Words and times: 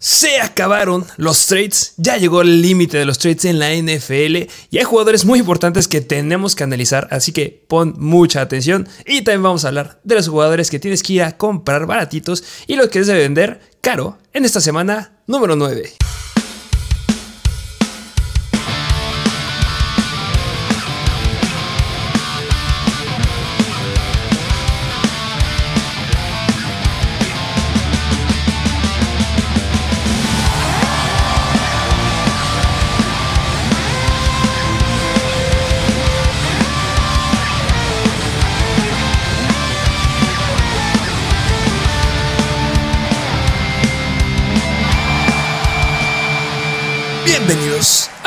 Se 0.00 0.40
acabaron 0.40 1.04
los 1.16 1.46
trades, 1.46 1.94
ya 1.96 2.18
llegó 2.18 2.42
el 2.42 2.62
límite 2.62 2.98
de 2.98 3.04
los 3.04 3.18
trades 3.18 3.44
en 3.46 3.58
la 3.58 3.74
NFL 3.74 4.48
y 4.70 4.78
hay 4.78 4.84
jugadores 4.84 5.24
muy 5.24 5.40
importantes 5.40 5.88
que 5.88 6.00
tenemos 6.00 6.54
que 6.54 6.62
analizar, 6.62 7.08
así 7.10 7.32
que 7.32 7.64
pon 7.66 7.96
mucha 7.98 8.40
atención 8.40 8.86
y 9.04 9.22
también 9.22 9.42
vamos 9.42 9.64
a 9.64 9.68
hablar 9.68 9.98
de 10.04 10.14
los 10.14 10.28
jugadores 10.28 10.70
que 10.70 10.78
tienes 10.78 11.02
que 11.02 11.14
ir 11.14 11.24
a 11.24 11.36
comprar 11.36 11.86
baratitos 11.86 12.44
y 12.68 12.76
los 12.76 12.90
que 12.90 13.00
debes 13.00 13.24
vender 13.24 13.60
caro 13.80 14.18
en 14.32 14.44
esta 14.44 14.60
semana 14.60 15.18
número 15.26 15.56
9. 15.56 15.94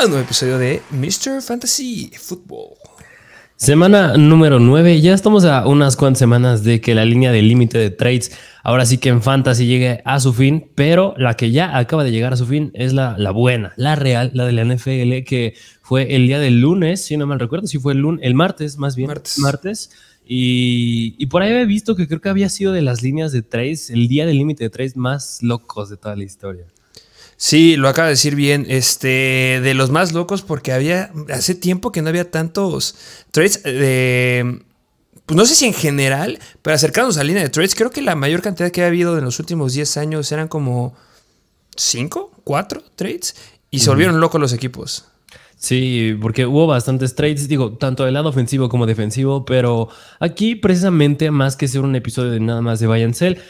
A 0.02 0.06
un 0.06 0.10
nuevo 0.10 0.24
episodio 0.24 0.58
de 0.58 0.82
Mr. 0.90 1.40
Fantasy 1.42 2.10
Football. 2.18 2.74
Semana 3.54 4.16
número 4.16 4.58
9. 4.58 5.00
Ya 5.00 5.14
estamos 5.14 5.44
a 5.44 5.64
unas 5.68 5.94
cuantas 5.94 6.18
semanas 6.18 6.64
de 6.64 6.80
que 6.80 6.96
la 6.96 7.04
línea 7.04 7.30
de 7.30 7.40
límite 7.40 7.78
de 7.78 7.90
trades 7.90 8.32
ahora 8.64 8.84
sí 8.84 8.98
que 8.98 9.10
en 9.10 9.22
Fantasy 9.22 9.66
llegue 9.66 10.02
a 10.04 10.18
su 10.18 10.32
fin, 10.32 10.72
pero 10.74 11.14
la 11.18 11.34
que 11.34 11.52
ya 11.52 11.78
acaba 11.78 12.02
de 12.02 12.10
llegar 12.10 12.32
a 12.32 12.36
su 12.36 12.46
fin 12.46 12.72
es 12.74 12.92
la, 12.94 13.16
la 13.16 13.30
buena, 13.30 13.74
la 13.76 13.94
real, 13.94 14.32
la 14.34 14.44
de 14.44 14.50
la 14.50 14.64
NFL, 14.64 15.22
que 15.24 15.54
fue 15.82 16.16
el 16.16 16.26
día 16.26 16.40
del 16.40 16.60
lunes, 16.60 17.04
si 17.04 17.16
no 17.16 17.28
mal 17.28 17.38
recuerdo, 17.38 17.68
si 17.68 17.78
fue 17.78 17.92
el 17.92 18.00
lunes, 18.00 18.26
el 18.26 18.34
martes 18.34 18.78
más 18.78 18.96
bien. 18.96 19.06
Martes. 19.06 19.38
Martes. 19.38 19.90
Y, 20.26 21.14
y 21.16 21.26
por 21.26 21.42
ahí 21.42 21.52
he 21.52 21.64
visto 21.64 21.94
que 21.94 22.08
creo 22.08 22.20
que 22.20 22.28
había 22.28 22.48
sido 22.48 22.72
de 22.72 22.82
las 22.82 23.02
líneas 23.02 23.30
de 23.30 23.42
trades, 23.42 23.88
el 23.88 24.08
día 24.08 24.26
del 24.26 24.38
límite 24.38 24.64
de 24.64 24.70
trades 24.70 24.96
más 24.96 25.40
locos 25.42 25.90
de 25.90 25.96
toda 25.96 26.16
la 26.16 26.24
historia. 26.24 26.64
Sí, 27.44 27.74
lo 27.74 27.88
acaba 27.88 28.06
de 28.06 28.12
decir 28.12 28.36
bien, 28.36 28.66
este, 28.68 29.60
de 29.64 29.74
los 29.74 29.90
más 29.90 30.12
locos 30.12 30.42
porque 30.42 30.70
había, 30.70 31.10
hace 31.28 31.56
tiempo 31.56 31.90
que 31.90 32.00
no 32.00 32.08
había 32.08 32.30
tantos 32.30 32.94
trades 33.32 33.64
de, 33.64 34.62
pues 35.26 35.36
no 35.36 35.44
sé 35.44 35.56
si 35.56 35.66
en 35.66 35.74
general, 35.74 36.38
pero 36.62 36.76
acercándonos 36.76 37.16
a 37.16 37.22
la 37.22 37.24
línea 37.24 37.42
de 37.42 37.48
trades, 37.48 37.74
creo 37.74 37.90
que 37.90 38.00
la 38.00 38.14
mayor 38.14 38.42
cantidad 38.42 38.70
que 38.70 38.84
ha 38.84 38.86
habido 38.86 39.18
en 39.18 39.24
los 39.24 39.40
últimos 39.40 39.72
10 39.72 39.96
años 39.96 40.30
eran 40.30 40.46
como 40.46 40.94
5, 41.74 42.30
4 42.44 42.84
trades 42.94 43.34
y 43.72 43.80
se 43.80 43.90
volvieron 43.90 44.20
locos 44.20 44.40
los 44.40 44.52
equipos. 44.52 45.06
Sí, 45.56 46.16
porque 46.22 46.46
hubo 46.46 46.68
bastantes 46.68 47.16
trades, 47.16 47.48
digo, 47.48 47.72
tanto 47.72 48.04
del 48.04 48.14
lado 48.14 48.28
ofensivo 48.28 48.68
como 48.68 48.86
defensivo, 48.86 49.44
pero 49.44 49.88
aquí 50.20 50.54
precisamente 50.54 51.32
más 51.32 51.56
que 51.56 51.66
ser 51.66 51.80
un 51.80 51.96
episodio 51.96 52.30
de 52.30 52.38
nada 52.38 52.60
más 52.60 52.78
de 52.78 52.86
Buy 52.86 53.02
and 53.02 53.14
Sell, 53.14 53.40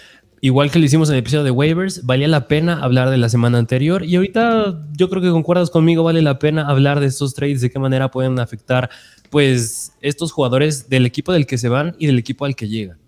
igual 0.43 0.73
que 0.73 0.81
lo 0.81 0.85
hicimos 0.85 1.09
en 1.09 1.15
el 1.15 1.21
episodio 1.21 1.45
de 1.45 1.53
waivers, 1.53 2.05
valía 2.05 2.27
la 2.27 2.49
pena 2.49 2.83
hablar 2.83 3.11
de 3.11 3.17
la 3.17 3.29
semana 3.29 3.59
anterior 3.59 4.05
y 4.05 4.17
ahorita 4.17 4.87
yo 4.93 5.09
creo 5.09 5.23
que 5.23 5.31
concuerdas 5.31 5.71
conmigo, 5.71 6.03
vale 6.03 6.21
la 6.21 6.41
pena 6.41 6.69
hablar 6.69 6.99
de 6.99 7.07
estos 7.07 7.33
trades, 7.33 7.61
de 7.61 7.71
qué 7.71 7.79
manera 7.79 8.11
pueden 8.11 8.39
afectar 8.41 8.91
pues 9.31 9.93
estos 10.01 10.33
jugadores 10.33 10.91
del 10.91 11.07
equipo 11.07 11.33
del 11.33 11.47
que 11.47 11.59
se 11.59 11.69
van 11.69 11.95
y 11.97 12.07
del 12.07 12.19
equipo 12.19 12.45
al 12.45 12.57
que 12.57 12.69
llegan. 12.69 12.99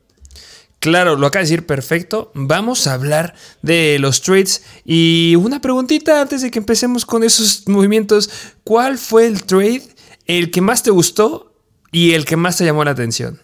Claro, 0.78 1.16
lo 1.16 1.26
acaba 1.26 1.40
de 1.40 1.50
decir 1.50 1.66
perfecto. 1.66 2.30
Vamos 2.34 2.86
a 2.86 2.92
hablar 2.92 3.34
de 3.62 3.98
los 3.98 4.20
trades. 4.20 4.64
Y 4.84 5.34
una 5.36 5.60
preguntita 5.60 6.20
antes 6.20 6.42
de 6.42 6.50
que 6.50 6.58
empecemos 6.58 7.06
con 7.06 7.24
esos 7.24 7.66
movimientos. 7.66 8.28
¿Cuál 8.64 8.98
fue 8.98 9.26
el 9.26 9.44
trade, 9.44 9.82
el 10.26 10.50
que 10.50 10.60
más 10.60 10.82
te 10.82 10.90
gustó 10.90 11.54
y 11.90 12.12
el 12.12 12.26
que 12.26 12.36
más 12.36 12.58
te 12.58 12.66
llamó 12.66 12.84
la 12.84 12.90
atención? 12.90 13.40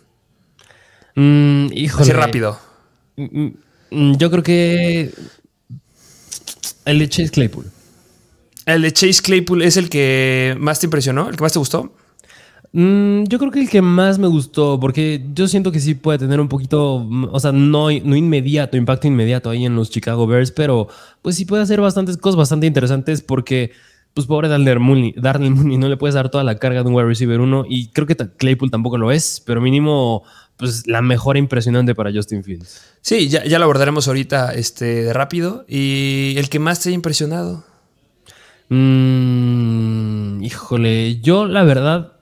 Mm, 1.17 1.69
híjole. 1.73 2.03
Así 2.03 2.13
rápido. 2.13 2.59
Mm, 3.91 4.17
Yo 4.17 4.31
creo 4.31 4.43
que 4.43 5.13
el 6.85 6.99
de 6.99 7.09
Chase 7.09 7.31
Claypool. 7.31 7.67
¿El 8.67 8.83
de 8.83 8.93
Chase 8.93 9.23
Claypool 9.23 9.63
es 9.63 9.77
el 9.77 9.89
que 9.89 10.57
más 10.59 10.81
te 10.81 10.87
impresionó? 10.87 11.29
¿El 11.29 11.37
que 11.37 11.43
más 11.43 11.53
te 11.53 11.59
gustó? 11.59 11.93
Mm, 12.73 13.25
yo 13.25 13.39
creo 13.41 13.51
que 13.51 13.61
el 13.63 13.69
que 13.69 13.83
más 13.83 14.19
me 14.21 14.29
gustó, 14.29 14.79
porque 14.79 15.25
yo 15.35 15.49
siento 15.49 15.73
que 15.73 15.81
sí 15.81 15.95
puede 15.95 16.19
tener 16.19 16.41
un 16.41 16.49
poquito, 16.49 17.01
mm, 17.01 17.29
o 17.33 17.41
sea, 17.41 17.51
no, 17.51 17.89
no 17.91 18.17
inmediato, 18.17 18.77
impacto 18.77 19.09
inmediato 19.09 19.51
ahí 19.51 19.67
en 19.67 19.75
los 19.75 19.91
Chicago 19.91 20.25
Bears, 20.27 20.53
pero 20.53 20.87
pues 21.21 21.35
sí 21.35 21.45
puede 21.47 21.65
hacer 21.65 21.81
bastantes 21.81 22.17
cosas 22.17 22.37
bastante 22.37 22.69
interesantes 22.69 23.23
porque, 23.23 23.73
pues 24.15 24.27
pobre 24.29 24.49
Darnell 24.49 24.79
Mooney, 24.79 25.15
Darnell 25.17 25.51
Mooney 25.53 25.79
no 25.79 25.89
le 25.89 25.97
puedes 25.97 26.15
dar 26.15 26.31
toda 26.31 26.45
la 26.45 26.59
carga 26.59 26.83
de 26.85 26.89
un 26.89 26.95
wide 26.95 27.09
receiver 27.09 27.41
uno 27.41 27.65
y 27.69 27.89
creo 27.89 28.07
que 28.07 28.15
Claypool 28.17 28.71
tampoco 28.71 28.99
lo 28.99 29.11
es, 29.11 29.43
pero 29.45 29.61
mínimo, 29.61 30.23
pues 30.61 30.87
la 30.87 31.03
mejor 31.03 31.37
impresionante 31.37 31.95
para 31.95 32.13
Justin 32.13 32.45
Fields. 32.45 32.83
Sí, 33.01 33.29
ya, 33.29 33.45
ya 33.45 33.59
lo 33.59 33.65
abordaremos 33.65 34.07
ahorita 34.07 34.53
este, 34.53 35.05
de 35.05 35.13
rápido. 35.13 35.65
¿Y 35.67 36.35
el 36.37 36.49
que 36.49 36.59
más 36.59 36.81
te 36.81 36.91
haya 36.91 36.95
impresionado? 36.95 37.65
Mm, 38.69 40.43
híjole, 40.45 41.21
yo 41.21 41.47
la 41.47 41.65
verdad, 41.65 42.13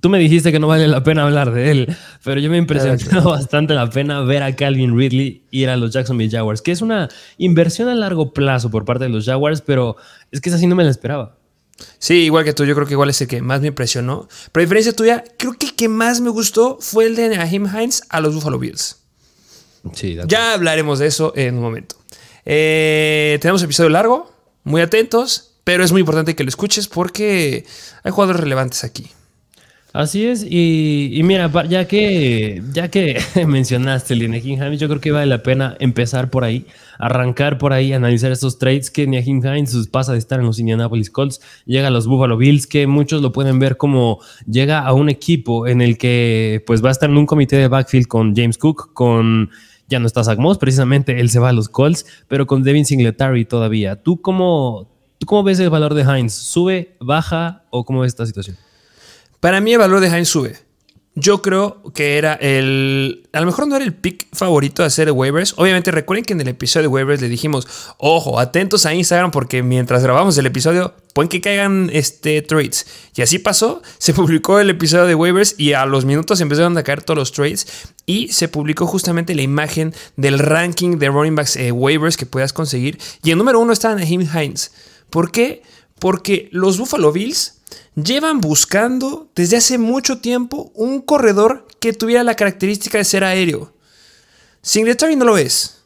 tú 0.00 0.08
me 0.08 0.18
dijiste 0.18 0.52
que 0.52 0.58
no 0.58 0.68
vale 0.68 0.88
la 0.88 1.02
pena 1.02 1.24
hablar 1.24 1.52
de 1.52 1.70
él, 1.70 1.96
pero 2.24 2.40
yo 2.40 2.48
me 2.48 2.56
impresionó 2.56 3.22
bastante 3.30 3.74
la 3.74 3.90
pena 3.90 4.22
ver 4.22 4.42
a 4.42 4.56
Calvin 4.56 4.96
Ridley 4.96 5.44
ir 5.50 5.68
a 5.68 5.76
los 5.76 5.92
Jacksonville 5.92 6.30
Jaguars, 6.30 6.62
que 6.62 6.72
es 6.72 6.80
una 6.80 7.08
inversión 7.36 7.88
a 7.88 7.94
largo 7.94 8.32
plazo 8.32 8.70
por 8.70 8.86
parte 8.86 9.04
de 9.04 9.10
los 9.10 9.26
Jaguars, 9.26 9.60
pero 9.60 9.96
es 10.30 10.40
que 10.40 10.48
esa 10.48 10.58
sí 10.58 10.66
no 10.66 10.76
me 10.76 10.84
la 10.84 10.90
esperaba. 10.90 11.41
Sí, 11.98 12.14
igual 12.24 12.44
que 12.44 12.52
tú, 12.52 12.64
yo 12.64 12.74
creo 12.74 12.86
que 12.86 12.94
igual 12.94 13.10
es 13.10 13.20
el 13.20 13.28
que 13.28 13.42
más 13.42 13.60
me 13.60 13.68
impresionó. 13.68 14.28
Pero 14.52 14.62
a 14.62 14.64
diferencia 14.66 14.92
tuya, 14.92 15.24
creo 15.38 15.54
que 15.54 15.66
el 15.66 15.74
que 15.74 15.88
más 15.88 16.20
me 16.20 16.30
gustó 16.30 16.78
fue 16.80 17.06
el 17.06 17.16
de 17.16 17.36
Naheem 17.36 17.66
Hines 17.66 18.02
a 18.08 18.20
los 18.20 18.34
Buffalo 18.34 18.58
Bills. 18.58 18.98
Sí, 19.94 20.16
Ya 20.28 20.52
hablaremos 20.54 20.98
de 20.98 21.06
eso 21.06 21.32
en 21.36 21.56
un 21.56 21.62
momento. 21.62 21.96
Eh, 22.44 23.38
tenemos 23.40 23.62
episodio 23.62 23.90
largo, 23.90 24.32
muy 24.64 24.80
atentos, 24.80 25.54
pero 25.64 25.84
es 25.84 25.92
muy 25.92 26.00
importante 26.00 26.36
que 26.36 26.44
lo 26.44 26.48
escuches 26.48 26.88
porque 26.88 27.64
hay 28.02 28.12
jugadores 28.12 28.40
relevantes 28.40 28.84
aquí. 28.84 29.10
Así 29.92 30.24
es, 30.24 30.42
y, 30.48 31.20
mira, 31.22 31.50
ya 31.68 31.86
que, 31.86 32.62
ya 32.72 32.88
que 32.88 33.20
mencionaste 33.46 34.16
Naheem 34.16 34.54
Hines, 34.54 34.80
yo 34.80 34.88
creo 34.88 35.02
que 35.02 35.12
vale 35.12 35.26
la 35.26 35.42
pena 35.42 35.76
empezar 35.80 36.30
por 36.30 36.44
ahí, 36.44 36.64
arrancar 36.98 37.58
por 37.58 37.74
ahí, 37.74 37.92
analizar 37.92 38.32
estos 38.32 38.58
trades 38.58 38.90
que 38.90 39.06
Naheem 39.06 39.44
Hines 39.44 39.88
pasa 39.88 40.12
de 40.12 40.18
estar 40.18 40.40
en 40.40 40.46
los 40.46 40.58
Indianapolis 40.58 41.10
Colts, 41.10 41.42
llega 41.66 41.88
a 41.88 41.90
los 41.90 42.06
Buffalo 42.06 42.38
Bills, 42.38 42.66
que 42.66 42.86
muchos 42.86 43.20
lo 43.20 43.32
pueden 43.32 43.58
ver 43.58 43.76
como 43.76 44.20
llega 44.46 44.78
a 44.78 44.94
un 44.94 45.10
equipo 45.10 45.66
en 45.66 45.82
el 45.82 45.98
que 45.98 46.64
pues 46.66 46.82
va 46.82 46.88
a 46.88 46.92
estar 46.92 47.10
en 47.10 47.18
un 47.18 47.26
comité 47.26 47.56
de 47.56 47.68
backfield 47.68 48.06
con 48.06 48.34
James 48.34 48.56
Cook, 48.56 48.94
con 48.94 49.50
ya 49.88 49.98
no 49.98 50.06
está 50.06 50.24
Zach 50.24 50.38
Moss, 50.38 50.56
precisamente 50.56 51.20
él 51.20 51.28
se 51.28 51.38
va 51.38 51.50
a 51.50 51.52
los 51.52 51.68
Colts, 51.68 52.06
pero 52.28 52.46
con 52.46 52.62
Devin 52.62 52.86
Singletary 52.86 53.44
todavía. 53.44 54.02
¿Tú 54.02 54.22
cómo, 54.22 54.90
¿Tú 55.18 55.26
cómo 55.26 55.42
ves 55.42 55.58
el 55.60 55.68
valor 55.68 55.92
de 55.92 56.02
Hines? 56.02 56.32
¿Sube, 56.32 56.96
baja 56.98 57.66
o 57.68 57.84
cómo 57.84 58.00
ves 58.00 58.12
esta 58.12 58.24
situación? 58.24 58.56
Para 59.42 59.60
mí 59.60 59.72
el 59.72 59.80
valor 59.80 59.98
de 59.98 60.06
Hines 60.06 60.28
sube. 60.28 60.56
Yo 61.16 61.42
creo 61.42 61.82
que 61.94 62.16
era 62.16 62.34
el... 62.34 63.28
A 63.32 63.40
lo 63.40 63.46
mejor 63.46 63.66
no 63.66 63.74
era 63.74 63.84
el 63.84 63.92
pick 63.92 64.28
favorito 64.32 64.82
de 64.82 64.86
hacer 64.86 65.10
waivers. 65.10 65.54
Obviamente 65.56 65.90
recuerden 65.90 66.24
que 66.24 66.32
en 66.32 66.40
el 66.40 66.46
episodio 66.46 66.82
de 66.82 66.94
waivers 66.94 67.20
le 67.20 67.28
dijimos, 67.28 67.66
ojo, 67.98 68.38
atentos 68.38 68.86
a 68.86 68.94
Instagram 68.94 69.32
porque 69.32 69.64
mientras 69.64 70.04
grabamos 70.04 70.38
el 70.38 70.46
episodio 70.46 70.94
pueden 71.12 71.28
que 71.28 71.40
caigan 71.40 71.90
este, 71.92 72.40
trades. 72.42 72.86
Y 73.16 73.22
así 73.22 73.40
pasó. 73.40 73.82
Se 73.98 74.14
publicó 74.14 74.60
el 74.60 74.70
episodio 74.70 75.06
de 75.06 75.16
waivers 75.16 75.56
y 75.58 75.72
a 75.72 75.86
los 75.86 76.04
minutos 76.04 76.40
empezaron 76.40 76.78
a 76.78 76.84
caer 76.84 77.02
todos 77.02 77.18
los 77.18 77.32
trades. 77.32 77.66
Y 78.06 78.28
se 78.28 78.46
publicó 78.46 78.86
justamente 78.86 79.34
la 79.34 79.42
imagen 79.42 79.92
del 80.16 80.38
ranking 80.38 80.98
de 80.98 81.08
running 81.08 81.34
backs 81.34 81.56
eh, 81.56 81.72
waivers 81.72 82.16
que 82.16 82.26
puedas 82.26 82.52
conseguir. 82.52 83.00
Y 83.24 83.32
el 83.32 83.38
número 83.38 83.58
uno 83.58 83.72
está 83.72 83.92
Naheem 83.92 84.20
Hines. 84.20 84.70
¿Por 85.10 85.32
qué? 85.32 85.64
Porque 85.98 86.48
los 86.52 86.78
Buffalo 86.78 87.10
Bills 87.10 87.61
llevan 87.94 88.40
buscando 88.40 89.30
desde 89.34 89.56
hace 89.56 89.78
mucho 89.78 90.18
tiempo 90.18 90.70
un 90.74 91.00
corredor 91.00 91.66
que 91.80 91.92
tuviera 91.92 92.22
la 92.24 92.34
característica 92.34 92.98
de 92.98 93.04
ser 93.04 93.24
aéreo. 93.24 93.72
Singletary 94.62 95.16
no 95.16 95.24
lo 95.24 95.38
es. 95.38 95.82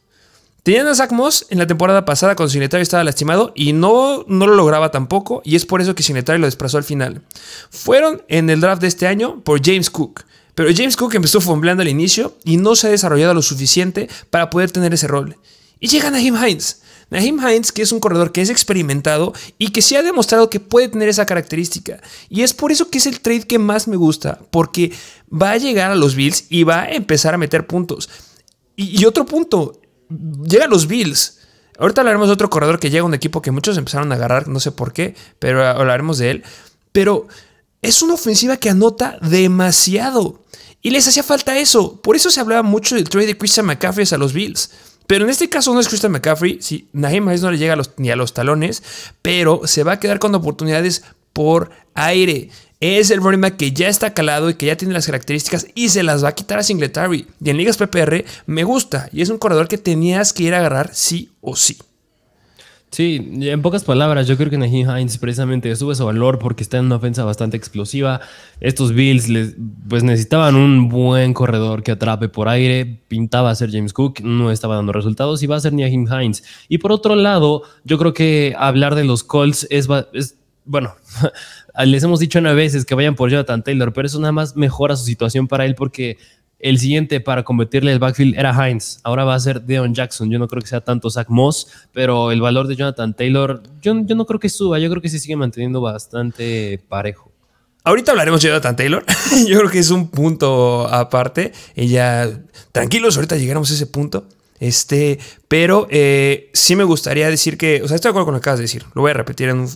Tenían 0.62 0.88
a 0.88 0.94
Zach 0.96 1.12
Moss 1.12 1.46
en 1.50 1.58
la 1.58 1.66
temporada 1.68 2.04
pasada 2.04 2.34
cuando 2.34 2.50
Singletary 2.50 2.82
estaba 2.82 3.04
lastimado 3.04 3.52
y 3.54 3.72
no, 3.72 4.24
no 4.26 4.46
lo 4.48 4.54
lograba 4.54 4.90
tampoco 4.90 5.40
y 5.44 5.54
es 5.54 5.64
por 5.64 5.80
eso 5.80 5.94
que 5.94 6.02
Singletary 6.02 6.40
lo 6.40 6.46
desplazó 6.46 6.76
al 6.76 6.84
final. 6.84 7.22
Fueron 7.70 8.22
en 8.26 8.50
el 8.50 8.60
draft 8.60 8.82
de 8.82 8.88
este 8.88 9.06
año 9.06 9.40
por 9.44 9.64
James 9.64 9.90
Cook. 9.90 10.24
Pero 10.56 10.70
James 10.74 10.96
Cook 10.96 11.14
empezó 11.14 11.40
fumbleando 11.40 11.82
al 11.82 11.88
inicio 11.88 12.36
y 12.42 12.56
no 12.56 12.74
se 12.74 12.88
ha 12.88 12.90
desarrollado 12.90 13.34
lo 13.34 13.42
suficiente 13.42 14.08
para 14.30 14.50
poder 14.50 14.72
tener 14.72 14.92
ese 14.92 15.06
rol. 15.06 15.36
Y 15.78 15.88
llega 15.88 16.10
Naheem 16.10 16.34
Hines. 16.34 16.80
Naheem 17.10 17.38
Hines, 17.38 17.70
que 17.72 17.82
es 17.82 17.92
un 17.92 18.00
corredor 18.00 18.32
que 18.32 18.42
es 18.42 18.50
experimentado 18.50 19.32
y 19.58 19.68
que 19.68 19.82
sí 19.82 19.94
ha 19.96 20.02
demostrado 20.02 20.50
que 20.50 20.60
puede 20.60 20.88
tener 20.88 21.08
esa 21.08 21.26
característica. 21.26 22.00
Y 22.28 22.42
es 22.42 22.52
por 22.52 22.72
eso 22.72 22.90
que 22.90 22.98
es 22.98 23.06
el 23.06 23.20
trade 23.20 23.46
que 23.46 23.58
más 23.58 23.86
me 23.86 23.96
gusta, 23.96 24.40
porque 24.50 24.92
va 25.30 25.52
a 25.52 25.56
llegar 25.56 25.90
a 25.90 25.94
los 25.94 26.14
Bills 26.14 26.46
y 26.48 26.64
va 26.64 26.82
a 26.82 26.92
empezar 26.92 27.34
a 27.34 27.38
meter 27.38 27.66
puntos. 27.66 28.08
Y, 28.74 29.00
y 29.00 29.04
otro 29.04 29.24
punto, 29.24 29.80
llega 30.48 30.64
a 30.64 30.68
los 30.68 30.86
Bills. 30.86 31.38
Ahorita 31.78 32.00
hablaremos 32.00 32.28
de 32.28 32.34
otro 32.34 32.50
corredor 32.50 32.80
que 32.80 32.90
llega 32.90 33.02
a 33.02 33.06
un 33.06 33.14
equipo 33.14 33.42
que 33.42 33.50
muchos 33.50 33.76
empezaron 33.76 34.10
a 34.10 34.14
agarrar, 34.14 34.48
no 34.48 34.60
sé 34.60 34.72
por 34.72 34.92
qué, 34.92 35.14
pero 35.38 35.66
hablaremos 35.66 36.18
de 36.18 36.30
él. 36.30 36.44
Pero 36.92 37.28
es 37.82 38.02
una 38.02 38.14
ofensiva 38.14 38.56
que 38.56 38.70
anota 38.70 39.18
demasiado. 39.20 40.42
Y 40.82 40.90
les 40.90 41.06
hacía 41.06 41.22
falta 41.22 41.58
eso. 41.58 42.00
Por 42.00 42.16
eso 42.16 42.30
se 42.30 42.40
hablaba 42.40 42.62
mucho 42.62 42.94
del 42.94 43.08
trade 43.08 43.26
de 43.26 43.38
Christian 43.38 43.66
McCaffrey 43.66 44.06
a 44.10 44.16
los 44.16 44.32
Bills. 44.32 44.70
Pero 45.06 45.24
en 45.24 45.30
este 45.30 45.48
caso 45.48 45.72
no 45.72 45.80
es 45.80 45.88
Christian 45.88 46.12
McCaffrey. 46.12 46.58
Sí, 46.60 46.88
Naheem 46.92 47.24
no 47.24 47.50
le 47.50 47.58
llega 47.58 47.76
ni 47.96 48.10
a 48.10 48.16
los 48.16 48.34
talones. 48.34 48.82
Pero 49.22 49.62
se 49.64 49.82
va 49.82 49.92
a 49.92 50.00
quedar 50.00 50.18
con 50.18 50.34
oportunidades 50.34 51.04
por 51.32 51.70
aire. 51.94 52.50
Es 52.80 53.10
el 53.10 53.22
running 53.22 53.56
que 53.56 53.72
ya 53.72 53.88
está 53.88 54.12
calado 54.12 54.50
y 54.50 54.54
que 54.54 54.66
ya 54.66 54.76
tiene 54.76 54.92
las 54.92 55.06
características 55.06 55.66
y 55.74 55.88
se 55.88 56.02
las 56.02 56.22
va 56.22 56.28
a 56.28 56.34
quitar 56.34 56.58
a 56.58 56.62
Singletary. 56.62 57.26
Y 57.42 57.50
en 57.50 57.56
ligas 57.56 57.78
PPR 57.78 58.24
me 58.46 58.64
gusta. 58.64 59.08
Y 59.12 59.22
es 59.22 59.30
un 59.30 59.38
corredor 59.38 59.68
que 59.68 59.78
tenías 59.78 60.32
que 60.32 60.44
ir 60.44 60.54
a 60.54 60.58
agarrar 60.58 60.94
sí 60.94 61.30
o 61.40 61.56
sí. 61.56 61.78
Sí, 62.96 63.30
en 63.42 63.60
pocas 63.60 63.84
palabras, 63.84 64.26
yo 64.26 64.38
creo 64.38 64.48
que 64.48 64.56
Naheem 64.56 64.88
Hines 64.88 65.18
precisamente 65.18 65.76
sube 65.76 65.94
su 65.94 66.06
valor 66.06 66.38
porque 66.38 66.62
está 66.62 66.78
en 66.78 66.86
una 66.86 66.96
ofensa 66.96 67.24
bastante 67.24 67.54
explosiva. 67.54 68.22
Estos 68.58 68.94
Bills 68.94 69.28
pues 69.86 70.02
necesitaban 70.02 70.56
un 70.56 70.88
buen 70.88 71.34
corredor 71.34 71.82
que 71.82 71.92
atrape 71.92 72.30
por 72.30 72.48
aire. 72.48 73.02
Pintaba 73.06 73.54
ser 73.54 73.70
James 73.70 73.92
Cook, 73.92 74.22
no 74.22 74.50
estaba 74.50 74.76
dando 74.76 74.94
resultados 74.94 75.42
y 75.42 75.46
va 75.46 75.56
a 75.56 75.60
ser 75.60 75.74
Naheem 75.74 76.06
Hines. 76.10 76.42
Y 76.70 76.78
por 76.78 76.90
otro 76.90 77.16
lado, 77.16 77.64
yo 77.84 77.98
creo 77.98 78.14
que 78.14 78.54
hablar 78.56 78.94
de 78.94 79.04
los 79.04 79.24
Colts 79.24 79.66
es, 79.68 79.88
es 80.14 80.38
bueno, 80.64 80.94
les 81.84 82.02
hemos 82.02 82.18
dicho 82.18 82.38
una 82.38 82.54
veces 82.54 82.86
que 82.86 82.94
vayan 82.94 83.14
por 83.14 83.28
Jonathan 83.28 83.62
Taylor, 83.62 83.92
pero 83.92 84.06
eso 84.06 84.18
nada 84.20 84.32
más 84.32 84.56
mejora 84.56 84.96
su 84.96 85.04
situación 85.04 85.48
para 85.48 85.66
él 85.66 85.74
porque 85.74 86.16
el 86.58 86.78
siguiente 86.78 87.20
para 87.20 87.42
convertirle 87.42 87.92
el 87.92 87.98
backfield 87.98 88.38
era 88.38 88.52
Hines. 88.52 89.00
Ahora 89.04 89.24
va 89.24 89.34
a 89.34 89.40
ser 89.40 89.62
Deon 89.62 89.94
Jackson. 89.94 90.30
Yo 90.30 90.38
no 90.38 90.48
creo 90.48 90.62
que 90.62 90.68
sea 90.68 90.80
tanto 90.80 91.10
Zach 91.10 91.28
Moss, 91.28 91.68
pero 91.92 92.32
el 92.32 92.40
valor 92.40 92.66
de 92.66 92.76
Jonathan 92.76 93.14
Taylor, 93.14 93.62
yo, 93.82 93.94
yo 94.04 94.14
no 94.14 94.24
creo 94.26 94.40
que 94.40 94.48
suba. 94.48 94.78
Yo 94.78 94.88
creo 94.88 95.02
que 95.02 95.08
se 95.08 95.18
sigue 95.18 95.36
manteniendo 95.36 95.80
bastante 95.80 96.80
parejo. 96.88 97.30
Ahorita 97.84 98.12
hablaremos 98.12 98.40
de 98.40 98.48
Jonathan 98.48 98.74
Taylor. 98.74 99.04
yo 99.46 99.58
creo 99.58 99.70
que 99.70 99.78
es 99.78 99.90
un 99.90 100.08
punto 100.08 100.88
aparte. 100.88 101.52
Ella, 101.74 102.42
tranquilos, 102.72 103.16
ahorita 103.16 103.36
llegaremos 103.36 103.70
a 103.70 103.74
ese 103.74 103.86
punto. 103.86 104.26
Este, 104.58 105.18
pero 105.48 105.86
eh, 105.90 106.50
sí 106.54 106.74
me 106.76 106.84
gustaría 106.84 107.28
decir 107.28 107.58
que, 107.58 107.82
o 107.82 107.88
sea, 107.88 107.96
estoy 107.96 108.08
de 108.08 108.12
acuerdo 108.12 108.24
con 108.24 108.34
lo 108.34 108.40
que 108.40 108.44
acabas 108.44 108.58
de 108.58 108.64
decir. 108.64 108.84
Lo 108.94 109.02
voy 109.02 109.10
a 109.10 109.14
repetir 109.14 109.50
en 109.50 109.66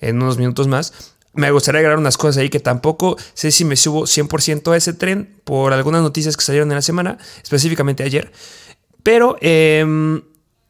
unos 0.00 0.38
minutos 0.38 0.66
más 0.66 1.15
me 1.36 1.50
gustaría 1.50 1.80
agregar 1.80 1.98
unas 1.98 2.16
cosas 2.16 2.38
ahí 2.38 2.48
que 2.48 2.60
tampoco 2.60 3.16
sé 3.34 3.50
si 3.50 3.64
me 3.64 3.76
subo 3.76 4.04
100% 4.04 4.72
a 4.72 4.76
ese 4.76 4.92
tren 4.92 5.40
por 5.44 5.72
algunas 5.72 6.02
noticias 6.02 6.36
que 6.36 6.44
salieron 6.44 6.70
en 6.70 6.76
la 6.76 6.82
semana, 6.82 7.18
específicamente 7.42 8.02
ayer. 8.02 8.32
Pero 9.02 9.36
em, 9.40 10.22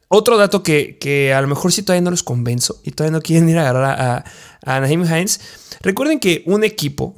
otro 0.09 0.37
dato 0.37 0.63
que, 0.63 1.33
a 1.35 1.41
lo 1.41 1.47
mejor 1.47 1.71
sí 1.71 1.83
todavía 1.83 2.03
no 2.03 2.11
los 2.11 2.23
convenzo 2.23 2.79
y 2.83 2.91
todavía 2.91 3.17
no 3.17 3.21
quieren 3.21 3.49
ir 3.49 3.57
a 3.57 3.69
agarrar 3.69 3.99
a, 3.99 4.25
a 4.63 4.79
Naheem 4.79 5.03
Hines. 5.03 5.39
Recuerden 5.81 6.19
que 6.19 6.43
un 6.45 6.63
equipo 6.63 7.15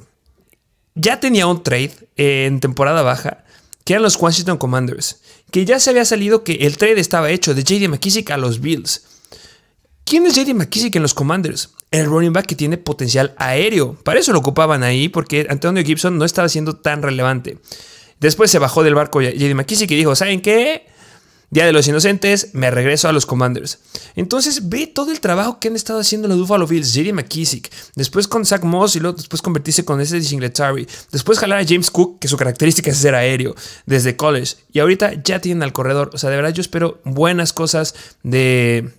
ya 0.94 1.20
tenía 1.20 1.46
un 1.46 1.62
trade 1.62 1.92
en 2.16 2.60
temporada 2.60 3.02
baja, 3.02 3.44
que 3.84 3.94
eran 3.94 4.02
los 4.02 4.16
Washington 4.16 4.58
Commanders, 4.58 5.20
que 5.50 5.64
ya 5.64 5.80
se 5.80 5.90
había 5.90 6.04
salido 6.04 6.44
que 6.44 6.52
el 6.52 6.76
trade 6.76 7.00
estaba 7.00 7.30
hecho 7.30 7.54
de 7.54 7.62
JD 7.62 7.88
McKissick 7.88 8.30
a 8.30 8.36
los 8.36 8.60
Bills. 8.60 9.04
¿Quién 10.04 10.26
es 10.26 10.34
JD 10.34 10.54
McKissick 10.54 10.96
en 10.96 11.02
los 11.02 11.14
Commanders? 11.14 11.70
El 11.90 12.06
running 12.06 12.32
back 12.32 12.46
que 12.46 12.56
tiene 12.56 12.78
potencial 12.78 13.34
aéreo. 13.38 13.94
Para 13.94 14.20
eso 14.20 14.32
lo 14.32 14.38
ocupaban 14.38 14.82
ahí, 14.82 15.08
porque 15.08 15.46
Antonio 15.48 15.84
Gibson 15.84 16.18
no 16.18 16.24
estaba 16.24 16.48
siendo 16.48 16.76
tan 16.76 17.02
relevante. 17.02 17.58
Después 18.18 18.50
se 18.50 18.58
bajó 18.58 18.82
del 18.82 18.94
barco 18.94 19.20
JD 19.20 19.54
McKissick 19.54 19.90
y 19.90 19.96
dijo: 19.96 20.14
¿Saben 20.14 20.40
qué? 20.40 20.86
Día 21.52 21.66
de 21.66 21.72
los 21.72 21.88
Inocentes, 21.88 22.50
me 22.52 22.70
regreso 22.70 23.08
a 23.08 23.12
los 23.12 23.26
Commanders. 23.26 23.80
Entonces 24.14 24.68
ve 24.68 24.86
todo 24.86 25.10
el 25.10 25.18
trabajo 25.18 25.58
que 25.58 25.66
han 25.66 25.74
estado 25.74 25.98
haciendo 25.98 26.28
los 26.28 26.38
Buffalo 26.38 26.64
Bills, 26.64 26.94
JD 26.94 27.12
McKissick, 27.12 27.68
después 27.96 28.28
con 28.28 28.46
Zach 28.46 28.62
Moss 28.62 28.94
y 28.94 29.00
luego 29.00 29.16
después 29.16 29.42
convertirse 29.42 29.84
con 29.84 30.00
ese 30.00 30.22
Singletary, 30.22 30.86
después 31.10 31.40
jalar 31.40 31.58
a 31.58 31.66
James 31.66 31.90
Cook, 31.90 32.20
que 32.20 32.28
su 32.28 32.36
característica 32.36 32.92
es 32.92 32.98
ser 32.98 33.16
aéreo, 33.16 33.56
desde 33.84 34.14
college, 34.14 34.58
y 34.70 34.78
ahorita 34.78 35.24
ya 35.24 35.40
tienen 35.40 35.64
al 35.64 35.72
corredor. 35.72 36.12
O 36.14 36.18
sea, 36.18 36.30
de 36.30 36.36
verdad 36.36 36.52
yo 36.52 36.60
espero 36.60 37.00
buenas 37.02 37.52
cosas 37.52 37.96
de, 38.22 38.92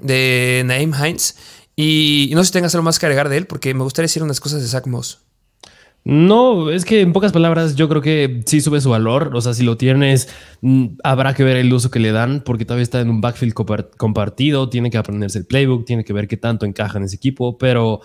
de 0.00 0.62
Naeem 0.64 0.92
Hines. 0.94 1.36
Y, 1.76 2.30
no 2.34 2.42
sé 2.42 2.48
si 2.48 2.52
tengas 2.52 2.74
algo 2.74 2.84
más 2.84 2.98
que 2.98 3.06
agregar 3.06 3.28
de 3.28 3.38
él, 3.38 3.46
porque 3.46 3.74
me 3.74 3.82
gustaría 3.82 4.04
decir 4.06 4.22
unas 4.22 4.40
cosas 4.40 4.62
de 4.62 4.68
Zach 4.68 4.86
Moss. 4.86 5.20
No, 6.04 6.70
es 6.70 6.84
que 6.84 7.00
en 7.00 7.12
pocas 7.12 7.30
palabras 7.30 7.76
yo 7.76 7.88
creo 7.88 8.02
que 8.02 8.42
sí 8.46 8.60
sube 8.60 8.80
su 8.80 8.90
valor. 8.90 9.30
O 9.34 9.40
sea, 9.40 9.54
si 9.54 9.62
lo 9.62 9.76
tienes, 9.76 10.28
mm, 10.60 10.86
habrá 11.04 11.32
que 11.32 11.44
ver 11.44 11.56
el 11.56 11.72
uso 11.72 11.90
que 11.92 12.00
le 12.00 12.10
dan, 12.10 12.42
porque 12.44 12.64
todavía 12.64 12.82
está 12.82 13.00
en 13.00 13.08
un 13.08 13.20
backfield 13.20 13.54
compartido, 13.96 14.68
tiene 14.68 14.90
que 14.90 14.98
aprenderse 14.98 15.38
el 15.38 15.46
playbook, 15.46 15.84
tiene 15.84 16.04
que 16.04 16.12
ver 16.12 16.26
qué 16.26 16.36
tanto 16.36 16.66
encaja 16.66 16.98
en 16.98 17.04
ese 17.04 17.16
equipo, 17.16 17.56
pero 17.56 18.00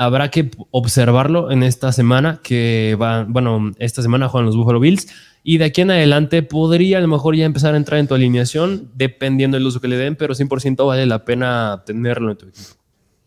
habrá 0.00 0.30
que 0.30 0.50
observarlo 0.70 1.50
en 1.50 1.62
esta 1.62 1.92
semana 1.92 2.40
que 2.42 2.96
va, 3.00 3.26
bueno, 3.28 3.72
esta 3.78 4.00
semana 4.00 4.30
juegan 4.30 4.46
los 4.46 4.56
Buffalo 4.56 4.80
Bills 4.80 5.08
y 5.44 5.58
de 5.58 5.66
aquí 5.66 5.82
en 5.82 5.90
adelante 5.90 6.42
podría 6.42 6.96
a 6.96 7.00
lo 7.02 7.08
mejor 7.08 7.36
ya 7.36 7.44
empezar 7.44 7.74
a 7.74 7.76
entrar 7.76 8.00
en 8.00 8.08
tu 8.08 8.14
alineación, 8.14 8.90
dependiendo 8.94 9.58
del 9.58 9.66
uso 9.66 9.78
que 9.78 9.88
le 9.88 9.98
den, 9.98 10.16
pero 10.16 10.34
100% 10.34 10.86
vale 10.86 11.04
la 11.04 11.26
pena 11.26 11.82
tenerlo 11.84 12.30
en 12.30 12.38
tu 12.38 12.46
equipo. 12.46 12.68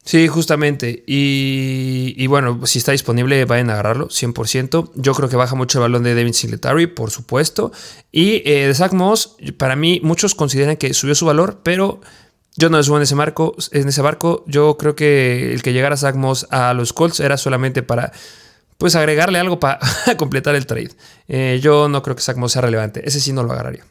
Sí, 0.03 0.27
justamente. 0.27 1.03
Y, 1.07 2.27
bueno, 2.27 2.65
si 2.65 2.79
está 2.79 2.91
disponible, 2.91 3.45
vayan 3.45 3.69
a 3.69 3.73
agarrarlo, 3.73 4.09
100%. 4.09 4.91
Yo 4.95 5.13
creo 5.13 5.29
que 5.29 5.37
baja 5.37 5.55
mucho 5.55 5.77
el 5.77 5.83
balón 5.83 6.03
de 6.03 6.13
David 6.13 6.33
Singletary, 6.33 6.87
por 6.87 7.09
supuesto. 7.09 7.71
Y 8.11 8.41
eh, 8.43 8.67
de 8.67 8.73
Zach 8.73 8.91
Moss, 8.91 9.37
para 9.55 9.77
mí, 9.77 10.01
muchos 10.03 10.35
consideran 10.35 10.75
que 10.75 10.93
subió 10.93 11.15
su 11.15 11.25
valor, 11.25 11.61
pero 11.63 12.01
yo 12.55 12.69
no 12.69 12.81
subo 12.83 12.97
en 12.97 13.03
ese, 13.03 13.15
marco, 13.15 13.55
en 13.71 13.87
ese 13.87 14.01
barco. 14.01 14.43
Yo 14.47 14.77
creo 14.77 14.95
que 14.95 15.53
el 15.53 15.63
que 15.63 15.73
llegara 15.73 15.97
Zach 15.97 16.15
Moss 16.15 16.47
a 16.51 16.73
los 16.73 16.93
Colts 16.93 17.19
era 17.19 17.37
solamente 17.37 17.83
para 17.83 18.11
pues 18.77 18.95
agregarle 18.95 19.39
algo 19.39 19.59
para 19.59 19.79
completar 20.17 20.55
el 20.55 20.65
trade. 20.65 20.91
Eh, 21.27 21.59
yo 21.61 21.87
no 21.87 22.03
creo 22.03 22.15
que 22.15 22.21
Zach 22.21 22.37
Moss 22.37 22.53
sea 22.53 22.61
relevante. 22.61 23.07
Ese 23.07 23.19
sí 23.19 23.33
no 23.33 23.43
lo 23.43 23.51
agarraría. 23.51 23.85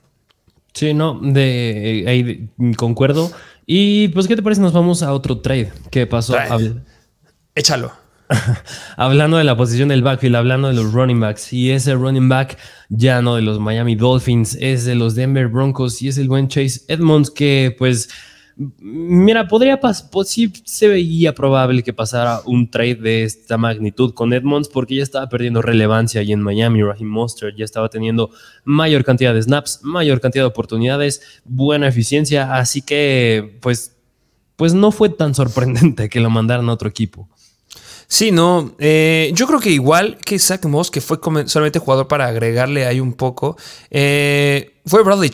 Sí, 0.74 0.94
no, 0.94 1.18
de, 1.20 2.04
ahí 2.06 2.74
concuerdo. 2.76 3.30
Y 3.66 4.08
pues, 4.08 4.26
¿qué 4.26 4.36
te 4.36 4.42
parece? 4.42 4.60
Nos 4.60 4.72
vamos 4.72 5.02
a 5.02 5.12
otro 5.12 5.38
trade. 5.38 5.72
¿Qué 5.90 6.06
pasó? 6.06 6.36
Échalo. 7.54 7.92
hablando 8.96 9.36
de 9.36 9.44
la 9.44 9.56
posición 9.56 9.88
del 9.88 10.02
backfield, 10.02 10.36
hablando 10.36 10.68
de 10.68 10.74
los 10.74 10.92
running 10.92 11.20
backs, 11.20 11.52
y 11.52 11.70
ese 11.70 11.94
running 11.94 12.28
back 12.28 12.56
ya 12.88 13.20
no 13.22 13.36
de 13.36 13.42
los 13.42 13.60
Miami 13.60 13.94
Dolphins, 13.94 14.56
es 14.60 14.84
de 14.84 14.94
los 14.94 15.14
Denver 15.14 15.48
Broncos 15.48 16.00
y 16.02 16.08
es 16.08 16.18
el 16.18 16.28
buen 16.28 16.48
Chase 16.48 16.82
Edmonds 16.88 17.30
que 17.30 17.74
pues 17.78 18.08
Mira, 18.56 19.48
podría 19.48 19.80
pasar, 19.80 20.10
pues 20.10 20.36
se 20.64 20.88
veía 20.88 21.34
probable 21.34 21.82
que 21.82 21.92
pasara 21.92 22.40
un 22.44 22.70
trade 22.70 22.96
de 22.96 23.24
esta 23.24 23.56
magnitud 23.56 24.12
con 24.12 24.32
Edmonds 24.32 24.68
porque 24.68 24.96
ya 24.96 25.02
estaba 25.02 25.28
perdiendo 25.28 25.62
relevancia 25.62 26.20
ahí 26.20 26.32
en 26.32 26.42
Miami. 26.42 26.82
Raheem 26.82 27.08
Monster 27.08 27.54
ya 27.56 27.64
estaba 27.64 27.88
teniendo 27.88 28.30
mayor 28.64 29.04
cantidad 29.04 29.32
de 29.32 29.42
snaps, 29.42 29.80
mayor 29.82 30.20
cantidad 30.20 30.44
de 30.44 30.48
oportunidades, 30.48 31.22
buena 31.44 31.88
eficiencia, 31.88 32.54
así 32.54 32.82
que 32.82 33.58
pues, 33.62 33.96
pues 34.56 34.74
no 34.74 34.92
fue 34.92 35.08
tan 35.08 35.34
sorprendente 35.34 36.08
que 36.08 36.20
lo 36.20 36.30
mandaran 36.30 36.68
a 36.68 36.72
otro 36.72 36.88
equipo. 36.88 37.28
Sí, 38.12 38.30
no. 38.30 38.74
Eh, 38.78 39.32
yo 39.34 39.46
creo 39.46 39.58
que 39.58 39.70
igual 39.70 40.18
que 40.18 40.38
Zach 40.38 40.62
Moss, 40.66 40.90
que 40.90 41.00
fue 41.00 41.18
solamente 41.46 41.78
jugador 41.78 42.08
para 42.08 42.26
agregarle 42.26 42.84
ahí 42.84 43.00
un 43.00 43.14
poco, 43.14 43.56
eh, 43.90 44.82
fue 44.84 45.02
Bradley 45.02 45.30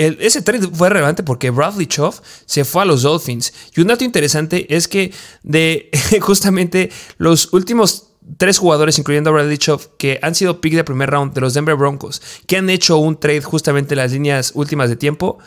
Ese 0.00 0.40
trade 0.40 0.66
fue 0.72 0.88
relevante 0.88 1.22
porque 1.22 1.50
Bradley 1.50 1.86
Choff 1.86 2.20
se 2.46 2.64
fue 2.64 2.82
a 2.82 2.84
los 2.86 3.02
Dolphins. 3.02 3.52
Y 3.76 3.82
un 3.82 3.88
dato 3.88 4.02
interesante 4.02 4.74
es 4.74 4.88
que 4.88 5.12
de 5.42 5.90
justamente 6.22 6.90
los 7.18 7.52
últimos 7.52 8.06
tres 8.38 8.56
jugadores, 8.56 8.98
incluyendo 8.98 9.28
a 9.28 9.34
Bradley 9.34 9.58
Choff, 9.58 9.88
que 9.98 10.18
han 10.22 10.34
sido 10.34 10.62
pick 10.62 10.74
de 10.74 10.84
primer 10.84 11.10
round 11.10 11.34
de 11.34 11.42
los 11.42 11.52
Denver 11.52 11.74
Broncos, 11.74 12.22
que 12.46 12.56
han 12.56 12.70
hecho 12.70 12.96
un 12.96 13.20
trade 13.20 13.42
justamente 13.42 13.92
en 13.92 13.98
las 13.98 14.12
líneas 14.12 14.52
últimas 14.54 14.88
de 14.88 14.96
tiempo, 14.96 15.38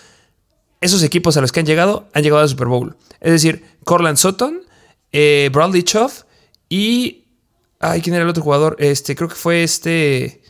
esos 0.81 1.01
equipos 1.01 1.35
a 1.35 1.41
los 1.41 1.51
que 1.51 1.61
han 1.61 1.65
llegado 1.65 2.09
han 2.13 2.21
llegado 2.21 2.43
al 2.43 2.49
Super 2.49 2.67
Bowl. 2.67 2.95
Es 3.21 3.31
decir, 3.31 3.65
Corland 3.85 4.17
Sutton, 4.17 4.61
eh, 5.11 5.49
Bradley 5.51 5.81
Choff 5.81 6.23
y... 6.69 7.21
Ay, 7.79 8.01
¿quién 8.01 8.13
era 8.13 8.23
el 8.23 8.29
otro 8.29 8.43
jugador? 8.43 8.75
Este, 8.79 9.15
creo 9.15 9.29
que 9.29 9.35
fue 9.35 9.63
este... 9.63 10.43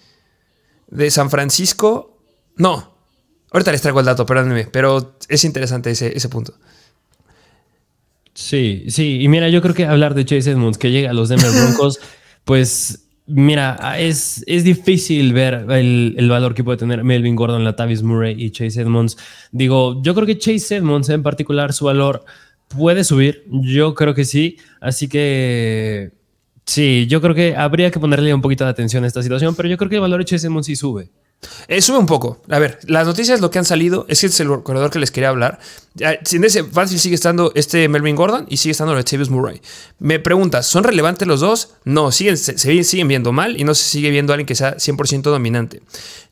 De 0.88 1.10
San 1.10 1.29
Francisco. 1.29 2.19
No, 2.57 2.93
Ahorita 3.53 3.72
les 3.72 3.81
traigo 3.81 4.00
el 4.00 4.05
dato, 4.07 4.25
perdónenme, 4.25 4.65
pero 4.65 5.15
es 5.29 5.43
interesante 5.45 5.91
ese, 5.91 6.17
ese 6.17 6.27
punto. 6.27 6.55
Sí, 8.33 8.86
sí, 8.88 9.22
y 9.22 9.27
mira, 9.27 9.48
yo 9.50 9.62
creo 9.62 9.75
que 9.75 9.86
hablar 9.86 10.15
de 10.15 10.25
Chase 10.25 10.51
Edmonds 10.51 10.79
que 10.79 10.89
llega 10.89 11.12
a 11.12 11.13
los 11.13 11.29
Denver 11.29 11.51
Broncos, 11.51 12.00
pues 12.45 13.05
mira, 13.27 14.00
es, 14.00 14.43
es 14.48 14.63
difícil 14.63 15.33
ver 15.33 15.67
el, 15.69 16.27
valor 16.29 16.55
que 16.55 16.63
puede 16.63 16.79
tener 16.79 17.03
Melvin 17.03 17.36
Gordon, 17.36 17.63
Latavius 17.63 18.01
Murray 18.01 18.36
y 18.43 18.50
Chase 18.50 18.81
Edmonds. 18.81 19.17
Digo, 19.51 20.01
yo 20.01 20.15
creo 20.15 20.25
que 20.25 20.39
Chase 20.39 20.77
Edmonds 20.77 21.10
en 21.10 21.22
particular, 21.22 21.74
su 21.74 21.86
valor 21.86 22.25
puede 22.69 23.03
subir, 23.03 23.43
yo 23.48 23.93
creo 23.93 24.15
que 24.15 24.25
sí, 24.25 24.57
así 24.81 25.07
que 25.07 26.12
sí, 26.65 27.05
yo 27.07 27.22
creo 27.22 27.36
que 27.36 27.55
habría 27.55 27.91
que 27.91 28.00
ponerle 28.00 28.33
un 28.33 28.41
poquito 28.41 28.63
de 28.63 28.72
atención 28.72 29.03
a 29.03 29.07
esta 29.07 29.22
situación, 29.22 29.53
pero 29.53 29.69
yo 29.69 29.77
creo 29.77 29.89
que 29.89 29.95
el 29.98 30.01
valor 30.01 30.22
de 30.22 30.25
Chase 30.25 30.48
Edmonds 30.48 30.65
sí 30.65 30.75
sube. 30.75 31.12
Eh, 31.68 31.82
sube 31.82 31.98
un 31.98 32.06
poco. 32.06 32.42
A 32.50 32.60
ver, 32.60 32.80
las 32.84 33.08
noticias 33.08 33.42
lo 33.42 33.52
que 33.52 33.60
han 33.60 33.66
salido 33.66 34.06
es 34.08 34.22
que 34.22 34.28
este 34.28 34.44
es 34.44 34.50
el 34.50 34.64
corredor 34.64 34.90
que 34.90 35.00
les 35.00 35.12
quería 35.12 35.30
hablar. 35.30 35.60
En 36.00 36.44
ese 36.44 36.64
fácil 36.64 37.00
sigue 37.00 37.16
estando 37.16 37.52
este 37.56 37.88
Melvin 37.88 38.16
Gordon 38.16 38.46
y 38.50 38.58
sigue 38.58 38.72
estando 38.72 38.96
Latavius 38.96 39.30
Murray. 39.30 39.62
Me 40.00 40.20
preguntas, 40.20 40.66
¿son 40.66 40.84
relevantes 40.84 41.28
los 41.28 41.40
dos? 41.40 41.70
No, 41.86 42.12
siguen, 42.12 42.38
se, 42.38 42.58
siguen 42.58 43.08
viendo 43.08 43.32
mal 43.32 43.60
y 43.60 43.64
no 43.64 43.76
se 43.76 43.84
sigue 43.84 44.10
viendo 44.10 44.34
alguien 44.34 44.48
que 44.48 44.56
sea 44.56 44.76
100% 44.78 45.22
dominante. 45.22 45.82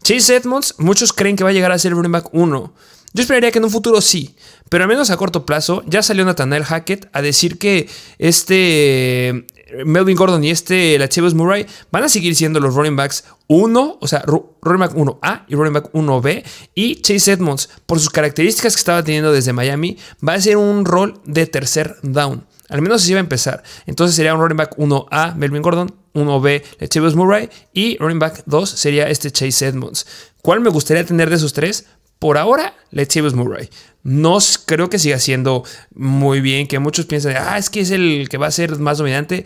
Chase 0.04 0.36
Edmonds, 0.36 0.76
muchos 0.78 1.14
creen 1.14 1.36
que 1.36 1.44
va 1.44 1.52
a 1.52 1.54
llegar 1.54 1.72
a 1.72 1.80
ser 1.80 1.94
running 1.94 2.12
back 2.12 2.30
1. 2.34 2.74
Yo 3.14 3.22
esperaría 3.22 3.52
que 3.52 3.60
en 3.60 3.66
un 3.66 3.72
futuro 3.72 4.00
sí, 4.00 4.36
pero 4.70 4.86
al 4.86 4.88
menos 4.88 5.10
a 5.10 5.18
corto 5.18 5.46
plazo 5.46 5.84
ya 5.86 6.02
salió 6.02 6.24
Nathaniel 6.24 6.64
Hackett 6.64 7.10
a 7.12 7.22
decir 7.22 7.58
que 7.58 7.90
este 8.20 9.46
Melvin 9.86 10.16
Gordon 10.16 10.44
y 10.44 10.50
este 10.50 10.98
Latavius 10.98 11.34
Murray 11.34 11.66
van 11.92 12.04
a 12.04 12.10
seguir 12.10 12.36
siendo 12.36 12.60
los 12.60 12.76
running 12.76 12.96
backs 12.96 13.24
1, 13.48 13.98
o 14.00 14.08
sea, 14.08 14.24
running 14.26 14.80
back 14.80 14.94
1A 14.94 15.46
y 15.48 15.56
running 15.56 15.74
back 15.74 15.92
1B. 15.94 16.44
Y 16.76 17.02
Chase 17.02 17.34
Edmonds, 17.34 17.70
por 17.86 18.00
sus 18.00 18.10
características 18.10 18.76
que 18.76 18.80
estaba 18.80 19.04
teniendo 19.04 19.32
desde 19.32 19.54
Miami, 19.54 19.98
va 20.28 20.34
a 20.34 20.42
ser 20.42 20.58
un 20.58 20.86
rol 20.86 21.22
de 21.26 21.46
tercer 21.48 21.96
down. 22.04 22.46
Al 22.70 22.82
menos 22.82 23.04
así 23.04 23.12
va 23.14 23.20
a 23.20 23.22
empezar. 23.22 23.64
Entonces 23.86 24.16
sería 24.16 24.34
un 24.34 24.42
running 24.42 24.58
back 24.58 24.78
1A, 24.78 25.36
Melvin 25.36 25.62
Gordon, 25.62 25.94
1B, 26.14 26.64
Latavius 26.80 27.16
Murray 27.16 27.50
y 27.74 27.98
running 27.98 28.20
back 28.20 28.44
2 28.46 28.70
sería 28.70 29.10
este 29.10 29.32
Chase 29.32 29.68
Edmonds. 29.68 30.06
¿Cuál 30.42 30.62
me 30.62 30.70
gustaría 30.70 31.06
tener 31.06 31.30
de 31.30 31.36
esos 31.36 31.54
tres? 31.54 31.86
Por 32.22 32.38
ahora, 32.38 32.76
Latavius 32.92 33.34
Murray. 33.34 33.68
No 34.04 34.38
creo 34.68 34.92
que 34.92 35.00
siga 35.00 35.18
siendo 35.18 35.64
muy 35.96 36.40
bien, 36.40 36.68
que 36.68 36.78
muchos 36.78 37.08
piensan, 37.08 37.36
ah, 37.36 37.58
es 37.58 37.72
que 37.72 37.80
es 37.80 37.90
el 37.90 38.28
que 38.30 38.38
va 38.38 38.46
a 38.46 38.52
ser 38.52 38.78
más 38.78 39.00
dominante. 39.00 39.44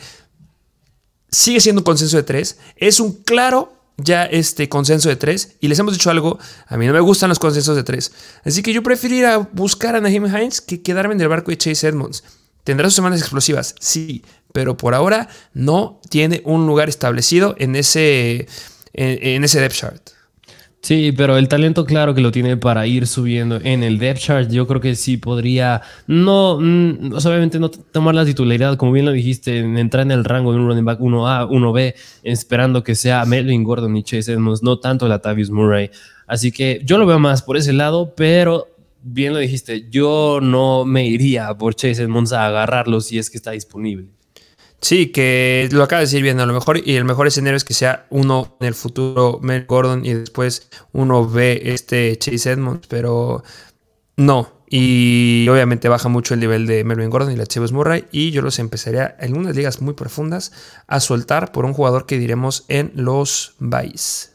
Sigue 1.31 1.61
siendo 1.61 1.79
un 1.79 1.85
consenso 1.85 2.17
de 2.17 2.23
tres. 2.23 2.59
Es 2.75 2.99
un 2.99 3.13
claro 3.23 3.77
ya 3.95 4.25
este 4.25 4.67
consenso 4.67 5.07
de 5.07 5.15
tres. 5.15 5.55
Y 5.61 5.69
les 5.69 5.79
hemos 5.79 5.93
dicho 5.93 6.09
algo, 6.09 6.37
a 6.67 6.75
mí 6.75 6.85
no 6.85 6.91
me 6.91 6.99
gustan 6.99 7.29
los 7.29 7.39
consensos 7.39 7.77
de 7.77 7.83
tres. 7.83 8.11
Así 8.43 8.61
que 8.61 8.73
yo 8.73 8.83
prefiero 8.83 9.15
ir 9.15 9.25
a 9.25 9.37
buscar 9.37 9.95
a 9.95 10.01
Naheem 10.01 10.25
Hines 10.25 10.59
que 10.59 10.81
quedarme 10.81 11.13
en 11.13 11.21
el 11.21 11.29
barco 11.29 11.51
de 11.51 11.57
Chase 11.57 11.87
Edmonds. 11.87 12.25
¿Tendrá 12.65 12.89
sus 12.89 12.95
semanas 12.95 13.21
explosivas? 13.21 13.73
Sí, 13.79 14.25
pero 14.51 14.75
por 14.75 14.95
ahora 14.95 15.29
no 15.53 16.01
tiene 16.09 16.41
un 16.43 16.67
lugar 16.67 16.89
establecido 16.89 17.55
en 17.57 17.77
ese, 17.77 18.49
en, 18.91 19.25
en 19.25 19.43
ese 19.45 19.61
depth 19.61 19.75
chart. 19.75 20.14
Sí, 20.85 21.11
pero 21.17 21.35
el 21.39 21.47
talento 21.47 21.83
claro 21.83 22.13
que 22.13 22.21
lo 22.21 22.31
tiene 22.31 22.57
para 22.57 22.85
ir 22.85 23.07
subiendo 23.07 23.59
en 23.63 23.81
el 23.81 23.97
depth 23.97 24.19
chart, 24.19 24.51
yo 24.51 24.67
creo 24.67 24.79
que 24.79 24.93
sí 24.93 25.17
podría, 25.17 25.81
no, 26.05 26.59
mm, 26.61 27.11
obviamente 27.15 27.57
no 27.57 27.71
tomar 27.71 28.13
la 28.13 28.23
titularidad, 28.23 28.77
como 28.77 28.91
bien 28.91 29.07
lo 29.07 29.11
dijiste, 29.11 29.57
entrar 29.61 30.03
en 30.03 30.11
el 30.11 30.23
rango 30.23 30.51
de 30.53 30.59
un 30.59 30.67
running 30.67 30.85
back 30.85 30.99
1A, 30.99 31.49
1B, 31.49 31.95
esperando 32.21 32.83
que 32.83 32.93
sea 32.93 33.25
Melvin 33.25 33.63
Gordon 33.63 33.97
y 33.97 34.03
Chase 34.03 34.33
Edmonds, 34.33 34.61
no 34.61 34.77
tanto 34.77 35.07
la 35.07 35.17
Tavius 35.17 35.49
Murray. 35.49 35.89
Así 36.27 36.51
que 36.51 36.79
yo 36.85 36.99
lo 36.99 37.07
veo 37.07 37.17
más 37.17 37.41
por 37.41 37.57
ese 37.57 37.73
lado, 37.73 38.13
pero 38.15 38.67
bien 39.01 39.33
lo 39.33 39.39
dijiste, 39.39 39.87
yo 39.89 40.37
no 40.39 40.85
me 40.85 41.07
iría 41.07 41.51
por 41.57 41.73
Chase 41.73 42.03
Edmonds 42.03 42.31
a 42.31 42.45
agarrarlo 42.45 43.01
si 43.01 43.17
es 43.17 43.31
que 43.31 43.37
está 43.37 43.49
disponible. 43.49 44.14
Sí, 44.81 45.07
que 45.11 45.67
lo 45.71 45.83
acaba 45.83 46.01
de 46.01 46.05
decir 46.05 46.21
bien, 46.21 46.39
a 46.39 46.45
lo 46.45 46.53
mejor, 46.53 46.77
y 46.77 46.95
el 46.95 47.05
mejor 47.05 47.27
escenario 47.27 47.57
es 47.57 47.63
que 47.63 47.73
sea 47.73 48.05
uno 48.09 48.57
en 48.59 48.67
el 48.67 48.75
futuro 48.75 49.39
Mel 49.41 49.65
Gordon 49.65 50.05
y 50.05 50.13
después 50.13 50.69
uno 50.91 51.27
ve 51.27 51.61
este 51.65 52.15
Chase 52.17 52.51
Edmonds, 52.51 52.85
pero 52.87 53.43
no. 54.15 54.53
Y 54.69 55.47
obviamente 55.49 55.89
baja 55.89 56.09
mucho 56.09 56.33
el 56.33 56.39
nivel 56.39 56.67
de 56.67 56.83
Melvin 56.83 57.09
Gordon 57.09 57.31
y 57.31 57.35
la 57.35 57.45
Chivas 57.45 57.71
Murray. 57.71 58.05
Y 58.11 58.31
yo 58.31 58.41
los 58.41 58.59
empezaría 58.59 59.15
en 59.19 59.37
unas 59.37 59.55
ligas 59.55 59.81
muy 59.81 59.93
profundas 59.93 60.51
a 60.87 60.99
soltar 60.99 61.51
por 61.51 61.65
un 61.65 61.73
jugador 61.73 62.05
que 62.05 62.19
diremos 62.19 62.65
en 62.67 62.91
los 62.95 63.55
Vice. 63.59 64.34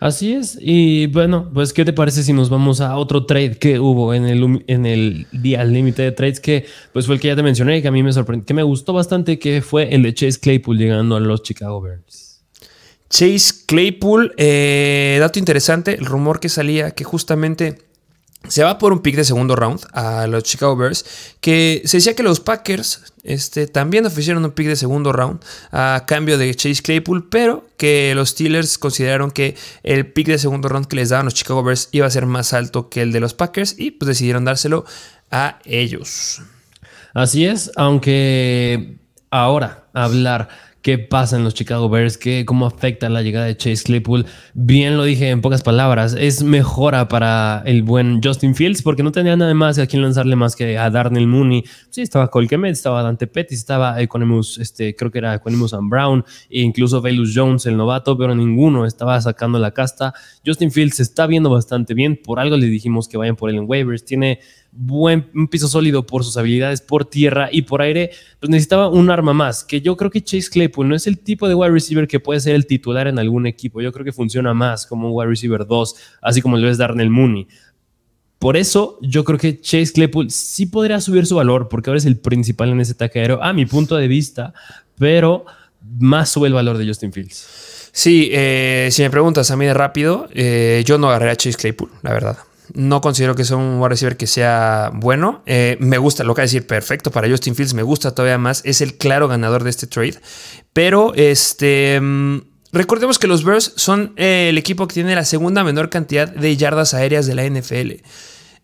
Así 0.00 0.32
es. 0.32 0.56
Y 0.60 1.06
bueno, 1.08 1.50
pues, 1.52 1.72
¿qué 1.72 1.84
te 1.84 1.92
parece 1.92 2.22
si 2.22 2.32
nos 2.32 2.50
vamos 2.50 2.80
a 2.80 2.96
otro 2.96 3.26
trade 3.26 3.58
que 3.58 3.80
hubo 3.80 4.14
en 4.14 4.26
el, 4.26 4.64
en 4.68 4.86
el 4.86 5.26
día 5.32 5.64
límite 5.64 6.02
de 6.02 6.12
trades? 6.12 6.40
Que 6.40 6.66
pues 6.92 7.06
fue 7.06 7.16
el 7.16 7.20
que 7.20 7.28
ya 7.28 7.36
te 7.36 7.42
mencioné, 7.42 7.82
que 7.82 7.88
a 7.88 7.92
mí 7.92 8.02
me 8.02 8.12
sorprendió, 8.12 8.46
que 8.46 8.54
me 8.54 8.62
gustó 8.62 8.92
bastante, 8.92 9.38
que 9.38 9.60
fue 9.60 9.92
el 9.94 10.02
de 10.02 10.14
Chase 10.14 10.38
Claypool 10.38 10.78
llegando 10.78 11.16
a 11.16 11.20
los 11.20 11.42
Chicago 11.42 11.80
Bears. 11.80 12.44
Chase 13.10 13.64
Claypool, 13.66 14.34
eh, 14.36 15.16
dato 15.18 15.38
interesante, 15.38 15.94
el 15.94 16.04
rumor 16.04 16.40
que 16.40 16.48
salía 16.48 16.90
que 16.92 17.04
justamente 17.04 17.87
se 18.46 18.62
va 18.62 18.78
por 18.78 18.92
un 18.92 19.00
pick 19.00 19.16
de 19.16 19.24
segundo 19.24 19.56
round 19.56 19.80
a 19.92 20.26
los 20.26 20.42
Chicago 20.44 20.76
Bears, 20.76 21.04
que 21.40 21.82
se 21.84 21.98
decía 21.98 22.14
que 22.14 22.22
los 22.22 22.40
Packers 22.40 23.02
este, 23.24 23.66
también 23.66 24.06
ofrecieron 24.06 24.44
un 24.44 24.52
pick 24.52 24.68
de 24.68 24.76
segundo 24.76 25.12
round 25.12 25.40
a 25.70 26.04
cambio 26.06 26.38
de 26.38 26.54
Chase 26.54 26.82
Claypool, 26.82 27.28
pero 27.28 27.66
que 27.76 28.14
los 28.14 28.30
Steelers 28.30 28.78
consideraron 28.78 29.30
que 29.30 29.56
el 29.82 30.10
pick 30.12 30.28
de 30.28 30.38
segundo 30.38 30.68
round 30.68 30.86
que 30.86 30.96
les 30.96 31.10
daban 31.10 31.26
los 31.26 31.34
Chicago 31.34 31.62
Bears 31.62 31.88
iba 31.92 32.06
a 32.06 32.10
ser 32.10 32.26
más 32.26 32.52
alto 32.52 32.88
que 32.88 33.02
el 33.02 33.12
de 33.12 33.20
los 33.20 33.34
Packers 33.34 33.74
y 33.78 33.90
pues 33.90 34.06
decidieron 34.06 34.44
dárselo 34.44 34.84
a 35.30 35.58
ellos. 35.64 36.40
Así 37.12 37.44
es, 37.44 37.70
aunque 37.76 38.96
ahora 39.30 39.84
hablar 39.92 40.48
qué 40.82 40.98
pasa 40.98 41.36
en 41.36 41.44
los 41.44 41.54
Chicago 41.54 41.88
Bears, 41.88 42.18
qué, 42.18 42.44
cómo 42.44 42.66
afecta 42.66 43.08
la 43.08 43.22
llegada 43.22 43.46
de 43.46 43.56
Chase 43.56 43.84
Claypool. 43.84 44.26
Bien 44.54 44.96
lo 44.96 45.04
dije 45.04 45.30
en 45.30 45.40
pocas 45.40 45.62
palabras, 45.62 46.16
es 46.18 46.42
mejora 46.42 47.08
para 47.08 47.62
el 47.66 47.82
buen 47.82 48.20
Justin 48.22 48.54
Fields 48.54 48.82
porque 48.82 49.02
no 49.02 49.12
tenía 49.12 49.36
nada 49.36 49.52
más 49.54 49.78
a 49.78 49.86
quien 49.86 50.02
lanzarle 50.02 50.36
más 50.36 50.54
que 50.56 50.78
a 50.78 50.90
Darnell 50.90 51.26
Mooney. 51.26 51.64
Sí, 51.90 52.02
estaba 52.02 52.28
Cole 52.30 52.48
Kemet, 52.48 52.72
estaba 52.72 53.02
Dante 53.02 53.26
Pettis, 53.26 53.58
estaba 53.58 54.00
Economus, 54.00 54.58
este, 54.58 54.94
creo 54.94 55.10
que 55.10 55.18
era 55.18 55.34
Economus 55.34 55.74
and 55.74 55.90
Brown, 55.90 56.24
e 56.48 56.60
incluso 56.60 57.00
Velus 57.00 57.32
Jones, 57.34 57.66
el 57.66 57.76
novato, 57.76 58.16
pero 58.16 58.34
ninguno 58.34 58.86
estaba 58.86 59.20
sacando 59.20 59.58
la 59.58 59.72
casta. 59.72 60.14
Justin 60.46 60.70
Fields 60.70 60.96
se 60.96 61.02
está 61.02 61.26
viendo 61.26 61.50
bastante 61.50 61.94
bien, 61.94 62.18
por 62.22 62.38
algo 62.38 62.56
le 62.56 62.66
dijimos 62.66 63.08
que 63.08 63.16
vayan 63.16 63.36
por 63.36 63.50
él 63.50 63.56
en 63.56 63.64
waivers, 63.66 64.04
tiene 64.04 64.40
buen 64.70 65.28
un 65.34 65.48
piso 65.48 65.66
sólido 65.66 66.06
por 66.06 66.24
sus 66.24 66.36
habilidades 66.36 66.80
por 66.80 67.04
tierra 67.04 67.48
y 67.50 67.62
por 67.62 67.82
aire, 67.82 68.10
pues 68.38 68.50
necesitaba 68.50 68.88
un 68.88 69.10
arma 69.10 69.32
más, 69.32 69.64
que 69.64 69.80
yo 69.80 69.96
creo 69.96 70.10
que 70.10 70.22
Chase 70.22 70.50
Claypool 70.50 70.88
no 70.88 70.94
es 70.94 71.06
el 71.06 71.18
tipo 71.18 71.48
de 71.48 71.54
wide 71.54 71.72
receiver 71.72 72.06
que 72.06 72.20
puede 72.20 72.40
ser 72.40 72.54
el 72.54 72.66
titular 72.66 73.08
en 73.08 73.18
algún 73.18 73.46
equipo, 73.46 73.80
yo 73.80 73.92
creo 73.92 74.04
que 74.04 74.12
funciona 74.12 74.54
más 74.54 74.86
como 74.86 75.08
un 75.08 75.14
wide 75.16 75.30
receiver 75.30 75.66
2, 75.66 75.96
así 76.22 76.42
como 76.42 76.56
lo 76.56 76.68
es 76.68 76.78
Darnell 76.78 77.10
Mooney. 77.10 77.48
Por 78.38 78.56
eso 78.56 78.98
yo 79.02 79.24
creo 79.24 79.38
que 79.38 79.60
Chase 79.60 79.92
Claypool 79.92 80.30
sí 80.30 80.66
podría 80.66 81.00
subir 81.00 81.26
su 81.26 81.36
valor, 81.36 81.68
porque 81.68 81.90
ahora 81.90 81.98
es 81.98 82.06
el 82.06 82.18
principal 82.18 82.70
en 82.70 82.80
ese 82.80 82.92
ataque 82.92 83.18
aéreo, 83.18 83.42
a 83.42 83.52
mi 83.52 83.66
punto 83.66 83.96
de 83.96 84.06
vista, 84.06 84.54
pero 84.96 85.44
más 85.98 86.28
sube 86.28 86.46
el 86.46 86.54
valor 86.54 86.78
de 86.78 86.86
Justin 86.86 87.12
Fields. 87.12 87.90
Sí, 87.92 88.28
eh, 88.32 88.90
si 88.92 89.02
me 89.02 89.10
preguntas 89.10 89.50
a 89.50 89.56
mí 89.56 89.66
de 89.66 89.74
rápido, 89.74 90.28
eh, 90.32 90.84
yo 90.86 90.98
no 90.98 91.08
agarré 91.08 91.30
a 91.30 91.36
Chase 91.36 91.58
Claypool, 91.58 91.90
la 92.02 92.12
verdad. 92.12 92.38
No 92.74 93.00
considero 93.00 93.34
que 93.34 93.44
sea 93.44 93.56
un 93.56 93.78
wide 93.78 93.88
receiver 93.90 94.16
que 94.16 94.26
sea 94.26 94.90
bueno. 94.94 95.42
Eh, 95.46 95.76
me 95.80 95.98
gusta, 95.98 96.24
lo 96.24 96.34
que 96.34 96.42
decir, 96.42 96.66
perfecto 96.66 97.10
para 97.10 97.28
Justin 97.28 97.54
Fields, 97.54 97.74
me 97.74 97.82
gusta 97.82 98.14
todavía 98.14 98.38
más. 98.38 98.62
Es 98.64 98.80
el 98.80 98.96
claro 98.96 99.28
ganador 99.28 99.64
de 99.64 99.70
este 99.70 99.86
trade. 99.86 100.18
Pero 100.72 101.14
este. 101.14 102.00
Mm, 102.00 102.40
recordemos 102.72 103.18
que 103.18 103.26
los 103.26 103.44
Bears 103.44 103.72
son 103.76 104.12
eh, 104.16 104.48
el 104.50 104.58
equipo 104.58 104.86
que 104.86 104.94
tiene 104.94 105.14
la 105.14 105.24
segunda 105.24 105.64
menor 105.64 105.90
cantidad 105.90 106.28
de 106.28 106.56
yardas 106.56 106.94
aéreas 106.94 107.26
de 107.26 107.34
la 107.34 107.44
NFL. 107.48 108.02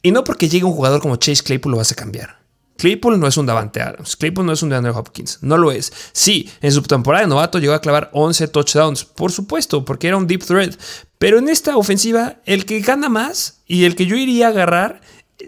Y 0.02 0.12
no 0.12 0.24
porque 0.24 0.48
llegue 0.48 0.64
un 0.64 0.72
jugador 0.72 1.00
como 1.00 1.16
Chase 1.16 1.42
Claypool 1.42 1.72
lo 1.72 1.78
vas 1.78 1.92
a 1.92 1.94
cambiar. 1.94 2.43
Claypool 2.76 3.18
no 3.18 3.26
es 3.26 3.36
un 3.36 3.46
Davante 3.46 3.80
Adams. 3.80 4.16
Claypool 4.16 4.46
no 4.46 4.52
es 4.52 4.62
un 4.62 4.68
DeAndre 4.68 4.92
Hopkins. 4.92 5.38
No 5.42 5.56
lo 5.56 5.70
es. 5.72 5.92
Sí, 6.12 6.50
en 6.60 6.72
su 6.72 6.82
temporada 6.82 7.22
de 7.24 7.28
novato 7.28 7.58
llegó 7.58 7.74
a 7.74 7.80
clavar 7.80 8.10
11 8.12 8.48
touchdowns. 8.48 9.04
Por 9.04 9.32
supuesto, 9.32 9.84
porque 9.84 10.08
era 10.08 10.16
un 10.16 10.26
deep 10.26 10.44
threat. 10.44 10.74
Pero 11.18 11.38
en 11.38 11.48
esta 11.48 11.76
ofensiva, 11.76 12.36
el 12.44 12.66
que 12.66 12.80
gana 12.80 13.08
más 13.08 13.62
y 13.66 13.84
el 13.84 13.96
que 13.96 14.06
yo 14.06 14.16
iría 14.16 14.48
a 14.48 14.50
agarrar 14.50 15.00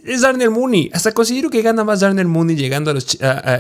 es 0.05 0.21
Darnell 0.21 0.51
Mooney. 0.51 0.91
Hasta 0.93 1.13
considero 1.13 1.51
que 1.51 1.63
gana 1.63 1.85
más 1.85 2.01
Darnell 2.01 2.27
Mooney 2.27 2.57
llegando 2.57 2.91
a 2.91 2.95
los, 2.95 3.19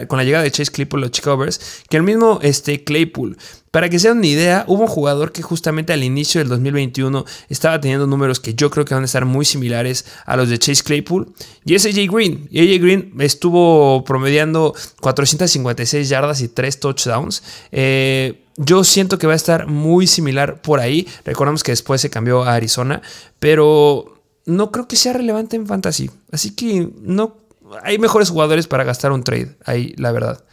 con 0.08 0.18
la 0.18 0.24
llegada 0.24 0.44
de 0.44 0.50
Chase 0.50 0.70
Claypool 0.70 1.00
a 1.00 1.06
los 1.06 1.10
Chicago 1.12 1.44
que 1.88 1.96
el 1.96 2.02
mismo 2.02 2.38
este, 2.42 2.84
Claypool. 2.84 3.36
Para 3.76 3.90
que 3.90 3.98
se 3.98 4.08
den 4.08 4.18
una 4.18 4.26
idea, 4.26 4.64
hubo 4.68 4.84
un 4.84 4.88
jugador 4.88 5.32
que 5.32 5.42
justamente 5.42 5.92
al 5.92 6.02
inicio 6.02 6.40
del 6.40 6.48
2021 6.48 7.26
estaba 7.50 7.78
teniendo 7.78 8.06
números 8.06 8.40
que 8.40 8.54
yo 8.54 8.70
creo 8.70 8.86
que 8.86 8.94
van 8.94 9.02
a 9.02 9.06
estar 9.06 9.26
muy 9.26 9.44
similares 9.44 10.06
a 10.24 10.34
los 10.36 10.48
de 10.48 10.58
Chase 10.58 10.82
Claypool. 10.82 11.30
Y 11.66 11.74
es 11.74 11.84
AJ 11.84 12.10
Green. 12.10 12.48
Y 12.50 12.60
AJ 12.60 12.82
Green 12.82 13.12
estuvo 13.18 14.02
promediando 14.04 14.74
456 15.02 16.08
yardas 16.08 16.40
y 16.40 16.48
3 16.48 16.80
touchdowns. 16.80 17.42
Eh, 17.70 18.44
yo 18.56 18.82
siento 18.82 19.18
que 19.18 19.26
va 19.26 19.34
a 19.34 19.36
estar 19.36 19.66
muy 19.66 20.06
similar 20.06 20.62
por 20.62 20.80
ahí. 20.80 21.06
Recordemos 21.26 21.62
que 21.62 21.72
después 21.72 22.00
se 22.00 22.08
cambió 22.08 22.44
a 22.44 22.54
Arizona. 22.54 23.02
Pero 23.38 24.15
no 24.46 24.70
creo 24.70 24.88
que 24.88 24.96
sea 24.96 25.12
relevante 25.12 25.56
en 25.56 25.66
fantasy. 25.66 26.10
Así 26.30 26.54
que 26.54 26.88
no 27.00 27.36
hay 27.82 27.98
mejores 27.98 28.30
jugadores 28.30 28.66
para 28.66 28.84
gastar 28.84 29.12
un 29.12 29.22
trade 29.22 29.56
ahí, 29.64 29.92
la 29.96 30.12
verdad. 30.12 30.44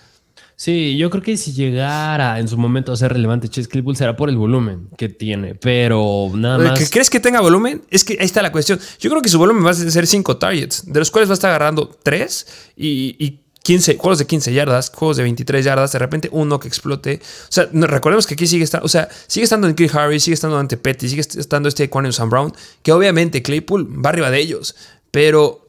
Sí, 0.56 0.98
yo 0.98 1.10
creo 1.10 1.24
que 1.24 1.36
si 1.36 1.52
llegara 1.52 2.40
en 2.40 2.48
su 2.48 2.58
momento 2.58 2.92
a 2.92 2.96
ser 2.96 3.12
relevante 3.12 3.50
Chase 3.50 3.68
Claypool 3.68 3.98
será 3.98 4.16
por 4.16 4.30
el 4.30 4.38
volumen 4.38 4.88
que 4.98 5.10
tiene, 5.10 5.56
pero 5.56 6.30
nada 6.34 6.58
más. 6.58 6.90
¿Crees 6.90 7.10
que 7.10 7.20
tenga 7.20 7.42
volumen? 7.42 7.82
Es 7.90 8.04
que 8.04 8.14
ahí 8.20 8.26
está 8.26 8.42
la 8.42 8.52
cuestión. 8.52 8.80
Yo 9.00 9.10
creo 9.10 9.22
que 9.22 9.30
su 9.30 9.38
volumen 9.38 9.66
va 9.66 9.72
a 9.72 9.74
ser 9.74 10.08
5 10.08 10.38
targets, 10.38 10.86
de 10.86 11.00
los 11.00 11.12
cuales 11.12 11.30
va 11.30 11.34
a 11.34 11.36
estar 11.36 11.50
agarrando 11.50 11.90
3 12.04 12.48
y, 12.78 13.43
15, 13.64 13.98
juegos 13.98 14.20
de 14.20 14.28
15 14.28 14.54
yardas, 14.54 14.92
juegos 14.94 15.16
de 15.18 15.24
23 15.24 15.64
yardas, 15.64 15.94
de 15.94 16.00
repente 16.00 16.30
uno 16.34 16.60
que 16.60 16.68
explote. 16.68 17.22
O 17.24 17.52
sea, 17.52 17.70
recordemos 17.72 18.28
que 18.28 18.34
aquí 18.34 18.46
sigue 18.46 18.66
estando, 18.66 18.86
o 18.86 18.90
sea, 18.90 19.08
sigue 19.28 19.46
estando 19.46 19.68
en 19.68 19.74
Chris 19.74 19.96
Harris, 19.96 20.24
sigue 20.24 20.36
estando 20.36 20.60
ante 20.60 20.76
Petty, 20.76 21.08
sigue 21.08 21.22
estando 21.22 21.70
este 21.70 21.90
Sam 22.12 22.30
Brown, 22.30 22.54
que 22.82 22.92
obviamente 22.92 23.42
Claypool 23.42 24.06
va 24.06 24.10
arriba 24.10 24.30
de 24.30 24.40
ellos, 24.40 24.76
pero 25.12 25.66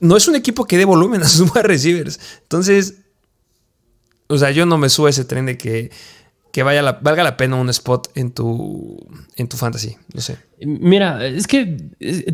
no 0.00 0.16
es 0.16 0.26
un 0.26 0.34
equipo 0.34 0.64
que 0.64 0.76
dé 0.76 0.84
volumen 0.84 1.22
a 1.22 1.28
sus 1.28 1.48
wide 1.54 1.62
receivers. 1.62 2.18
Entonces, 2.42 2.94
o 4.26 4.38
sea, 4.38 4.50
yo 4.50 4.66
no 4.66 4.76
me 4.76 4.88
subo 4.88 5.06
a 5.06 5.10
ese 5.10 5.24
tren 5.24 5.46
de 5.46 5.56
que 5.56 5.92
que 6.56 6.62
vaya 6.62 6.98
valga 7.02 7.22
la 7.22 7.36
pena 7.36 7.56
un 7.56 7.68
spot 7.68 8.12
en 8.14 8.32
tu, 8.32 8.96
en 9.36 9.46
tu 9.46 9.58
fantasy. 9.58 9.94
No 10.14 10.22
sé. 10.22 10.38
Mira, 10.64 11.26
es 11.26 11.46
que 11.46 11.76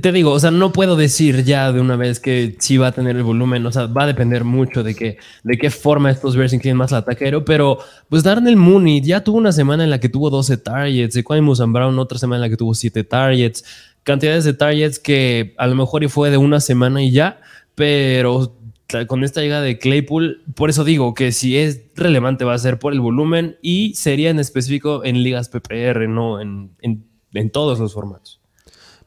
te 0.01 0.13
digo, 0.13 0.31
o 0.31 0.39
sea, 0.39 0.53
no 0.53 0.73
puedo 0.73 0.95
decir 0.95 1.43
ya 1.43 1.73
de 1.73 1.81
una 1.81 1.97
vez 1.97 2.21
que 2.21 2.55
sí 2.61 2.77
va 2.77 2.87
a 2.87 2.93
tener 2.93 3.17
el 3.17 3.25
volumen. 3.25 3.67
O 3.67 3.73
sea, 3.73 3.87
va 3.87 4.05
a 4.05 4.07
depender 4.07 4.45
mucho 4.45 4.85
de, 4.85 4.95
que, 4.95 5.19
de 5.43 5.59
qué 5.59 5.71
forma 5.71 6.09
estos 6.09 6.37
Bears 6.37 6.53
inclinen 6.53 6.77
más 6.77 6.93
al 6.93 7.01
ataquero. 7.01 7.45
Pero 7.45 7.81
pues 8.09 8.23
Darnell 8.23 8.57
Mooney 8.57 9.01
ya 9.01 9.25
tuvo 9.25 9.39
una 9.39 9.51
semana 9.51 9.83
en 9.83 9.91
la 9.91 9.99
que 9.99 10.09
tuvo 10.09 10.31
12 10.31 10.57
targets. 10.59 11.15
De 11.15 11.41
Musan 11.41 11.73
Brown 11.73 11.99
otra 11.99 12.17
semana 12.17 12.37
en 12.37 12.43
la 12.43 12.49
que 12.49 12.57
tuvo 12.57 12.75
7 12.75 13.03
targets. 13.03 13.65
Cantidades 14.05 14.45
de 14.45 14.53
targets 14.53 15.01
que 15.01 15.53
a 15.59 15.67
lo 15.67 15.75
mejor 15.75 16.05
y 16.05 16.09
fue 16.09 16.31
de 16.31 16.37
una 16.37 16.61
semana 16.61 17.03
y 17.03 17.11
ya. 17.11 17.41
Pero 17.75 18.55
con 19.07 19.25
esta 19.25 19.41
llegada 19.41 19.63
de 19.63 19.79
Claypool, 19.79 20.43
por 20.55 20.71
eso 20.71 20.85
digo 20.85 21.15
que 21.15 21.33
si 21.33 21.57
es 21.57 21.83
relevante 21.95 22.45
va 22.45 22.55
a 22.55 22.59
ser 22.59 22.79
por 22.79 22.93
el 22.93 23.01
volumen 23.01 23.57
y 23.63 23.95
sería 23.95 24.31
en 24.31 24.39
específico 24.39 25.05
en 25.05 25.23
ligas 25.23 25.49
PPR, 25.49 26.09
no 26.09 26.41
en, 26.41 26.77
todos 27.53 27.79
los 27.79 27.95
formatos. 27.95 28.41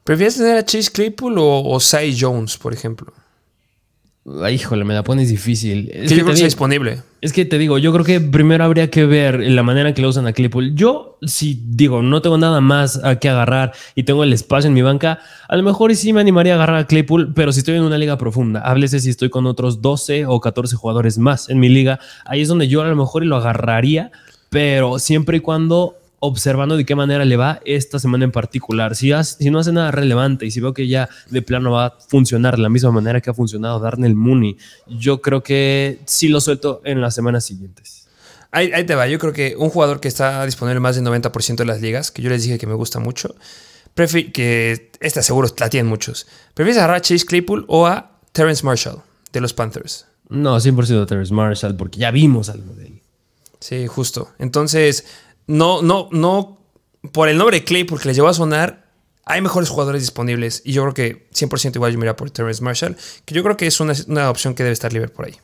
¿Prefieres 0.04 0.36
tener 0.36 0.56
a 0.56 0.64
Chase 0.64 0.90
Claypool 0.92 1.38
o, 1.38 1.62
o 1.62 1.78
Jones, 2.18 2.56
por 2.56 2.72
ejemplo? 2.72 3.12
Híjole, 4.50 4.84
me 4.84 4.92
la 4.92 5.04
pones 5.04 5.28
difícil. 5.28 5.88
Es 5.92 6.12
creo 6.12 6.24
que 6.24 6.32
está 6.32 6.44
disponible. 6.44 7.00
Es 7.20 7.32
que 7.32 7.44
te 7.44 7.58
digo, 7.58 7.78
yo 7.78 7.92
creo 7.92 8.04
que 8.04 8.20
primero 8.20 8.64
habría 8.64 8.90
que 8.90 9.06
ver 9.06 9.38
la 9.38 9.62
manera 9.62 9.90
en 9.90 9.94
que 9.94 10.02
lo 10.02 10.08
usan 10.08 10.26
a 10.26 10.32
Claypool. 10.32 10.74
Yo, 10.74 11.16
si 11.22 11.62
digo, 11.64 12.02
no 12.02 12.20
tengo 12.22 12.36
nada 12.36 12.60
más 12.60 13.02
a 13.04 13.20
que 13.20 13.28
agarrar 13.28 13.72
y 13.94 14.02
tengo 14.02 14.24
el 14.24 14.32
espacio 14.32 14.66
en 14.66 14.74
mi 14.74 14.82
banca, 14.82 15.20
a 15.48 15.56
lo 15.56 15.62
mejor 15.62 15.94
sí 15.94 16.12
me 16.12 16.20
animaría 16.20 16.54
a 16.54 16.56
agarrar 16.56 16.76
a 16.78 16.86
Claypool, 16.88 17.34
pero 17.34 17.52
si 17.52 17.60
estoy 17.60 17.76
en 17.76 17.84
una 17.84 17.98
liga 17.98 18.18
profunda, 18.18 18.60
háblese 18.62 18.98
si 18.98 19.10
estoy 19.10 19.30
con 19.30 19.46
otros 19.46 19.80
12 19.80 20.26
o 20.26 20.40
14 20.40 20.74
jugadores 20.74 21.18
más 21.18 21.48
en 21.48 21.60
mi 21.60 21.68
liga, 21.68 22.00
ahí 22.24 22.42
es 22.42 22.48
donde 22.48 22.66
yo 22.66 22.82
a 22.82 22.88
lo 22.88 22.96
mejor 22.96 23.24
lo 23.24 23.36
agarraría, 23.36 24.10
pero 24.50 24.98
siempre 24.98 25.36
y 25.36 25.40
cuando 25.40 25.94
observando 26.18 26.76
de 26.76 26.84
qué 26.84 26.94
manera 26.94 27.24
le 27.24 27.36
va 27.36 27.60
esta 27.64 27.98
semana 27.98 28.24
en 28.24 28.32
particular. 28.32 28.96
Si, 28.96 29.10
si 29.24 29.50
no 29.50 29.58
hace 29.58 29.72
nada 29.72 29.90
relevante 29.90 30.46
y 30.46 30.50
si 30.50 30.60
veo 30.60 30.74
que 30.74 30.88
ya 30.88 31.08
de 31.30 31.42
plano 31.42 31.72
va 31.72 31.86
a 31.86 31.94
funcionar 32.08 32.56
de 32.56 32.62
la 32.62 32.68
misma 32.68 32.90
manera 32.90 33.20
que 33.20 33.30
ha 33.30 33.34
funcionado 33.34 33.80
Darnell 33.80 34.14
Mooney, 34.14 34.56
yo 34.86 35.20
creo 35.20 35.42
que 35.42 36.00
sí 36.06 36.28
lo 36.28 36.40
suelto 36.40 36.80
en 36.84 37.00
las 37.00 37.14
semanas 37.14 37.44
siguientes. 37.44 38.08
Ahí, 38.50 38.86
te 38.86 38.94
va. 38.94 39.06
Yo 39.06 39.18
creo 39.18 39.32
que 39.32 39.54
un 39.58 39.68
jugador 39.68 40.00
que 40.00 40.08
está 40.08 40.44
disponible 40.46 40.80
más 40.80 40.96
del 40.96 41.04
90% 41.04 41.56
de 41.56 41.64
las 41.66 41.82
ligas, 41.82 42.10
que 42.10 42.22
yo 42.22 42.30
les 42.30 42.42
dije 42.42 42.58
que 42.58 42.66
me 42.66 42.74
gusta 42.74 42.98
mucho, 43.00 43.34
que 43.94 44.90
esta 45.00 45.22
seguro 45.22 45.48
la 45.58 45.68
tienen 45.68 45.88
muchos. 45.88 46.26
¿Prefieres 46.54 46.78
agarrar 46.78 46.96
a 46.96 47.00
Chase 47.00 47.26
Claypool 47.26 47.64
o 47.68 47.86
a 47.86 48.18
Terrence 48.32 48.64
Marshall 48.64 49.02
de 49.32 49.40
los 49.40 49.52
Panthers? 49.52 50.06
No, 50.28 50.56
100% 50.56 51.06
Terrence 51.06 51.34
Marshall, 51.34 51.76
porque 51.76 51.98
ya 51.98 52.10
vimos 52.10 52.48
algo 52.48 52.72
de 52.74 52.86
él. 52.86 53.02
Sí, 53.60 53.86
justo. 53.86 54.30
Entonces, 54.38 55.06
no, 55.46 55.82
no, 55.82 56.08
no, 56.12 56.58
por 57.12 57.28
el 57.28 57.38
nombre 57.38 57.60
de 57.60 57.64
Clay, 57.64 57.84
porque 57.84 58.08
les 58.08 58.16
llevó 58.16 58.28
a 58.28 58.34
sonar, 58.34 58.86
hay 59.24 59.40
mejores 59.40 59.68
jugadores 59.68 60.02
disponibles. 60.02 60.62
Y 60.64 60.72
yo 60.72 60.82
creo 60.82 60.94
que 60.94 61.28
100% 61.30 61.74
igual 61.74 61.92
yo 61.92 61.98
mira 61.98 62.16
por 62.16 62.30
Terrence 62.30 62.62
Marshall, 62.62 62.96
que 63.24 63.34
yo 63.34 63.42
creo 63.42 63.56
que 63.56 63.66
es 63.66 63.80
una, 63.80 64.30
opción 64.30 64.54
que 64.54 64.62
debe 64.62 64.72
estar 64.72 64.92
libre 64.92 65.08
por 65.08 65.26
ahí. 65.26 65.34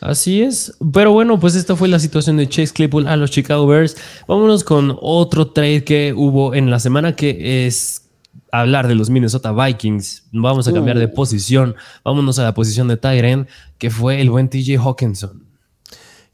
Así 0.00 0.40
es. 0.40 0.74
Pero 0.92 1.12
bueno, 1.12 1.38
pues 1.38 1.56
esta 1.56 1.76
fue 1.76 1.88
la 1.88 1.98
situación 1.98 2.38
de 2.38 2.48
Chase 2.48 2.72
Claypool 2.72 3.06
a 3.06 3.16
los 3.16 3.30
Chicago 3.30 3.66
Bears. 3.66 3.96
Vámonos 4.26 4.64
con 4.64 4.96
otro 5.00 5.48
trade 5.48 5.84
que 5.84 6.14
hubo 6.16 6.54
en 6.54 6.70
la 6.70 6.80
semana 6.80 7.14
que 7.14 7.66
es 7.66 8.08
hablar 8.50 8.88
de 8.88 8.94
los 8.94 9.10
Minnesota 9.10 9.52
Vikings. 9.52 10.24
Vamos 10.32 10.68
a 10.68 10.72
cambiar 10.72 10.98
de 10.98 11.06
uh. 11.06 11.12
posición. 11.12 11.76
Vámonos 12.04 12.38
a 12.38 12.44
la 12.44 12.54
posición 12.54 12.88
de 12.88 12.96
Tyren, 12.96 13.48
que 13.76 13.90
fue 13.90 14.20
el 14.20 14.30
buen 14.30 14.48
TJ 14.48 14.78
Hawkinson. 14.78 15.49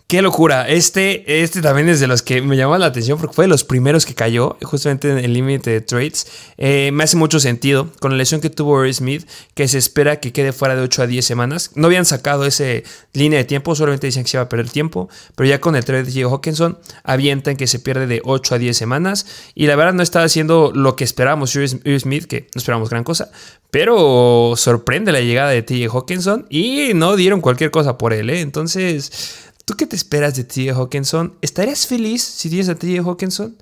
Qué 0.09 0.23
locura. 0.23 0.69
Este, 0.69 1.43
este 1.43 1.61
también 1.61 1.89
es 1.89 1.99
de 1.99 2.07
los 2.07 2.23
que 2.23 2.41
me 2.41 2.57
llamó 2.57 2.79
la 2.79 2.87
atención 2.87 3.19
porque 3.19 3.35
fue 3.35 3.47
de 3.47 3.49
los 3.49 3.65
primeros 3.65 4.07
que 4.07 4.15
cayó, 4.15 4.57
justamente 4.63 5.11
en 5.11 5.19
el 5.19 5.33
límite 5.33 5.71
de 5.71 5.81
trades. 5.81 6.29
Eh, 6.59 6.91
me 6.93 7.03
hace 7.03 7.17
mucho 7.17 7.41
sentido 7.41 7.91
con 7.99 8.13
la 8.13 8.17
lesión 8.17 8.41
que 8.41 8.49
tuvo 8.49 8.81
Ray 8.81 8.95
Smith, 8.95 9.29
que 9.55 9.67
se 9.67 9.79
espera 9.79 10.21
que 10.21 10.33
quede 10.33 10.53
fuera 10.53 10.77
de 10.77 10.83
8 10.83 11.03
a 11.03 11.07
10 11.09 11.25
semanas. 11.27 11.73
No 11.75 11.89
habían 11.89 12.05
sacado 12.05 12.47
ese 12.47 12.85
línea 13.15 13.41
de 13.41 13.47
tiempo, 13.47 13.75
solamente 13.75 14.07
decían 14.07 14.25
que 14.25 14.31
se 14.31 14.37
iba 14.37 14.45
a 14.45 14.49
perder 14.49 14.71
tiempo, 14.71 15.09
pero 15.35 15.49
ya 15.49 15.61
con 15.61 15.75
el 15.75 15.85
trade 15.85 16.05
de 16.05 16.13
Diego 16.13 16.31
Hawkinson 16.31 16.79
avientan 17.03 17.57
que 17.57 17.67
se 17.67 17.81
pierde 17.81 18.07
de 18.07 18.21
8 18.23 18.55
a 18.55 18.59
10 18.59 18.77
semanas. 18.77 19.27
Y 19.57 19.67
la 19.67 19.75
verdad 19.75 19.93
no 19.93 20.05
está 20.05 20.23
haciendo 20.23 20.71
lo 20.73 20.95
que 20.95 21.03
esperábamos 21.03 21.53
Ray 21.53 21.99
Smith, 21.99 22.27
que 22.27 22.43
no 22.55 22.61
esperamos 22.61 22.91
gran 22.91 23.03
cosa, 23.03 23.33
pero 23.73 24.55
sorprende 24.57 25.11
la 25.11 25.21
llegada 25.21 25.51
de 25.51 25.63
TJ 25.63 25.89
Hawkinson 25.93 26.47
y 26.49 26.93
no 26.95 27.17
dieron 27.17 27.41
cualquier 27.41 27.73
cosa 27.73 27.99
por 27.99 28.13
él. 28.13 28.31
¿eh? 28.31 28.41
Entonces 28.41 29.46
¿Tú 29.67 29.75
qué 29.75 29.85
te 29.85 29.97
esperas 29.97 30.37
de 30.37 30.45
TJ 30.45 30.71
Hawkinson? 30.77 31.35
¿Estarías 31.43 31.89
feliz 31.89 32.23
si 32.23 32.49
tienes 32.49 32.69
a 32.69 32.77
TJ 32.77 33.01
Hawkinson? 33.01 33.57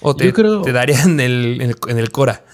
¿O 0.00 0.16
te, 0.16 0.32
te 0.32 0.72
darían 0.72 1.20
el, 1.20 1.76
en, 1.86 1.98
el, 1.98 2.10
Cora? 2.10 2.44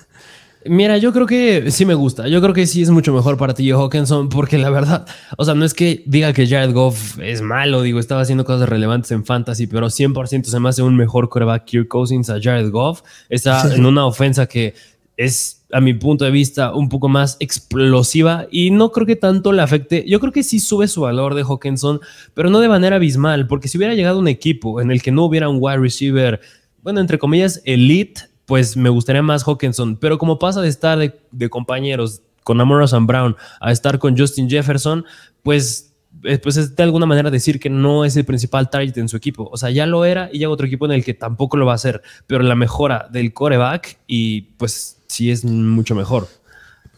Mira, 0.67 0.99
yo 0.99 1.11
creo 1.15 1.27
que 1.27 1.71
sí 1.71 1.87
me 1.87 1.95
gusta. 1.95 2.29
Yo 2.29 2.43
creo 2.43 2.53
que 2.53 2.67
sí 2.67 2.83
es 2.83 2.91
mucho 2.91 3.15
mejor 3.15 3.39
para 3.39 3.55
TJ 3.55 3.73
Hawkinson 3.73 4.29
porque 4.29 4.59
la 4.59 4.69
verdad, 4.69 5.07
o 5.39 5.45
sea, 5.47 5.55
no 5.55 5.65
es 5.65 5.73
que 5.73 6.03
diga 6.05 6.35
que 6.35 6.47
Jared 6.47 6.75
Goff 6.75 7.19
es 7.19 7.41
malo, 7.41 7.81
digo, 7.81 7.99
estaba 7.99 8.21
haciendo 8.21 8.45
cosas 8.45 8.69
relevantes 8.69 9.11
en 9.13 9.25
fantasy, 9.25 9.67
pero 9.67 9.87
100% 9.87 10.45
se 10.45 10.61
me 10.61 10.69
hace 10.69 10.83
un 10.83 10.95
mejor 10.95 11.31
coreback 11.31 11.65
Kirk 11.65 11.89
Cousins 11.89 12.29
a 12.29 12.43
Jared 12.43 12.71
Goff. 12.71 13.01
Está 13.31 13.75
en 13.75 13.87
una 13.87 14.05
ofensa 14.05 14.45
que 14.45 14.75
es, 15.17 15.62
a 15.73 15.81
mi 15.81 15.95
punto 15.95 16.25
de 16.25 16.31
vista, 16.31 16.75
un 16.75 16.89
poco 16.89 17.09
más 17.09 17.39
explosiva 17.41 18.47
y 18.51 18.71
no 18.71 18.93
creo 18.93 19.07
que 19.07 19.17
tanto 19.17 19.53
le 19.53 19.63
afecte. 19.63 20.05
Yo 20.07 20.21
creo 20.21 20.33
que 20.33 20.43
sí 20.43 20.61
sube 20.61 20.87
su 20.87 21.01
valor 21.01 21.35
de 21.35 21.43
Hawkinson, 21.43 22.01
pero 22.35 22.51
no 22.51 22.61
de 22.61 22.69
manera 22.69 22.97
abismal, 22.97 23.47
porque 23.47 23.69
si 23.69 23.79
hubiera 23.79 23.95
llegado 23.95 24.19
un 24.19 24.29
equipo 24.29 24.81
en 24.81 24.91
el 24.91 25.03
que 25.03 25.11
no 25.11 25.25
hubiera 25.25 25.49
un 25.49 25.57
wide 25.59 25.79
receiver, 25.79 26.41
bueno, 26.83 27.01
entre 27.01 27.19
comillas, 27.19 27.63
elite, 27.65 28.23
pues 28.45 28.77
me 28.77 28.91
gustaría 28.91 29.23
más 29.23 29.45
Hawkinson. 29.45 29.97
Pero 29.97 30.19
como 30.19 30.39
pasa 30.39 30.61
de 30.61 30.69
estar 30.69 30.99
de, 30.99 31.49
compañeros 31.49 32.21
con 32.45 32.61
Amora 32.61 32.87
San 32.87 33.07
Brown 33.07 33.37
a 33.61 33.73
estar 33.73 33.99
con 33.99 34.17
Justin 34.17 34.51
Jefferson, 34.51 35.07
pues 35.43 35.95
eh, 36.25 36.39
pues 36.39 36.59
es 36.59 36.77
de 36.77 36.83
alguna 36.83 37.07
manera 37.07 37.31
decir 37.31 37.59
que 37.59 37.71
no 37.71 38.05
es 38.05 38.15
el 38.17 38.27
principal 38.27 38.69
target 38.69 38.99
en 38.99 39.09
su 39.09 39.17
equipo. 39.17 39.49
O 39.51 39.57
sea, 39.57 39.71
ya 39.71 39.87
lo 39.87 40.05
era 40.05 40.29
y 40.33 40.39
llega 40.39 40.51
otro 40.51 40.67
equipo 40.67 40.85
en 40.85 40.93
el 40.93 41.05
que 41.05 41.15
tampoco 41.15 41.57
lo 41.57 41.65
va 41.65 41.73
a 41.73 41.77
hacer. 41.77 42.03
Pero 42.27 42.43
la 42.43 42.55
mejora 42.55 43.09
del 43.11 43.33
coreback 43.33 43.99
y 44.07 44.43
pues 44.59 45.02
sí 45.13 45.31
es 45.31 45.45
mucho 45.45 45.95
mejor. 45.95 46.29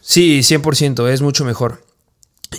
Sí, 0.00 0.40
100%, 0.40 1.08
es 1.08 1.22
mucho 1.22 1.44
mejor. 1.44 1.84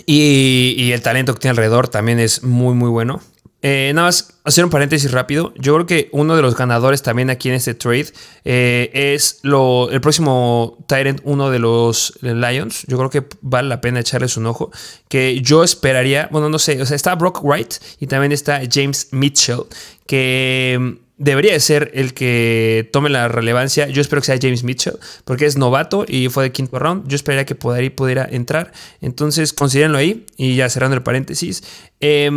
Y, 0.04 0.90
el 0.92 1.00
talento 1.00 1.32
que 1.34 1.40
tiene 1.40 1.52
alrededor 1.52 1.88
también 1.88 2.18
es 2.18 2.42
muy, 2.42 2.74
muy 2.74 2.90
bueno. 2.90 3.20
Eh, 3.62 3.90
nada 3.94 4.08
más 4.08 4.34
hacer 4.44 4.64
un 4.64 4.70
paréntesis 4.70 5.10
rápido. 5.10 5.54
Yo 5.56 5.74
creo 5.74 5.86
que 5.86 6.08
uno 6.12 6.36
de 6.36 6.42
los 6.42 6.56
ganadores 6.56 7.02
también 7.02 7.30
aquí 7.30 7.48
en 7.48 7.54
este 7.54 7.74
trade 7.74 8.12
eh, 8.44 8.90
es 8.92 9.40
lo, 9.42 9.90
el 9.90 10.00
próximo 10.00 10.84
Tyrant, 10.86 11.20
uno 11.24 11.50
de 11.50 11.58
los 11.58 12.12
Lions. 12.20 12.84
Yo 12.86 12.98
creo 12.98 13.10
que 13.10 13.24
vale 13.40 13.68
la 13.68 13.80
pena 13.80 14.00
echarles 14.00 14.36
un 14.36 14.46
ojo. 14.46 14.70
Que 15.08 15.40
yo 15.40 15.64
esperaría, 15.64 16.28
bueno, 16.30 16.50
no 16.50 16.58
sé, 16.58 16.80
o 16.82 16.86
sea, 16.86 16.94
está 16.94 17.14
Brock 17.14 17.42
Wright 17.42 17.74
y 17.98 18.06
también 18.06 18.32
está 18.32 18.60
James 18.70 19.08
Mitchell, 19.12 19.62
que 20.06 20.98
debería 21.16 21.58
ser 21.60 21.90
el 21.94 22.14
que 22.14 22.88
tome 22.92 23.10
la 23.10 23.28
relevancia. 23.28 23.88
Yo 23.88 24.00
espero 24.00 24.22
que 24.22 24.26
sea 24.26 24.38
James 24.40 24.64
Mitchell, 24.64 24.98
porque 25.24 25.46
es 25.46 25.56
novato 25.56 26.04
y 26.06 26.28
fue 26.28 26.44
de 26.44 26.52
quinto 26.52 26.78
round. 26.78 27.08
Yo 27.08 27.16
esperaría 27.16 27.46
que 27.46 27.54
pudiera, 27.54 28.26
entrar. 28.30 28.72
Entonces, 29.00 29.52
considérenlo 29.52 29.98
ahí. 29.98 30.26
Y 30.36 30.56
ya 30.56 30.68
cerrando 30.68 30.96
el 30.96 31.02
paréntesis. 31.02 31.62
Eh, 32.00 32.30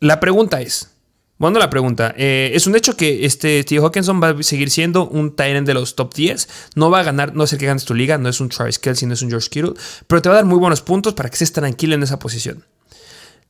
la 0.00 0.20
pregunta 0.20 0.60
es, 0.60 0.94
bueno, 1.36 1.58
la 1.58 1.68
pregunta, 1.68 2.14
eh, 2.16 2.52
es 2.54 2.66
un 2.68 2.76
hecho 2.76 2.96
que 2.96 3.26
este 3.26 3.60
Steve 3.62 3.84
Hawkinson 3.84 4.22
va 4.22 4.30
a 4.30 4.42
seguir 4.42 4.70
siendo 4.70 5.08
un 5.08 5.34
Tyrant 5.34 5.66
de 5.66 5.74
los 5.74 5.96
top 5.96 6.14
10. 6.14 6.48
No 6.76 6.90
va 6.90 7.00
a 7.00 7.02
ganar, 7.02 7.34
no 7.34 7.44
es 7.44 7.52
el 7.52 7.58
que 7.58 7.66
ganes 7.66 7.84
tu 7.84 7.92
liga, 7.92 8.18
no 8.18 8.28
es 8.28 8.40
un 8.40 8.50
Travis 8.50 8.78
Kelsey, 8.78 9.08
no 9.08 9.14
es 9.14 9.22
un 9.22 9.30
George 9.30 9.48
Kittle, 9.50 9.72
pero 10.06 10.22
te 10.22 10.28
va 10.28 10.36
a 10.36 10.38
dar 10.38 10.44
muy 10.44 10.58
buenos 10.58 10.80
puntos 10.80 11.14
para 11.14 11.28
que 11.28 11.34
estés 11.34 11.52
tranquilo 11.52 11.94
en 11.94 12.02
esa 12.04 12.18
posición. 12.20 12.64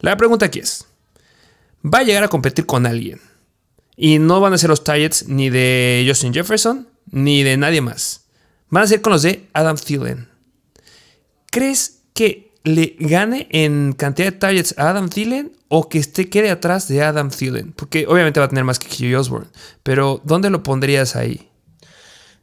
La 0.01 0.17
pregunta 0.17 0.47
aquí 0.47 0.61
es, 0.61 0.87
¿va 1.85 1.99
a 1.99 2.03
llegar 2.03 2.25
a 2.25 2.29
competir 2.29 2.65
con 2.65 2.87
alguien? 2.87 3.21
Y 3.97 4.19
no 4.19 4.41
van 4.41 4.53
a 4.53 4.59
ser 4.59 4.71
los 4.71 4.85
targets 4.85 5.29
ni 5.29 5.51
de 5.51 6.05
Justin 6.07 6.35
Jefferson, 6.35 6.89
ni 7.11 7.43
de 7.43 7.57
nadie 7.57 7.81
más. 7.81 8.27
Van 8.71 8.83
a 8.83 8.87
ser 8.87 9.01
con 9.01 9.13
los 9.13 9.23
de 9.23 9.49
Adam 9.53 9.77
Thielen. 9.77 10.29
¿Crees 11.51 12.01
que 12.13 12.53
le 12.65 12.97
gane 12.99 13.47
en 13.51 13.93
cantidad 13.93 14.33
de 14.33 14.39
targets 14.39 14.75
a 14.79 14.91
Adam 14.91 15.09
Thielen 15.09 15.53
o 15.69 15.89
que 15.89 15.99
esté 15.99 16.29
quede 16.29 16.51
atrás 16.51 16.89
de 16.89 17.03
Adam 17.03 17.31
Thielen? 17.31 17.73
Porque 17.73 18.07
obviamente 18.09 18.41
va 18.41 18.47
a 18.47 18.49
tener 18.49 18.65
más 18.65 18.79
que 18.79 18.89
Hugh 18.89 19.19
Osborne, 19.19 19.49
pero 19.83 20.21
¿dónde 20.25 20.51
lo 20.51 20.63
pondrías 20.63 21.15
ahí? 21.15 21.49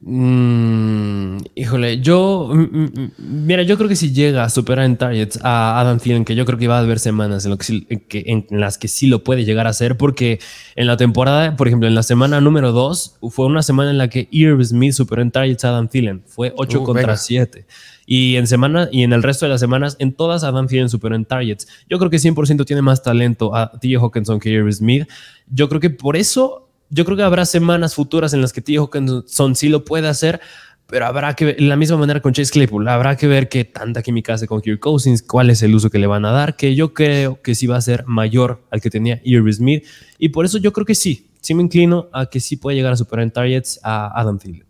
Mm, 0.04 1.38
híjole, 1.54 2.02
yo. 2.02 2.50
Mm, 2.52 2.62
mm, 2.62 3.12
mira, 3.20 3.62
yo 3.62 3.78
creo 3.78 3.88
que 3.88 3.96
si 3.96 4.12
llega 4.12 4.44
a 4.44 4.50
superar 4.50 4.86
en 4.86 4.98
targets 4.98 5.40
a 5.44 5.80
Adam 5.80 6.00
Thielen, 6.00 6.26
que 6.26 6.34
yo 6.36 6.44
creo 6.46 6.58
que 6.58 6.68
va 6.68 6.78
a 6.78 6.80
haber 6.80 6.98
semanas 6.98 7.46
en, 7.46 8.46
las 8.50 8.78
que 8.80 8.88
sí 8.88 9.08
lo 9.08 9.24
puede 9.24 9.46
llegar 9.46 9.68
a 9.68 9.70
hacer, 9.70 9.98
porque 9.98 10.40
en 10.76 10.88
la 10.88 10.98
temporada, 10.98 11.56
por 11.56 11.68
ejemplo, 11.68 11.88
en 11.88 11.94
la 11.94 12.02
semana 12.02 12.42
número 12.42 12.72
2, 12.72 13.20
fue 13.30 13.46
una 13.46 13.62
semana 13.62 13.92
en 13.92 14.00
la 14.00 14.08
que 14.08 14.28
Irv 14.32 14.64
Smith 14.64 14.94
superó 14.94 15.22
en 15.22 15.30
targets 15.30 15.66
a 15.66 15.70
Adam 15.70 15.88
Thielen. 15.88 16.24
Fue 16.26 16.52
8 16.58 16.82
uh, 16.82 16.84
contra 16.84 17.16
7. 17.16 17.66
Y 18.08 18.38
en 18.38 18.48
semana 18.48 18.90
y 18.92 19.04
en 19.04 19.14
el 19.14 19.22
resto 19.22 19.46
de 19.46 19.52
las 19.52 19.62
semanas, 19.62 19.98
en 20.00 20.14
todas 20.14 20.44
Adam 20.44 20.66
Thielen 20.66 20.90
superó 20.90 21.16
en 21.16 21.26
targets. 21.26 21.68
Yo 21.88 22.00
creo 22.00 22.10
que 22.10 22.18
100% 22.18 22.66
tiene 22.66 22.82
más 22.82 23.04
talento 23.04 23.56
a 23.56 23.72
T. 23.80 23.96
Hawkinson 23.96 24.40
que 24.40 24.50
Irv 24.50 24.72
Smith. 24.74 25.08
Yo 25.48 25.70
creo 25.70 25.80
que 25.80 25.92
por 25.92 26.18
eso 26.18 26.71
yo 26.92 27.06
creo 27.06 27.18
que 27.18 27.24
habrá 27.24 27.46
semanas 27.46 27.96
futuras 27.96 28.34
en 28.34 28.42
las 28.42 28.54
que 28.54 28.62
T. 28.62 28.78
Hawkinson 28.78 29.56
sí 29.56 29.70
lo 29.70 29.86
puede 29.86 30.08
hacer, 30.08 30.42
pero 30.88 31.06
habrá 31.06 31.34
que 31.36 31.46
ver, 31.46 31.56
de 31.56 31.62
la 31.62 31.78
misma 31.78 31.96
manera 31.96 32.22
con 32.22 32.34
Chase 32.34 32.52
Claypool, 32.52 32.86
habrá 32.88 33.16
que 33.16 33.26
ver 33.26 33.48
qué 33.48 33.64
tanta 33.64 34.04
química 34.04 34.34
hace 34.34 34.46
con 34.46 34.62
Kirk 34.62 34.80
Cousins, 34.80 35.24
cuál 35.24 35.50
es 35.50 35.64
el 35.64 35.74
uso 35.74 35.90
que 35.90 36.00
le 36.00 36.06
van 36.06 36.26
a 36.26 36.32
dar, 36.32 36.58
que 36.58 36.76
yo 36.76 36.94
creo 36.94 37.42
que 37.42 37.56
sí 37.56 37.66
va 37.66 37.78
a 37.78 37.82
ser 37.82 38.04
mayor 38.06 38.62
al 38.70 38.82
que 38.82 38.90
tenía 38.90 39.22
Irving 39.24 39.54
Smith, 39.54 39.86
y 40.18 40.30
por 40.30 40.44
eso 40.44 40.58
yo 40.58 40.74
creo 40.74 40.86
que 40.86 40.96
sí, 40.96 41.32
sí 41.40 41.54
me 41.54 41.64
inclino 41.64 42.10
a 42.12 42.26
que 42.26 42.42
sí 42.42 42.58
puede 42.58 42.76
llegar 42.76 42.92
a 42.92 42.98
superar 42.98 43.24
en 43.24 43.32
targets 43.32 43.80
a 43.84 44.12
Adam 44.20 44.38
Thielen. 44.38 44.66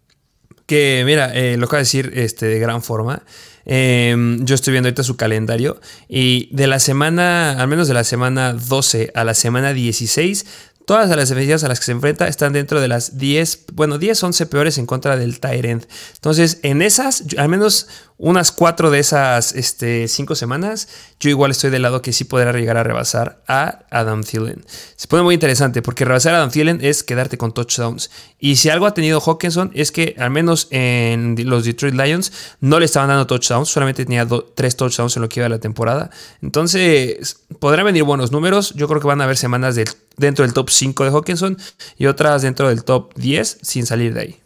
Que 0.67 1.01
mira, 1.05 1.33
eh, 1.33 1.57
lo 1.57 1.65
acaba 1.65 1.79
de 1.79 1.83
decir 1.85 2.11
este, 2.13 2.45
de 2.45 2.59
gran 2.59 2.81
forma. 2.83 3.23
Em, 3.65 4.43
yo 4.45 4.55
estoy 4.55 4.71
viendo 4.71 4.87
ahorita 4.87 5.03
su 5.03 5.17
calendario 5.17 5.79
y 6.07 6.49
de 6.55 6.65
la 6.67 6.79
semana, 6.79 7.61
al 7.61 7.67
menos 7.67 7.87
de 7.87 7.93
la 7.93 8.03
semana 8.03 8.53
12 8.53 9.11
a 9.13 9.23
la 9.23 9.33
semana 9.33 9.73
16, 9.73 10.45
Todas 10.85 11.09
las 11.09 11.29
defensivas 11.29 11.63
a 11.63 11.67
las 11.67 11.79
que 11.79 11.85
se 11.85 11.91
enfrenta 11.91 12.27
están 12.27 12.53
dentro 12.53 12.81
de 12.81 12.87
las 12.87 13.17
10, 13.17 13.65
bueno, 13.73 13.97
10, 13.97 14.23
11 14.23 14.45
peores 14.47 14.77
en 14.77 14.85
contra 14.85 15.15
del 15.15 15.39
Tyrant. 15.39 15.85
Entonces, 16.15 16.59
en 16.63 16.81
esas, 16.81 17.23
al 17.37 17.49
menos 17.49 17.87
unas 18.21 18.51
cuatro 18.51 18.91
de 18.91 18.99
esas 18.99 19.55
este, 19.55 20.07
cinco 20.07 20.35
semanas, 20.35 20.87
yo 21.19 21.31
igual 21.31 21.49
estoy 21.49 21.71
del 21.71 21.81
lado 21.81 22.03
que 22.03 22.13
sí 22.13 22.23
podrá 22.23 22.51
llegar 22.53 22.77
a 22.77 22.83
rebasar 22.83 23.41
a 23.47 23.79
Adam 23.89 24.21
Thielen. 24.23 24.63
Se 24.95 25.07
pone 25.07 25.23
muy 25.23 25.33
interesante 25.33 25.81
porque 25.81 26.05
rebasar 26.05 26.35
a 26.35 26.37
Adam 26.37 26.51
Thielen 26.51 26.79
es 26.83 27.01
quedarte 27.01 27.39
con 27.39 27.51
touchdowns. 27.51 28.11
Y 28.37 28.57
si 28.57 28.69
algo 28.69 28.85
ha 28.85 28.93
tenido 28.93 29.19
Hawkinson 29.19 29.71
es 29.73 29.91
que 29.91 30.15
al 30.19 30.29
menos 30.29 30.67
en 30.69 31.35
los 31.49 31.65
Detroit 31.65 31.95
Lions 31.95 32.31
no 32.59 32.79
le 32.79 32.85
estaban 32.85 33.09
dando 33.09 33.25
touchdowns, 33.25 33.69
solamente 33.69 34.05
tenía 34.05 34.27
tres 34.53 34.75
touchdowns 34.75 35.15
en 35.15 35.23
lo 35.23 35.29
que 35.29 35.39
iba 35.39 35.45
de 35.45 35.55
la 35.55 35.59
temporada. 35.59 36.11
Entonces, 36.43 37.37
podrán 37.59 37.87
venir 37.87 38.03
buenos 38.03 38.31
números. 38.31 38.75
Yo 38.75 38.87
creo 38.87 39.01
que 39.01 39.07
van 39.07 39.21
a 39.21 39.23
haber 39.23 39.37
semanas 39.37 39.73
dentro 40.17 40.45
del 40.45 40.53
top 40.53 40.69
5 40.69 41.03
de 41.05 41.09
Hawkinson 41.11 41.57
y 41.97 42.05
otras 42.05 42.41
dentro 42.41 42.69
del 42.69 42.83
top 42.83 43.13
10 43.15 43.59
sin 43.61 43.85
salir 43.85 44.13
de 44.13 44.21
ahí. 44.21 44.41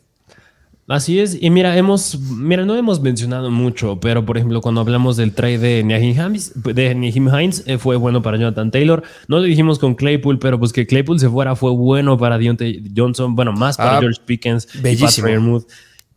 Así 0.88 1.20
es, 1.20 1.36
y 1.42 1.50
mira, 1.50 1.76
hemos, 1.76 2.20
mira, 2.20 2.64
no 2.64 2.76
hemos 2.76 3.02
mencionado 3.02 3.50
mucho, 3.50 4.00
pero 4.00 4.24
por 4.24 4.38
ejemplo, 4.38 4.62
cuando 4.62 4.82
hablamos 4.82 5.18
del 5.18 5.34
trade 5.34 5.58
de 5.58 5.84
Nahim 5.84 6.14
Hines, 6.16 7.64
eh, 7.66 7.80
fue 7.80 7.96
bueno 7.96 8.22
para 8.22 8.38
Jonathan 8.38 8.70
Taylor. 8.70 9.02
No 9.28 9.38
lo 9.38 9.44
dijimos 9.44 9.80
con 9.80 9.96
Claypool, 9.96 10.38
pero 10.38 10.60
pues 10.60 10.74
que 10.74 10.86
Claypool 10.86 11.20
se 11.20 11.28
fuera 11.28 11.56
fue 11.56 11.72
bueno 11.72 12.20
para 12.20 12.38
Deontay 12.38 12.92
Johnson, 12.96 13.36
bueno, 13.36 13.52
más 13.52 13.78
para 13.78 13.98
ah, 13.98 14.00
George 14.00 14.22
Pickens 14.28 14.68
bellísimo. 14.80 15.28
y 15.28 15.66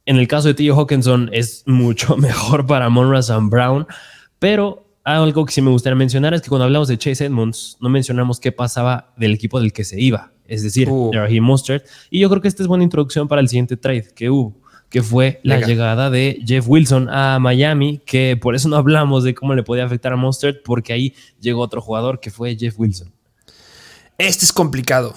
En 0.04 0.18
el 0.18 0.28
caso 0.28 0.48
de 0.48 0.54
T. 0.54 0.68
Hawkinson 0.68 1.30
es 1.32 1.62
mucho 1.64 2.16
mejor 2.18 2.66
para 2.66 2.90
Monra 2.90 3.20
and 3.26 3.50
Brown, 3.50 3.86
pero 4.38 4.87
algo 5.14 5.44
que 5.44 5.52
sí 5.52 5.62
me 5.62 5.70
gustaría 5.70 5.96
mencionar 5.96 6.34
es 6.34 6.42
que 6.42 6.48
cuando 6.48 6.64
hablamos 6.64 6.88
de 6.88 6.98
Chase 6.98 7.26
Edmonds, 7.26 7.76
no 7.80 7.88
mencionamos 7.88 8.40
qué 8.40 8.52
pasaba 8.52 9.12
del 9.16 9.34
equipo 9.34 9.60
del 9.60 9.72
que 9.72 9.84
se 9.84 10.00
iba 10.00 10.32
es 10.48 10.62
decir, 10.62 10.88
uh. 10.90 11.12
Raheem 11.12 11.44
Mostert. 11.44 11.86
Y 12.10 12.20
yo 12.20 12.28
creo 12.30 12.40
que 12.40 12.48
esta 12.48 12.62
es 12.62 12.66
buena 12.66 12.82
introducción 12.82 13.28
para 13.28 13.40
el 13.40 13.48
siguiente 13.48 13.76
trade 13.76 14.08
que 14.14 14.30
hubo, 14.30 14.56
que 14.88 15.02
fue 15.02 15.40
la 15.44 15.60
llegada 15.60 16.10
de 16.10 16.42
Jeff 16.44 16.66
Wilson 16.66 17.08
a 17.10 17.38
Miami, 17.38 18.00
que 18.04 18.36
por 18.36 18.54
eso 18.56 18.68
no 18.68 18.76
hablamos 18.76 19.22
de 19.22 19.34
cómo 19.34 19.54
le 19.54 19.62
podía 19.62 19.84
afectar 19.84 20.14
a 20.14 20.16
Mostert, 20.16 20.62
porque 20.64 20.94
ahí 20.94 21.14
llegó 21.38 21.60
otro 21.60 21.82
jugador 21.82 22.18
que 22.18 22.30
fue 22.30 22.56
Jeff 22.56 22.78
Wilson. 22.78 23.12
Este 24.16 24.46
es 24.46 24.52
complicado. 24.52 25.14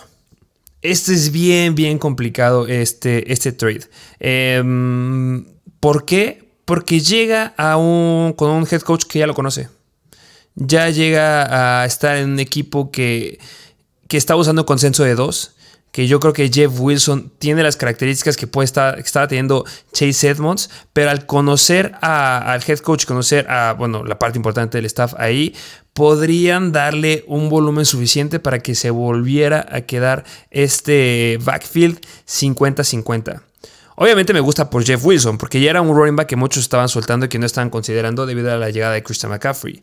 Este 0.82 1.14
es 1.14 1.32
bien, 1.32 1.74
bien 1.76 1.98
complicado, 1.98 2.68
este, 2.68 3.32
este 3.32 3.52
trade. 3.52 3.82
Em, 4.20 5.46
¿Por 5.80 6.06
qué? 6.06 6.52
Porque 6.66 7.00
llega 7.00 7.54
a 7.56 7.78
un, 7.78 8.34
con 8.34 8.50
un 8.50 8.68
head 8.70 8.82
coach 8.82 9.06
que 9.06 9.20
ya 9.20 9.28
lo 9.28 9.34
conoce. 9.34 9.70
Ya 10.56 10.90
llega 10.90 11.82
a 11.82 11.86
estar 11.86 12.18
en 12.18 12.32
un 12.32 12.40
equipo 12.40 12.92
que 12.92 13.40
que 14.12 14.18
está 14.18 14.36
usando 14.36 14.66
consenso 14.66 15.06
de 15.06 15.16
dos, 15.16 15.56
que 15.94 16.06
yo 16.06 16.20
creo 16.20 16.34
que 16.34 16.50
Jeff 16.50 16.78
Wilson 16.78 17.32
tiene 17.40 17.64
las 17.64 17.78
características 17.78 18.36
que 18.36 18.46
puede 18.46 18.66
estar, 18.66 19.00
estaba 19.00 19.30
teniendo 19.30 19.64
Chase 19.94 20.28
Edmonds, 20.28 20.70
pero 20.92 21.12
al 21.12 21.26
conocer 21.26 21.94
al 22.02 22.62
head 22.68 22.80
coach, 22.80 23.06
conocer 23.06 23.50
a, 23.50 23.72
bueno, 23.72 24.04
la 24.04 24.20
parte 24.20 24.38
importante 24.38 24.78
del 24.78 24.86
staff 24.88 25.14
ahí, 25.18 25.56
podrían 25.94 26.74
darle 26.74 27.24
un 27.26 27.48
volumen 27.48 27.86
suficiente 27.86 28.42
para 28.42 28.60
que 28.60 28.76
se 28.76 28.90
volviera 28.90 29.66
a 29.72 29.80
quedar 29.80 30.26
este 30.50 31.40
backfield 31.42 32.02
50-50. 32.28 33.44
Obviamente 33.96 34.34
me 34.34 34.42
gusta 34.42 34.70
por 34.70 34.84
Jeff 34.84 35.06
Wilson, 35.06 35.38
porque 35.38 35.62
ya 35.62 35.70
era 35.70 35.82
un 35.82 35.96
running 35.96 36.18
back 36.18 36.28
que 36.28 36.36
muchos 36.36 36.64
estaban 36.64 36.90
soltando 36.90 37.28
y 37.28 37.30
que 37.30 37.40
no 37.40 37.46
estaban 37.46 37.70
considerando 37.70 38.26
debido 38.26 38.52
a 38.52 38.58
la 38.58 38.72
llegada 38.72 38.94
de 38.94 39.04
Christian 39.04 39.32
McCaffrey. 39.32 39.82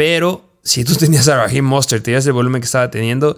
Pero 0.00 0.56
si 0.62 0.82
tú 0.82 0.94
tenías 0.94 1.28
a 1.28 1.36
Raheem 1.36 1.62
Monster, 1.62 2.02
tenías 2.02 2.24
el 2.24 2.32
volumen 2.32 2.62
que 2.62 2.64
estaba 2.64 2.90
teniendo, 2.90 3.36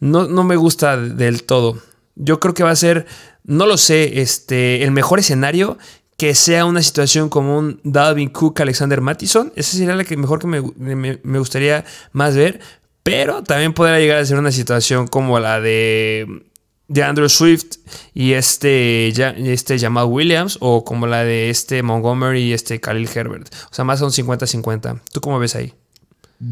no, 0.00 0.26
no 0.26 0.42
me 0.42 0.56
gusta 0.56 0.96
del 0.96 1.42
todo. 1.42 1.76
Yo 2.14 2.40
creo 2.40 2.54
que 2.54 2.62
va 2.62 2.70
a 2.70 2.76
ser, 2.76 3.04
no 3.42 3.66
lo 3.66 3.76
sé, 3.76 4.22
este, 4.22 4.82
el 4.82 4.92
mejor 4.92 5.18
escenario 5.18 5.76
que 6.16 6.34
sea 6.34 6.64
una 6.64 6.82
situación 6.82 7.28
como 7.28 7.58
un 7.58 7.80
Dalvin 7.84 8.30
Cook, 8.30 8.62
Alexander 8.62 9.02
Mattison. 9.02 9.52
Esa 9.56 9.76
sería 9.76 9.94
la 9.94 10.04
que 10.04 10.16
mejor 10.16 10.38
que 10.38 10.46
me, 10.46 11.38
gustaría 11.38 11.84
más 12.12 12.34
ver. 12.34 12.60
Pero 13.02 13.42
también 13.42 13.74
podría 13.74 13.98
llegar 13.98 14.16
a 14.16 14.24
ser 14.24 14.38
una 14.38 14.52
situación 14.52 15.06
como 15.06 15.38
la 15.38 15.60
de, 15.60 16.46
de 16.94 17.02
Andrew 17.02 17.28
Swift 17.28 17.76
y 18.14 18.32
este, 18.32 19.08
este 19.52 19.78
Jamal 19.78 20.06
Williams. 20.06 20.58
O 20.60 20.84
como 20.84 21.06
la 21.06 21.24
de 21.24 21.50
este 21.50 21.82
Montgomery 21.82 22.42
y 22.42 22.52
este 22.52 22.80
Khalil 22.80 23.08
Herbert. 23.12 23.52
O 23.70 23.74
sea, 23.74 23.84
más 23.84 23.98
son 23.98 24.10
50-50. 24.10 25.00
¿Tú 25.12 25.20
cómo 25.20 25.38
ves 25.38 25.56
ahí? 25.56 25.74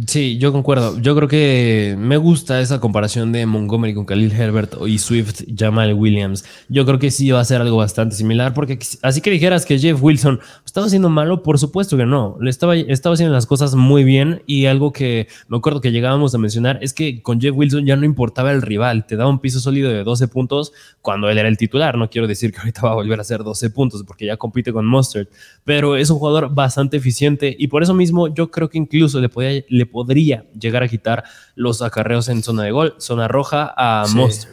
Sí, 0.07 0.38
yo 0.38 0.52
concuerdo. 0.52 0.98
Yo 1.00 1.14
creo 1.14 1.28
que 1.28 1.96
me 1.98 2.16
gusta 2.16 2.61
esa 2.61 2.81
comparación 2.81 3.31
de 3.31 3.44
Montgomery 3.44 3.94
con 3.94 4.07
Khalil 4.07 4.33
Herbert 4.33 4.74
y 4.87 4.98
Swift, 4.98 5.42
Jamal 5.55 5.92
Williams. 5.94 6.44
Yo 6.68 6.87
creo 6.87 6.98
que 6.98 7.11
sí 7.11 7.31
va 7.31 7.40
a 7.40 7.44
ser 7.44 7.61
algo 7.61 7.76
bastante 7.76 8.16
similar, 8.16 8.55
porque 8.55 8.78
así 9.02 9.20
que 9.20 9.31
dijeras 9.31 9.66
que 9.66 9.78
Jeff 9.78 10.02
Wilson 10.02 10.40
estaba 10.64 10.87
haciendo 10.87 11.11
malo, 11.11 11.42
por 11.42 11.59
supuesto 11.59 11.96
que 11.96 12.07
no. 12.07 12.38
Le 12.40 12.48
estaba, 12.48 12.74
estaba 12.76 13.14
haciendo 13.14 13.35
las 13.35 13.44
cosas 13.46 13.74
muy 13.74 14.02
bien 14.05 14.42
y 14.46 14.66
algo 14.66 14.92
que 14.92 15.28
me 15.48 15.59
acuerdo 15.59 15.81
que 15.81 15.92
llegábamos 15.92 16.35
a 16.35 16.38
mencionar 16.38 16.78
es 16.81 16.94
que 16.94 17.20
con 17.20 17.40
Jeff 17.40 17.55
Wilson 17.55 17.85
ya 17.85 17.96
no 17.96 18.07
importaba 18.07 18.52
el 18.52 18.62
rival, 18.62 19.05
te 19.07 19.16
daba 19.16 19.28
un 19.28 19.40
piso 19.40 19.61
sólido 19.61 19.90
de 19.90 20.05
12 20.05 20.28
puntos 20.28 20.72
cuando 21.02 21.28
él 21.28 21.37
era 21.37 21.48
el 21.48 21.59
titular. 21.59 21.98
No 21.98 22.09
quiero 22.09 22.26
decir 22.26 22.52
que 22.52 22.61
ahorita 22.61 22.83
va 22.83 22.92
a 22.92 22.94
volver 22.94 23.18
a 23.18 23.22
hacer 23.22 23.42
12 23.42 23.68
puntos 23.70 24.05
porque 24.07 24.26
ya 24.26 24.37
compite 24.38 24.72
con 24.72 24.87
Mustard, 24.87 25.26
pero 25.64 25.96
es 25.96 26.09
un 26.09 26.18
jugador 26.18 26.55
bastante 26.55 26.96
eficiente 26.96 27.55
y 27.59 27.66
por 27.66 27.83
eso 27.83 27.92
mismo 27.92 28.33
yo 28.33 28.50
creo 28.50 28.70
que 28.70 28.78
incluso 28.78 29.20
le 29.20 29.28
podía 29.28 29.62
podría 29.86 30.46
llegar 30.58 30.82
a 30.82 30.88
quitar 30.88 31.24
los 31.54 31.82
acarreos 31.82 32.28
en 32.28 32.42
zona 32.42 32.64
de 32.64 32.70
gol, 32.70 32.94
zona 32.98 33.28
roja 33.28 33.72
a 33.76 34.06
sí. 34.06 34.46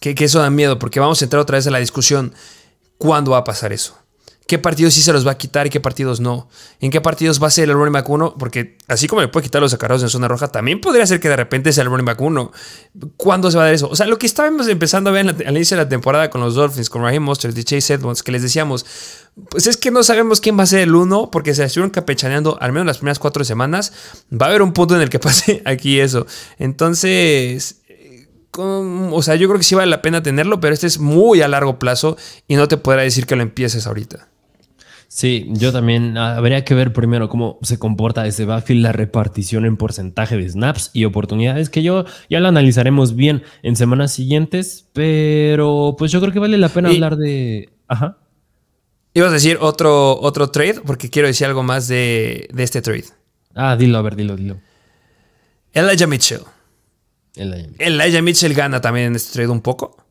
Que, 0.00 0.14
que 0.14 0.24
eso 0.24 0.40
da 0.40 0.50
miedo, 0.50 0.78
porque 0.78 1.00
vamos 1.00 1.20
a 1.22 1.24
entrar 1.24 1.40
otra 1.40 1.56
vez 1.56 1.66
a 1.66 1.70
la 1.70 1.78
discusión. 1.78 2.34
¿Cuándo 2.98 3.32
va 3.32 3.38
a 3.38 3.44
pasar 3.44 3.72
eso? 3.72 3.98
Qué 4.46 4.58
partidos 4.58 4.94
sí 4.94 5.02
se 5.02 5.12
los 5.12 5.26
va 5.26 5.32
a 5.32 5.38
quitar 5.38 5.66
y 5.66 5.70
qué 5.70 5.80
partidos 5.80 6.20
no. 6.20 6.48
En 6.80 6.90
qué 6.90 7.00
partidos 7.00 7.42
va 7.42 7.48
a 7.48 7.50
ser 7.50 7.68
el 7.68 7.74
running 7.74 7.92
back 7.92 8.08
1, 8.08 8.36
porque 8.38 8.78
así 8.86 9.08
como 9.08 9.20
le 9.20 9.28
puede 9.28 9.44
quitar 9.44 9.60
los 9.60 9.74
acarreos 9.74 10.02
en 10.02 10.08
zona 10.08 10.28
roja, 10.28 10.48
también 10.48 10.80
podría 10.80 11.06
ser 11.06 11.20
que 11.20 11.28
de 11.28 11.36
repente 11.36 11.72
sea 11.72 11.82
el 11.82 11.90
running 11.90 12.04
back 12.04 12.20
1. 12.20 12.52
¿Cuándo 13.16 13.50
se 13.50 13.56
va 13.56 13.64
a 13.64 13.66
dar 13.66 13.74
eso? 13.74 13.88
O 13.88 13.96
sea, 13.96 14.06
lo 14.06 14.18
que 14.18 14.26
estábamos 14.26 14.68
empezando 14.68 15.10
a 15.10 15.12
ver 15.12 15.28
al 15.28 15.56
inicio 15.56 15.76
de 15.76 15.82
la 15.82 15.88
temporada 15.88 16.30
con 16.30 16.40
los 16.40 16.54
Dolphins, 16.54 16.88
con 16.88 17.02
Raheem 17.02 17.22
Mostert 17.22 17.56
y 17.58 17.64
Chase 17.64 17.94
Edmonds, 17.94 18.22
que 18.22 18.32
les 18.32 18.42
decíamos, 18.42 18.86
pues 19.50 19.66
es 19.66 19.76
que 19.76 19.90
no 19.90 20.02
sabemos 20.02 20.40
quién 20.40 20.58
va 20.58 20.62
a 20.62 20.66
ser 20.66 20.80
el 20.80 20.94
1, 20.94 21.30
porque 21.30 21.54
se 21.54 21.64
estuvieron 21.64 21.90
capechaneando 21.90 22.56
al 22.60 22.72
menos 22.72 22.86
las 22.86 22.98
primeras 22.98 23.18
cuatro 23.18 23.44
semanas. 23.44 23.92
Va 24.32 24.46
a 24.46 24.48
haber 24.50 24.62
un 24.62 24.72
punto 24.72 24.94
en 24.94 25.02
el 25.02 25.10
que 25.10 25.18
pase 25.20 25.62
aquí 25.64 25.98
eso. 25.98 26.26
Entonces, 26.58 27.82
o 28.58 29.22
sea, 29.22 29.34
yo 29.34 29.48
creo 29.48 29.58
que 29.58 29.64
sí 29.64 29.74
vale 29.74 29.90
la 29.90 30.02
pena 30.02 30.22
tenerlo, 30.22 30.60
pero 30.60 30.72
este 30.72 30.86
es 30.86 30.98
muy 30.98 31.42
a 31.42 31.48
largo 31.48 31.78
plazo 31.78 32.16
y 32.48 32.56
no 32.56 32.68
te 32.68 32.76
podrá 32.76 33.02
decir 33.02 33.26
que 33.26 33.36
lo 33.36 33.42
empieces 33.42 33.86
ahorita. 33.86 34.28
Sí, 35.08 35.46
yo 35.50 35.72
también 35.72 36.18
ah, 36.18 36.36
habría 36.36 36.64
que 36.64 36.74
ver 36.74 36.92
primero 36.92 37.28
cómo 37.28 37.58
se 37.62 37.78
comporta 37.78 38.26
ese 38.26 38.44
backfield, 38.44 38.82
la 38.82 38.92
repartición 38.92 39.64
en 39.64 39.76
porcentaje 39.76 40.36
de 40.36 40.48
snaps 40.48 40.90
y 40.92 41.04
oportunidades, 41.04 41.70
que 41.70 41.82
yo 41.82 42.04
ya 42.28 42.40
lo 42.40 42.48
analizaremos 42.48 43.14
bien 43.14 43.42
en 43.62 43.76
semanas 43.76 44.12
siguientes, 44.12 44.88
pero 44.92 45.94
pues 45.96 46.10
yo 46.10 46.20
creo 46.20 46.32
que 46.32 46.38
vale 46.38 46.58
la 46.58 46.68
pena 46.68 46.90
hablar 46.90 47.16
de... 47.16 47.70
Ajá. 47.88 48.18
Ibas 49.14 49.30
a 49.30 49.34
decir 49.34 49.58
otro, 49.60 50.20
otro 50.20 50.50
trade, 50.50 50.82
porque 50.84 51.08
quiero 51.08 51.28
decir 51.28 51.46
algo 51.46 51.62
más 51.62 51.88
de, 51.88 52.50
este 52.58 52.82
trade. 52.82 53.06
Ah, 53.54 53.76
dilo, 53.76 53.96
a 53.96 54.02
ver, 54.02 54.16
dilo, 54.16 54.36
dilo. 54.36 54.60
Elijah 55.72 56.06
Mitchell. 56.06 56.42
Elijah 57.34 57.68
Mitchell. 57.68 57.86
Elijah 57.86 58.22
Mitchell 58.22 58.54
gana 58.54 58.80
también 58.80 59.06
en 59.06 59.16
este 59.16 59.32
trade 59.32 59.48
un 59.48 59.62
poco. 59.62 60.05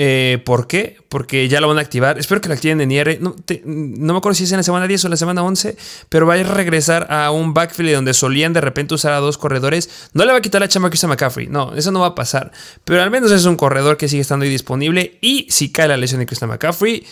Eh, 0.00 0.40
¿Por 0.44 0.68
qué? 0.68 0.96
Porque 1.08 1.48
ya 1.48 1.60
lo 1.60 1.66
van 1.66 1.78
a 1.78 1.80
activar. 1.80 2.20
Espero 2.20 2.40
que 2.40 2.48
lo 2.48 2.54
activen 2.54 2.80
en 2.80 2.92
IR. 2.92 3.18
No, 3.20 3.34
me 3.64 4.16
acuerdo 4.16 4.36
si 4.36 4.44
es 4.44 4.52
en 4.52 4.58
la 4.58 4.62
semana 4.62 4.86
10 4.86 5.04
o 5.04 5.08
la 5.08 5.16
semana 5.16 5.42
11, 5.42 5.76
pero 6.08 6.24
va 6.24 6.34
a 6.34 6.42
regresar 6.44 7.12
a 7.12 7.32
un 7.32 7.52
backfield 7.52 7.94
donde 7.94 8.14
solían 8.14 8.52
de 8.52 8.60
repente 8.60 8.94
usar 8.94 9.12
a 9.12 9.18
dos 9.18 9.38
corredores. 9.38 10.08
No 10.12 10.24
le 10.24 10.30
va 10.30 10.38
a 10.38 10.40
quitar 10.40 10.60
la 10.60 10.68
chamba 10.68 10.88
a 10.88 11.06
McCaffrey. 11.08 11.48
No, 11.48 11.74
eso 11.74 11.90
no 11.90 11.98
va 11.98 12.06
a 12.06 12.14
pasar. 12.14 12.52
Pero 12.84 13.02
al 13.02 13.10
menos 13.10 13.32
es 13.32 13.44
un 13.44 13.56
corredor 13.56 13.96
que 13.96 14.08
sigue 14.08 14.22
estando 14.22 14.44
ahí 14.44 14.50
disponible. 14.50 15.18
Y 15.20 15.48
si 15.50 15.72
cae 15.72 15.88
la 15.88 15.96
lesión 15.96 16.20
de 16.20 16.26
Christian 16.26 16.48
McCaffrey, 16.48 17.04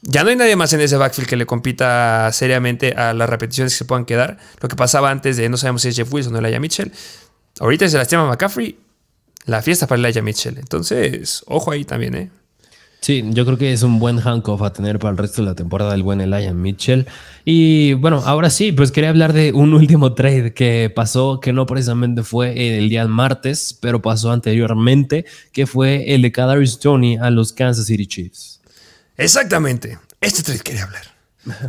ya 0.00 0.24
no 0.24 0.30
hay 0.30 0.36
nadie 0.36 0.56
más 0.56 0.72
en 0.72 0.80
ese 0.80 0.96
backfield 0.96 1.28
que 1.28 1.36
le 1.36 1.44
compita 1.44 2.32
seriamente 2.32 2.92
a 2.92 3.12
las 3.12 3.28
repeticiones 3.28 3.74
que 3.74 3.78
se 3.78 3.84
puedan 3.84 4.06
quedar. 4.06 4.38
Lo 4.62 4.70
que 4.70 4.76
pasaba 4.76 5.10
antes 5.10 5.36
de 5.36 5.50
no 5.50 5.58
sabemos 5.58 5.82
si 5.82 5.88
es 5.88 5.96
Jeff 5.96 6.10
Wilson 6.10 6.34
o 6.34 6.38
Elijah 6.38 6.58
Mitchell. 6.58 6.90
Ahorita 7.60 7.86
se 7.86 7.98
lastima 7.98 8.26
McCaffrey 8.26 8.87
la 9.48 9.62
fiesta 9.62 9.86
para 9.86 10.00
Elijah 10.00 10.22
Mitchell. 10.22 10.58
Entonces, 10.58 11.42
ojo 11.46 11.72
ahí 11.72 11.84
también, 11.84 12.14
¿eh? 12.14 12.30
Sí, 13.00 13.24
yo 13.30 13.46
creo 13.46 13.56
que 13.56 13.72
es 13.72 13.82
un 13.82 13.98
buen 13.98 14.18
handcuff 14.18 14.60
a 14.60 14.72
tener 14.72 14.98
para 14.98 15.12
el 15.12 15.18
resto 15.18 15.40
de 15.40 15.48
la 15.48 15.54
temporada 15.54 15.94
el 15.94 16.02
buen 16.02 16.20
Elijah 16.20 16.52
Mitchell. 16.52 17.06
Y 17.44 17.94
bueno, 17.94 18.22
ahora 18.26 18.50
sí, 18.50 18.72
pues 18.72 18.92
quería 18.92 19.08
hablar 19.08 19.32
de 19.32 19.52
un 19.52 19.72
último 19.82 20.12
trade 20.14 20.52
que 20.52 20.92
pasó, 20.94 21.40
que 21.40 21.52
no 21.52 21.64
precisamente 21.64 22.22
fue 22.22 22.76
el 22.78 22.90
día 22.90 23.06
martes, 23.06 23.76
pero 23.80 24.02
pasó 24.02 24.32
anteriormente, 24.32 25.24
que 25.52 25.66
fue 25.66 26.12
el 26.14 26.22
de 26.22 26.32
Kadarius 26.32 26.78
Tony 26.78 27.16
a 27.16 27.30
los 27.30 27.52
Kansas 27.52 27.86
City 27.86 28.06
Chiefs. 28.06 28.60
Exactamente, 29.16 29.98
este 30.20 30.42
trade 30.42 30.60
quería 30.60 30.84
hablar. 30.84 31.17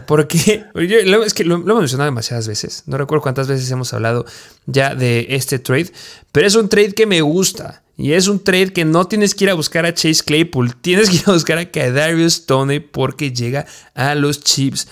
Porque 0.06 0.66
es 0.76 1.34
que 1.34 1.44
lo, 1.44 1.56
hemos 1.56 1.80
mencionado 1.80 2.10
demasiadas 2.10 2.48
veces. 2.48 2.84
No 2.86 2.98
recuerdo 2.98 3.22
cuántas 3.22 3.48
veces 3.48 3.70
hemos 3.72 3.94
hablado 3.94 4.26
ya 4.66 4.96
de 4.96 5.28
este 5.30 5.60
trade. 5.60 5.92
Pero 6.32 6.48
es 6.48 6.56
un 6.56 6.70
trade 6.70 6.94
que 6.94 7.06
me 7.06 7.22
gusta. 7.22 7.84
Y 7.98 8.14
es 8.14 8.28
un 8.28 8.42
trade 8.42 8.72
que 8.72 8.86
no 8.86 9.08
tienes 9.08 9.36
que 9.36 9.44
ir 9.44 9.50
a 9.50 9.56
buscar 9.56 9.86
a 9.86 9.94
Chase 9.94 10.24
Claypool. 10.24 10.76
Tienes 10.82 11.10
que 11.10 11.18
ir 11.18 11.24
a 11.26 11.34
buscar 11.34 11.58
a 11.58 11.70
Kadarius 11.70 12.46
Tony 12.46 12.80
porque 12.80 13.34
llega 13.34 13.66
a 13.94 14.16
los 14.16 14.42
Chiefs. 14.42 14.88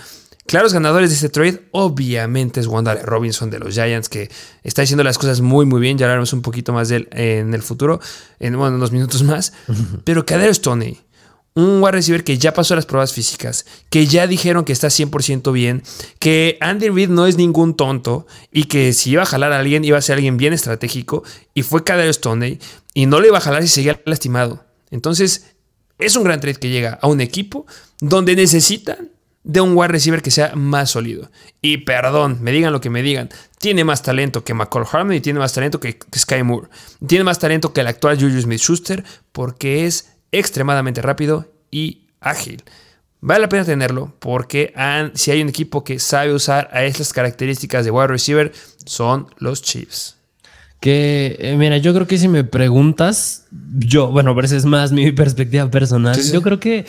Claros 0.46 0.74
ganadores 0.74 1.10
de 1.10 1.16
este 1.16 1.28
trade, 1.28 1.68
obviamente 1.72 2.62
es 2.62 2.68
Wanda 2.68 2.96
Robinson 2.96 3.50
de 3.50 3.60
los 3.60 3.74
Giants, 3.74 4.08
que 4.08 4.30
está 4.64 4.82
haciendo 4.82 5.04
las 5.04 5.18
cosas 5.18 5.42
muy, 5.42 5.66
muy 5.66 5.82
bien. 5.82 5.98
Ya 5.98 6.06
hablaremos 6.06 6.32
un 6.32 6.42
poquito 6.42 6.72
más 6.72 6.88
de 6.88 6.98
él 6.98 7.10
en 7.12 7.54
el 7.54 7.62
futuro, 7.62 8.00
en 8.40 8.56
unos 8.56 8.94
minutos 8.94 9.24
más. 9.24 9.52
Pero 10.06 10.26
Kadarius 10.26 10.62
Tony, 10.62 10.98
un 11.58 11.82
wide 11.82 11.94
receiver 11.94 12.24
que 12.24 12.38
ya 12.38 12.54
pasó 12.54 12.76
las 12.76 12.86
pruebas 12.86 13.14
físicas, 13.14 13.66
que 13.90 14.06
ya 14.06 14.28
dijeron 14.28 14.64
que 14.64 14.74
está 14.74 14.90
100% 14.90 15.52
bien, 15.52 15.82
que 16.20 16.56
Andy 16.62 16.90
Reid 16.90 17.10
no 17.10 17.26
es 17.26 17.36
ningún 17.36 17.76
tonto 17.76 18.28
y 18.52 18.66
que 18.66 18.94
si 18.94 19.10
iba 19.10 19.24
a 19.24 19.26
jalar 19.26 19.52
a 19.52 19.58
alguien 19.58 19.84
iba 19.84 19.98
a 19.98 20.02
ser 20.02 20.18
alguien 20.18 20.38
bien 20.38 20.54
estratégico 20.54 21.24
y 21.56 21.64
fue 21.64 21.84
Kadarius 21.84 22.18
Stoney 22.18 22.60
y 22.94 23.08
no 23.08 23.20
le 23.20 23.30
iba 23.30 23.40
a 23.40 23.42
jalar 23.42 23.64
si 23.64 23.70
seguía 23.70 24.00
lastimado. 24.06 24.66
Entonces, 24.92 25.56
es 25.98 26.16
un 26.16 26.24
gran 26.24 26.40
trade 26.40 26.60
que 26.60 26.70
llega 26.70 27.00
a 27.02 27.08
un 27.08 27.22
equipo 27.22 27.66
donde 28.02 28.36
necesitan 28.36 29.10
de 29.44 29.62
un 29.62 29.76
wide 29.76 29.88
receiver 29.88 30.22
que 30.22 30.30
sea 30.30 30.54
más 30.54 30.92
sólido. 30.92 31.32
Y 31.60 31.78
perdón, 31.78 32.38
me 32.42 32.52
digan 32.52 32.72
lo 32.72 32.82
que 32.82 32.92
me 32.92 33.02
digan, 33.02 33.30
tiene 33.58 33.84
más 33.84 34.04
talento 34.04 34.44
que 34.44 34.54
McCall 34.54 34.86
Harmon 34.92 35.16
y 35.16 35.22
tiene 35.22 35.40
más 35.40 35.54
talento 35.54 35.80
que 35.80 35.98
Sky 36.16 36.44
Moore. 36.44 36.68
Tiene 37.08 37.24
más 37.24 37.40
talento 37.40 37.74
que 37.74 37.82
el 37.82 37.88
actual 37.88 38.20
Julius 38.20 38.44
Smith-Schuster 38.44 39.04
porque 39.32 39.88
es 39.88 40.17
extremadamente 40.32 41.02
rápido 41.02 41.52
y 41.72 42.02
ágil. 42.20 42.64
Vale 43.20 43.42
la 43.42 43.50
pena 43.50 43.66
tenerlo 43.66 44.14
porque 44.20 44.74
si 45.16 45.32
hay 45.32 45.42
un 45.42 45.50
equipo 45.50 45.84
que 45.84 46.00
sabe 46.00 46.34
usar 46.34 46.70
a 46.72 46.84
estas 46.84 47.14
características 47.14 47.84
de 47.84 47.92
wide 47.92 48.08
receiver, 48.08 48.52
son 48.86 49.28
los 49.38 49.62
Chiefs. 49.62 50.18
Que, 50.80 51.36
eh, 51.40 51.56
mira, 51.58 51.78
yo 51.78 51.94
creo 51.94 52.06
que 52.06 52.20
si 52.20 52.28
me 52.28 52.44
preguntas, 52.44 53.46
yo, 53.80 54.12
bueno, 54.12 54.36
pero 54.36 54.46
esa 54.46 54.56
es 54.56 54.66
más 54.66 54.92
mi 54.92 55.12
perspectiva 55.14 55.70
personal. 55.72 56.22
Yo 56.22 56.42
creo 56.44 56.60
que 56.60 56.86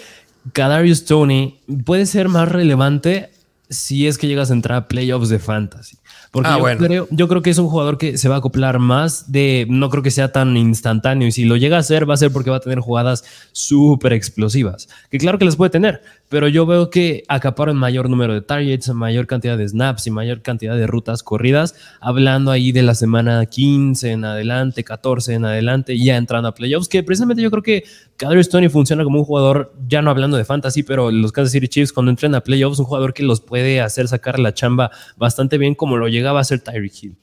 Kadarius 0.52 1.06
Tony 1.06 1.60
puede 1.86 2.04
ser 2.04 2.28
más 2.28 2.48
relevante 2.48 3.30
si 3.70 4.06
es 4.06 4.18
que 4.18 4.26
llegas 4.26 4.50
a 4.50 4.54
entrar 4.54 4.78
a 4.78 4.88
playoffs 4.88 5.30
de 5.30 5.38
fantasy. 5.38 5.96
Porque 6.30 6.50
ah, 6.50 6.58
yo, 6.58 6.78
creo, 6.78 7.08
yo 7.10 7.28
creo 7.28 7.42
que 7.42 7.50
es 7.50 7.58
un 7.58 7.68
jugador 7.68 7.96
que 7.96 8.18
se 8.18 8.28
va 8.28 8.36
a 8.36 8.38
acoplar 8.38 8.78
más 8.78 9.32
de, 9.32 9.66
no 9.68 9.88
creo 9.88 10.02
que 10.02 10.10
sea 10.10 10.30
tan 10.30 10.56
instantáneo 10.56 11.28
y 11.28 11.32
si 11.32 11.44
lo 11.44 11.56
llega 11.56 11.76
a 11.76 11.80
hacer 11.80 12.08
va 12.08 12.14
a 12.14 12.18
ser 12.18 12.30
porque 12.30 12.50
va 12.50 12.56
a 12.56 12.60
tener 12.60 12.80
jugadas 12.80 13.24
súper 13.52 14.12
explosivas, 14.12 14.88
que 15.10 15.18
claro 15.18 15.38
que 15.38 15.44
las 15.44 15.56
puede 15.56 15.70
tener, 15.70 16.02
pero 16.28 16.48
yo 16.48 16.66
veo 16.66 16.90
que 16.90 17.24
acaparon 17.28 17.76
mayor 17.76 18.10
número 18.10 18.34
de 18.34 18.42
targets, 18.42 18.88
mayor 18.90 19.26
cantidad 19.26 19.56
de 19.56 19.68
snaps 19.68 20.06
y 20.06 20.10
mayor 20.10 20.42
cantidad 20.42 20.76
de 20.76 20.86
rutas 20.86 21.22
corridas, 21.22 21.74
hablando 22.00 22.50
ahí 22.50 22.72
de 22.72 22.82
la 22.82 22.94
semana 22.94 23.46
15 23.46 24.10
en 24.10 24.24
adelante, 24.24 24.84
14 24.84 25.34
en 25.34 25.44
adelante, 25.44 25.98
ya 25.98 26.16
entrando 26.16 26.48
a 26.48 26.54
playoffs, 26.54 26.88
que 26.88 27.02
precisamente 27.02 27.42
yo 27.42 27.50
creo 27.50 27.62
que 27.62 27.84
Kadri 28.16 28.44
Tony 28.44 28.68
funciona 28.68 29.04
como 29.04 29.20
un 29.20 29.24
jugador, 29.24 29.74
ya 29.88 30.02
no 30.02 30.10
hablando 30.10 30.36
de 30.36 30.44
fantasy, 30.44 30.82
pero 30.82 31.10
los 31.10 31.32
Kansas 31.32 31.52
City 31.52 31.68
Chiefs 31.68 31.92
cuando 31.92 32.10
entren 32.10 32.34
a 32.34 32.40
playoffs, 32.40 32.78
un 32.78 32.84
jugador 32.84 33.14
que 33.14 33.22
los 33.22 33.40
puede 33.40 33.80
hacer 33.80 34.08
sacar 34.08 34.38
la 34.38 34.52
chamba 34.52 34.90
bastante 35.16 35.56
bien 35.56 35.74
como 35.74 35.96
lo 35.96 36.08
llegaba 36.08 36.40
a 36.40 36.42
hacer 36.42 36.60
Tyreek 36.60 37.02
Hill. 37.02 37.16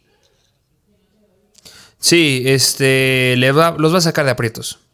Sí, 2.00 2.44
este, 2.46 3.36
le 3.38 3.52
va, 3.52 3.76
los 3.78 3.94
va 3.94 3.98
a 3.98 4.02
sacar 4.02 4.26
de 4.26 4.32
aprietos. 4.32 4.85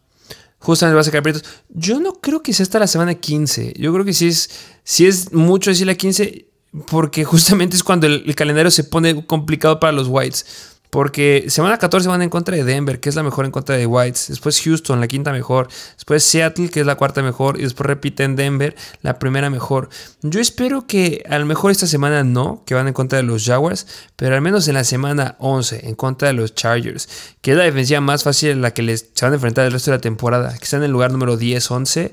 Justamente 0.61 0.95
va 0.95 1.01
a 1.01 1.03
sacar 1.03 1.19
aprietos. 1.19 1.43
Yo 1.69 1.99
no 1.99 2.13
creo 2.13 2.43
que 2.43 2.53
sea 2.53 2.63
hasta 2.63 2.79
la 2.79 2.87
semana 2.87 3.15
15. 3.15 3.73
Yo 3.77 3.91
creo 3.91 4.05
que 4.05 4.13
si 4.13 4.27
es, 4.27 4.49
si 4.83 5.07
es 5.07 5.33
mucho 5.33 5.71
decir 5.71 5.87
la 5.87 5.95
15, 5.95 6.45
porque 6.87 7.25
justamente 7.25 7.75
es 7.75 7.83
cuando 7.83 8.07
el, 8.07 8.35
calendario 8.35 8.69
se 8.71 8.83
pone 8.83 9.25
complicado 9.25 9.79
para 9.79 9.91
los 9.91 10.07
Whites. 10.07 10.70
Porque 10.91 11.45
semana 11.47 11.77
14 11.77 12.09
van 12.09 12.21
en 12.21 12.29
contra 12.29 12.57
de 12.57 12.65
Denver, 12.65 12.99
que 12.99 13.07
es 13.07 13.15
la 13.15 13.23
mejor 13.23 13.45
en 13.45 13.51
contra 13.51 13.77
de 13.77 13.85
Whites. 13.85 14.27
Después 14.27 14.61
Houston, 14.61 14.99
la 14.99 15.07
quinta 15.07 15.31
mejor. 15.31 15.69
Después 15.95 16.21
Seattle, 16.21 16.69
que 16.69 16.81
es 16.81 16.85
la 16.85 16.95
cuarta 16.95 17.23
mejor. 17.23 17.57
Y 17.57 17.63
después 17.63 17.87
repiten 17.87 18.35
Denver, 18.35 18.75
la 19.01 19.17
primera 19.17 19.49
mejor. 19.49 19.87
Yo 20.21 20.41
espero 20.41 20.85
que 20.87 21.23
a 21.29 21.39
lo 21.39 21.45
mejor 21.45 21.71
esta 21.71 21.87
semana 21.87 22.25
no, 22.25 22.63
que 22.65 22.75
van 22.75 22.89
en 22.89 22.93
contra 22.93 23.15
de 23.15 23.23
los 23.23 23.45
Jaguars. 23.45 23.87
Pero 24.17 24.35
al 24.35 24.41
menos 24.41 24.67
en 24.67 24.73
la 24.73 24.83
semana 24.83 25.37
11, 25.39 25.87
en 25.87 25.95
contra 25.95 26.27
de 26.27 26.33
los 26.33 26.55
Chargers. 26.55 27.07
Que 27.39 27.51
es 27.51 27.57
la 27.57 27.63
defensiva 27.63 28.01
más 28.01 28.25
fácil 28.25 28.49
en 28.49 28.61
la 28.61 28.73
que 28.73 28.81
les 28.81 29.11
se 29.13 29.23
van 29.23 29.31
a 29.31 29.35
enfrentar 29.35 29.65
el 29.65 29.71
resto 29.71 29.91
de 29.91 29.97
la 29.97 30.01
temporada. 30.01 30.57
Que 30.57 30.65
están 30.65 30.81
en 30.81 30.87
el 30.87 30.91
lugar 30.91 31.13
número 31.13 31.37
10, 31.37 31.71
11. 31.71 32.11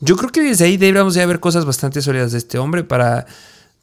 Yo 0.00 0.16
creo 0.16 0.30
que 0.30 0.40
desde 0.40 0.64
ahí 0.64 0.78
deberíamos 0.78 1.12
de 1.12 1.26
ver 1.26 1.40
cosas 1.40 1.66
bastante 1.66 2.00
sólidas 2.00 2.32
de 2.32 2.38
este 2.38 2.56
hombre 2.56 2.84
para 2.84 3.26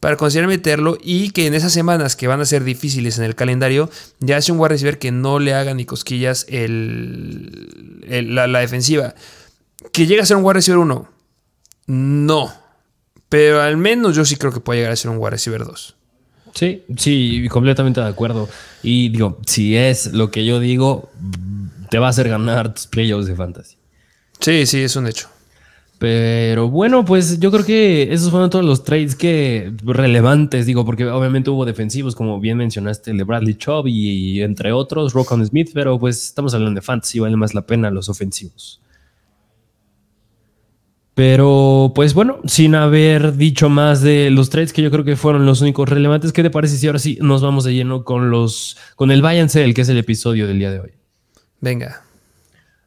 para 0.01 0.17
considerar 0.17 0.49
meterlo 0.49 0.97
y 1.01 1.29
que 1.29 1.45
en 1.45 1.53
esas 1.53 1.71
semanas 1.71 2.15
que 2.15 2.27
van 2.27 2.41
a 2.41 2.45
ser 2.45 2.63
difíciles 2.63 3.19
en 3.19 3.23
el 3.23 3.35
calendario, 3.35 3.89
ya 4.19 4.37
hace 4.37 4.51
un 4.51 4.59
wide 4.59 4.69
receiver 4.69 4.97
que 4.97 5.11
no 5.11 5.37
le 5.37 5.53
haga 5.53 5.75
ni 5.75 5.85
cosquillas 5.85 6.47
el, 6.49 8.01
la, 8.09 8.59
defensiva. 8.59 9.13
Que 9.93 10.07
llegue 10.07 10.21
a 10.21 10.25
ser 10.25 10.37
un 10.37 10.43
wide 10.43 10.55
receiver 10.55 10.79
1, 10.79 11.07
no. 11.85 12.53
Pero 13.29 13.61
al 13.61 13.77
menos 13.77 14.15
yo 14.15 14.25
sí 14.25 14.37
creo 14.37 14.51
que 14.51 14.59
puede 14.59 14.79
llegar 14.79 14.93
a 14.93 14.95
ser 14.95 15.11
un 15.11 15.17
wide 15.17 15.29
receiver 15.29 15.63
2. 15.63 15.95
Sí, 16.55 16.83
sí, 16.97 17.47
completamente 17.49 18.01
de 18.01 18.07
acuerdo. 18.07 18.49
Y 18.81 19.09
digo, 19.09 19.39
si 19.45 19.77
es 19.77 20.13
lo 20.13 20.31
que 20.31 20.43
yo 20.45 20.59
digo, 20.59 21.11
te 21.91 21.99
va 21.99 22.07
a 22.07 22.09
hacer 22.09 22.27
ganar 22.27 22.73
tus 22.73 22.87
playoffs 22.87 23.27
de 23.27 23.35
fantasy. 23.35 23.77
Sí, 24.39 24.65
sí, 24.65 24.81
es 24.81 24.95
un 24.95 25.05
hecho. 25.05 25.29
Pero 26.01 26.67
bueno, 26.67 27.05
pues 27.05 27.39
yo 27.39 27.51
creo 27.51 27.63
que 27.63 28.11
esos 28.11 28.31
fueron 28.31 28.49
todos 28.49 28.65
los 28.65 28.83
trades 28.83 29.15
que 29.15 29.71
relevantes, 29.83 30.65
digo, 30.65 30.83
porque 30.83 31.05
obviamente 31.05 31.51
hubo 31.51 31.63
defensivos, 31.63 32.15
como 32.15 32.39
bien 32.39 32.57
mencionaste, 32.57 33.11
el 33.11 33.17
de 33.17 33.23
Bradley 33.23 33.53
Chubb 33.53 33.85
y, 33.85 34.41
entre 34.41 34.71
otros, 34.71 35.13
Rockon 35.13 35.45
Smith, 35.45 35.69
pero 35.75 35.99
pues 35.99 36.25
estamos 36.25 36.55
hablando 36.55 36.79
de 36.79 36.81
fantasy, 36.83 37.19
vale 37.19 37.37
más 37.37 37.53
la 37.53 37.67
pena 37.67 37.91
los 37.91 38.09
ofensivos. 38.09 38.81
Pero 41.13 41.91
pues 41.93 42.15
bueno, 42.15 42.39
sin 42.45 42.73
haber 42.73 43.37
dicho 43.37 43.69
más 43.69 44.01
de 44.01 44.31
los 44.31 44.49
trades 44.49 44.73
que 44.73 44.81
yo 44.81 44.89
creo 44.89 45.03
que 45.03 45.15
fueron 45.15 45.45
los 45.45 45.61
únicos 45.61 45.87
relevantes, 45.87 46.33
¿qué 46.33 46.41
te 46.41 46.49
parece 46.49 46.77
si 46.77 46.87
ahora 46.87 46.97
sí 46.97 47.19
nos 47.21 47.43
vamos 47.43 47.63
de 47.63 47.75
lleno 47.75 48.03
con 48.05 48.31
los 48.31 48.75
con 48.95 49.11
el 49.11 49.21
Buy 49.21 49.37
and 49.37 49.51
Sell, 49.51 49.75
que 49.75 49.81
es 49.81 49.89
el 49.89 49.99
episodio 49.99 50.47
del 50.47 50.57
día 50.57 50.71
de 50.71 50.79
hoy? 50.79 50.91
Venga. 51.59 52.01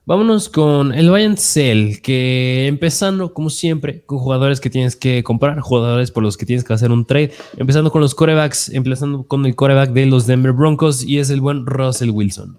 Vámonos 0.07 0.51
con 0.51 0.93
el 0.93 1.09
Buy 1.09 1.25
and 1.25 1.39
Sell, 1.39 2.03
que 2.03 2.67
empezando 2.67 3.33
como 3.33 3.49
siempre 3.49 4.05
con 4.05 4.19
jugadores 4.19 4.61
que 4.61 4.69
tienes 4.69 4.97
que 4.97 5.25
comprar, 5.25 5.61
jugadores 5.61 6.11
por 6.11 6.23
los 6.23 6.37
que 6.37 6.45
tienes 6.45 6.63
que 6.63 6.75
hacer 6.75 6.93
un 6.93 7.07
trade, 7.07 7.33
empezando 7.57 7.91
con 7.91 8.03
los 8.03 8.15
corebacks, 8.15 8.69
empezando 8.69 9.23
con 9.23 9.47
el 9.47 9.57
coreback 9.57 9.93
de 9.93 10.05
los 10.05 10.27
Denver 10.27 10.53
Broncos 10.53 11.03
y 11.03 11.21
es 11.21 11.31
el 11.31 11.41
buen 11.41 11.65
Russell 11.65 12.11
Wilson. 12.11 12.59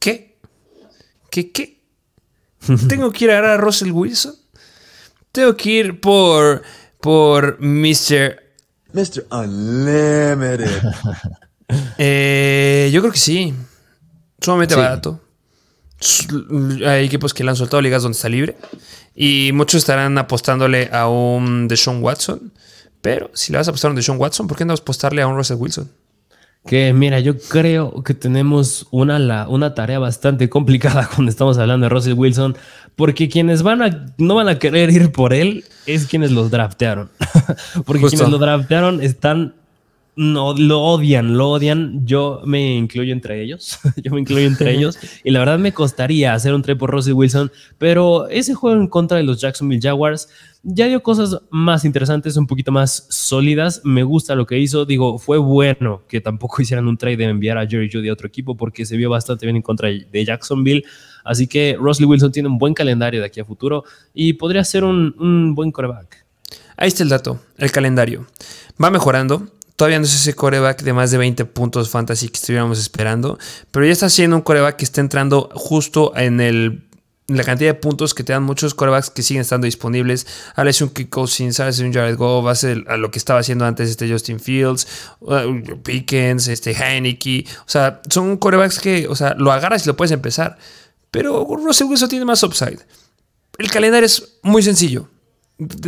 ¿Qué? 0.00 0.36
¿Qué 1.30 1.52
qué? 1.52 1.80
¿Tengo 2.88 3.12
que 3.12 3.26
ir 3.26 3.30
a 3.30 3.54
a 3.54 3.56
Russell 3.56 3.92
Wilson? 3.92 4.34
Tengo 5.30 5.56
que 5.56 5.70
ir 5.70 6.00
por 6.00 6.62
por 7.00 7.60
Mr. 7.60 8.42
Mr. 8.92 9.26
Unlimited. 9.30 10.82
Eh, 11.98 12.90
yo 12.92 13.00
creo 13.00 13.12
que 13.12 13.18
sí. 13.18 13.52
Sumamente 14.40 14.76
barato. 14.76 15.20
Hay 16.86 17.04
equipos 17.04 17.32
que 17.32 17.44
le 17.44 17.50
han 17.50 17.56
soltado 17.56 17.80
ligas 17.80 18.02
donde 18.02 18.16
está 18.16 18.28
libre. 18.28 18.56
Y 19.14 19.50
muchos 19.52 19.78
estarán 19.78 20.16
apostándole 20.18 20.90
a 20.92 21.08
un 21.08 21.68
Deshaun 21.68 22.02
Watson. 22.02 22.52
Pero 23.00 23.30
si 23.34 23.52
le 23.52 23.58
vas 23.58 23.68
a 23.68 23.70
apostar 23.70 23.88
a 23.88 23.92
un 23.92 23.96
Deshaun 23.96 24.18
Watson, 24.18 24.46
¿por 24.46 24.56
qué 24.56 24.64
no 24.64 24.74
apostarle 24.74 25.22
a 25.22 25.26
un 25.26 25.36
Russell 25.36 25.56
Wilson? 25.56 25.90
Que 26.66 26.92
mira, 26.92 27.20
yo 27.20 27.38
creo 27.38 28.02
que 28.02 28.12
tenemos 28.12 28.88
una, 28.90 29.20
la, 29.20 29.48
una 29.48 29.74
tarea 29.74 30.00
bastante 30.00 30.48
complicada 30.48 31.08
cuando 31.14 31.30
estamos 31.30 31.56
hablando 31.58 31.84
de 31.84 31.90
Russell 31.90 32.14
Wilson, 32.14 32.56
porque 32.96 33.28
quienes 33.28 33.62
van 33.62 33.82
a, 33.82 34.06
no 34.18 34.34
van 34.34 34.48
a 34.48 34.58
querer 34.58 34.90
ir 34.90 35.12
por 35.12 35.32
él 35.32 35.64
es 35.86 36.06
quienes 36.06 36.32
los 36.32 36.50
draftearon. 36.50 37.08
porque 37.86 38.02
Justo. 38.02 38.16
quienes 38.16 38.32
lo 38.32 38.38
draftearon 38.38 39.00
están 39.00 39.54
no 40.16 40.54
lo 40.54 40.80
odian, 40.80 41.36
lo 41.36 41.50
odian. 41.50 42.06
Yo 42.06 42.40
me 42.44 42.74
incluyo 42.74 43.12
entre 43.12 43.42
ellos. 43.42 43.78
Yo 44.02 44.12
me 44.12 44.20
incluyo 44.20 44.46
entre 44.46 44.74
ellos. 44.76 44.98
Y 45.22 45.30
la 45.30 45.40
verdad 45.40 45.58
me 45.58 45.72
costaría 45.72 46.32
hacer 46.32 46.54
un 46.54 46.62
trade 46.62 46.78
por 46.78 46.90
Russell 46.90 47.12
Wilson. 47.12 47.52
Pero 47.78 48.26
ese 48.28 48.54
juego 48.54 48.80
en 48.80 48.88
contra 48.88 49.18
de 49.18 49.24
los 49.24 49.40
Jacksonville 49.40 49.80
Jaguars 49.80 50.28
ya 50.62 50.86
dio 50.86 51.00
cosas 51.02 51.42
más 51.50 51.84
interesantes, 51.84 52.36
un 52.36 52.46
poquito 52.46 52.72
más 52.72 53.06
sólidas. 53.10 53.82
Me 53.84 54.02
gusta 54.02 54.34
lo 54.34 54.46
que 54.46 54.58
hizo. 54.58 54.86
Digo, 54.86 55.18
fue 55.18 55.36
bueno 55.36 56.02
que 56.08 56.20
tampoco 56.22 56.62
hicieran 56.62 56.88
un 56.88 56.96
trade 56.96 57.18
de 57.18 57.24
enviar 57.24 57.58
a 57.58 57.66
Jerry 57.66 57.90
Judy 57.92 58.08
a 58.08 58.14
otro 58.14 58.26
equipo 58.26 58.56
porque 58.56 58.86
se 58.86 58.96
vio 58.96 59.10
bastante 59.10 59.44
bien 59.44 59.56
en 59.56 59.62
contra 59.62 59.90
de 59.90 60.24
Jacksonville. 60.24 60.84
Así 61.24 61.46
que 61.46 61.76
Russell 61.78 62.06
Wilson 62.06 62.32
tiene 62.32 62.48
un 62.48 62.56
buen 62.56 62.72
calendario 62.72 63.20
de 63.20 63.26
aquí 63.26 63.40
a 63.40 63.44
futuro 63.44 63.84
y 64.14 64.32
podría 64.32 64.64
ser 64.64 64.82
un, 64.84 65.14
un 65.18 65.54
buen 65.54 65.72
coreback. 65.72 66.24
Ahí 66.76 66.88
está 66.88 67.02
el 67.02 67.08
dato, 67.08 67.40
el 67.58 67.70
calendario. 67.70 68.26
Va 68.82 68.90
mejorando. 68.90 69.55
Todavía 69.76 69.98
no 69.98 70.06
es 70.06 70.14
ese 70.14 70.34
coreback 70.34 70.82
de 70.82 70.92
más 70.94 71.10
de 71.10 71.18
20 71.18 71.44
puntos 71.44 71.90
fantasy 71.90 72.28
que 72.28 72.38
estuviéramos 72.38 72.78
esperando, 72.78 73.38
pero 73.70 73.84
ya 73.84 73.92
está 73.92 74.08
siendo 74.08 74.36
un 74.36 74.42
coreback 74.42 74.76
que 74.76 74.84
está 74.84 75.02
entrando 75.02 75.50
justo 75.54 76.16
en 76.16 76.40
el 76.40 76.82
la 77.28 77.42
cantidad 77.42 77.70
de 77.70 77.74
puntos 77.74 78.14
que 78.14 78.22
te 78.22 78.32
dan 78.32 78.44
muchos 78.44 78.74
corebacks 78.74 79.10
que 79.10 79.22
siguen 79.22 79.40
estando 79.40 79.64
disponibles. 79.64 80.26
Hables 80.54 80.80
un 80.80 80.90
Kick 80.90 81.08
Cousins, 81.08 81.58
hables 81.58 81.80
un 81.80 81.92
Jared 81.92 82.16
Goff, 82.16 82.46
hace 82.46 82.84
a 82.86 82.96
lo 82.96 83.10
que 83.10 83.18
estaba 83.18 83.40
haciendo 83.40 83.64
antes 83.64 83.90
este 83.90 84.08
Justin 84.08 84.38
Fields, 84.38 84.86
uh, 85.20 85.60
Pickens, 85.82 86.46
este 86.46 86.70
Heineke. 86.70 87.44
O 87.60 87.68
sea, 87.68 88.00
son 88.08 88.36
corebacks 88.36 88.78
que, 88.78 89.08
o 89.08 89.16
sea, 89.16 89.34
lo 89.34 89.50
agarras 89.50 89.84
y 89.84 89.88
lo 89.88 89.96
puedes 89.96 90.12
empezar. 90.12 90.56
Pero 91.10 91.44
Russell 91.44 91.88
Wilson 91.88 92.08
tiene 92.08 92.24
más 92.24 92.42
upside. 92.44 92.78
El 93.58 93.70
calendario 93.70 94.06
es 94.06 94.38
muy 94.42 94.62
sencillo 94.62 95.08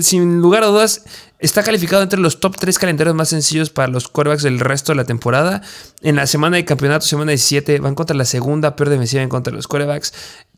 sin 0.00 0.40
lugar 0.40 0.64
a 0.64 0.68
dudas, 0.68 1.04
está 1.38 1.62
calificado 1.62 2.02
entre 2.02 2.18
los 2.18 2.40
top 2.40 2.56
3 2.56 2.78
calendarios 2.78 3.14
más 3.14 3.28
sencillos 3.28 3.70
para 3.70 3.88
los 3.88 4.08
quarterbacks 4.08 4.42
del 4.42 4.60
resto 4.60 4.92
de 4.92 4.96
la 4.96 5.04
temporada. 5.04 5.62
En 6.00 6.16
la 6.16 6.26
semana 6.26 6.56
de 6.56 6.64
campeonato, 6.64 7.04
semana 7.06 7.30
17, 7.30 7.80
van 7.80 7.94
contra 7.94 8.16
la 8.16 8.24
segunda 8.24 8.76
peor 8.76 8.88
defensiva 8.88 9.22
en 9.22 9.28
contra 9.28 9.50
de 9.50 9.56
los 9.56 9.68
quarterbacks. 9.68 10.12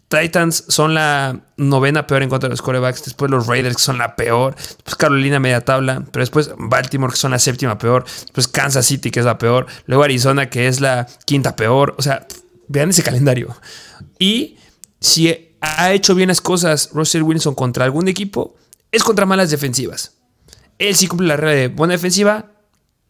Titans 0.08 0.64
son 0.66 0.94
la 0.94 1.40
novena 1.56 2.06
peor 2.06 2.24
en 2.24 2.28
contra 2.28 2.48
de 2.48 2.52
los 2.52 2.62
quarterbacks. 2.62 3.04
Después 3.04 3.30
los 3.30 3.46
Raiders, 3.46 3.76
que 3.76 3.82
son 3.82 3.98
la 3.98 4.16
peor. 4.16 4.56
Después 4.56 4.96
Carolina, 4.96 5.38
media 5.38 5.64
tabla. 5.64 6.04
Pero 6.10 6.22
después 6.22 6.50
Baltimore, 6.58 7.12
que 7.12 7.18
son 7.18 7.30
la 7.30 7.38
séptima 7.38 7.78
peor. 7.78 8.04
Después 8.04 8.48
Kansas 8.48 8.86
City, 8.86 9.12
que 9.12 9.20
es 9.20 9.26
la 9.26 9.38
peor. 9.38 9.66
Luego 9.86 10.02
Arizona, 10.02 10.50
que 10.50 10.66
es 10.66 10.80
la 10.80 11.06
quinta 11.26 11.54
peor. 11.54 11.94
O 11.96 12.02
sea, 12.02 12.26
vean 12.66 12.90
ese 12.90 13.04
calendario. 13.04 13.56
Y 14.18 14.56
si 15.00 15.56
ha 15.60 15.92
hecho 15.92 16.16
bien 16.16 16.28
las 16.28 16.40
cosas 16.40 16.90
Russell 16.92 17.22
Wilson 17.22 17.54
contra 17.54 17.84
algún 17.84 18.08
equipo, 18.08 18.56
es 18.92 19.02
contra 19.04 19.26
malas 19.26 19.50
defensivas. 19.50 20.18
Él 20.78 20.96
sí 20.96 21.06
cumple 21.06 21.28
la 21.28 21.36
regla 21.36 21.54
de 21.54 21.68
buena 21.68 21.92
defensiva, 21.92 22.52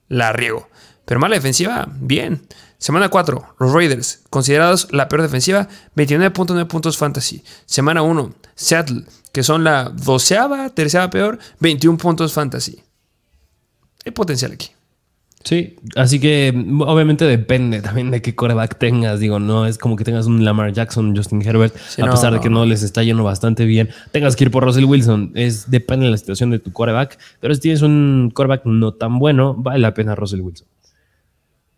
la 0.08 0.32
riego. 0.32 0.68
Pero 1.04 1.20
mala 1.20 1.36
defensiva, 1.36 1.88
bien. 1.92 2.46
Semana 2.78 3.08
4, 3.10 3.56
los 3.58 3.72
Raiders, 3.72 4.20
considerados 4.30 4.88
la 4.90 5.08
peor 5.08 5.22
defensiva, 5.22 5.68
29.9 5.96 6.66
puntos 6.66 6.96
fantasy. 6.96 7.44
Semana 7.66 8.02
1, 8.02 8.34
Seattle, 8.54 9.04
que 9.32 9.42
son 9.42 9.64
la 9.64 9.90
doceava, 9.90 10.70
tercera 10.70 11.10
peor, 11.10 11.38
21 11.58 11.98
puntos 11.98 12.32
fantasy. 12.32 12.82
Hay 14.04 14.12
potencial 14.12 14.52
aquí. 14.52 14.70
Sí, 15.42 15.76
así 15.96 16.20
que 16.20 16.52
obviamente 16.80 17.24
depende 17.24 17.80
también 17.80 18.10
de 18.10 18.20
qué 18.20 18.34
coreback 18.34 18.78
tengas. 18.78 19.20
Digo, 19.20 19.38
no 19.38 19.66
es 19.66 19.78
como 19.78 19.96
que 19.96 20.04
tengas 20.04 20.26
un 20.26 20.44
Lamar 20.44 20.72
Jackson, 20.72 21.16
Justin 21.16 21.40
Herbert, 21.40 21.74
Sí, 21.88 22.02
a 22.02 22.06
no, 22.06 22.10
pesar 22.12 22.30
de 22.32 22.36
no. 22.36 22.42
que 22.42 22.50
no 22.50 22.66
les 22.66 22.82
está 22.82 23.02
yendo 23.02 23.24
bastante 23.24 23.64
bien. 23.64 23.88
Tengas 24.12 24.36
que 24.36 24.44
ir 24.44 24.50
por 24.50 24.64
Russell 24.64 24.84
Wilson. 24.84 25.32
Es, 25.34 25.70
depende 25.70 26.04
de 26.04 26.10
la 26.12 26.18
situación 26.18 26.50
de 26.50 26.58
tu 26.58 26.72
coreback. 26.72 27.18
Pero 27.40 27.54
si 27.54 27.60
tienes 27.60 27.80
un 27.80 28.30
coreback 28.34 28.66
no 28.66 28.92
tan 28.92 29.18
bueno, 29.18 29.54
vale 29.54 29.78
la 29.78 29.94
pena 29.94 30.14
Russell 30.14 30.40
Wilson. 30.42 30.66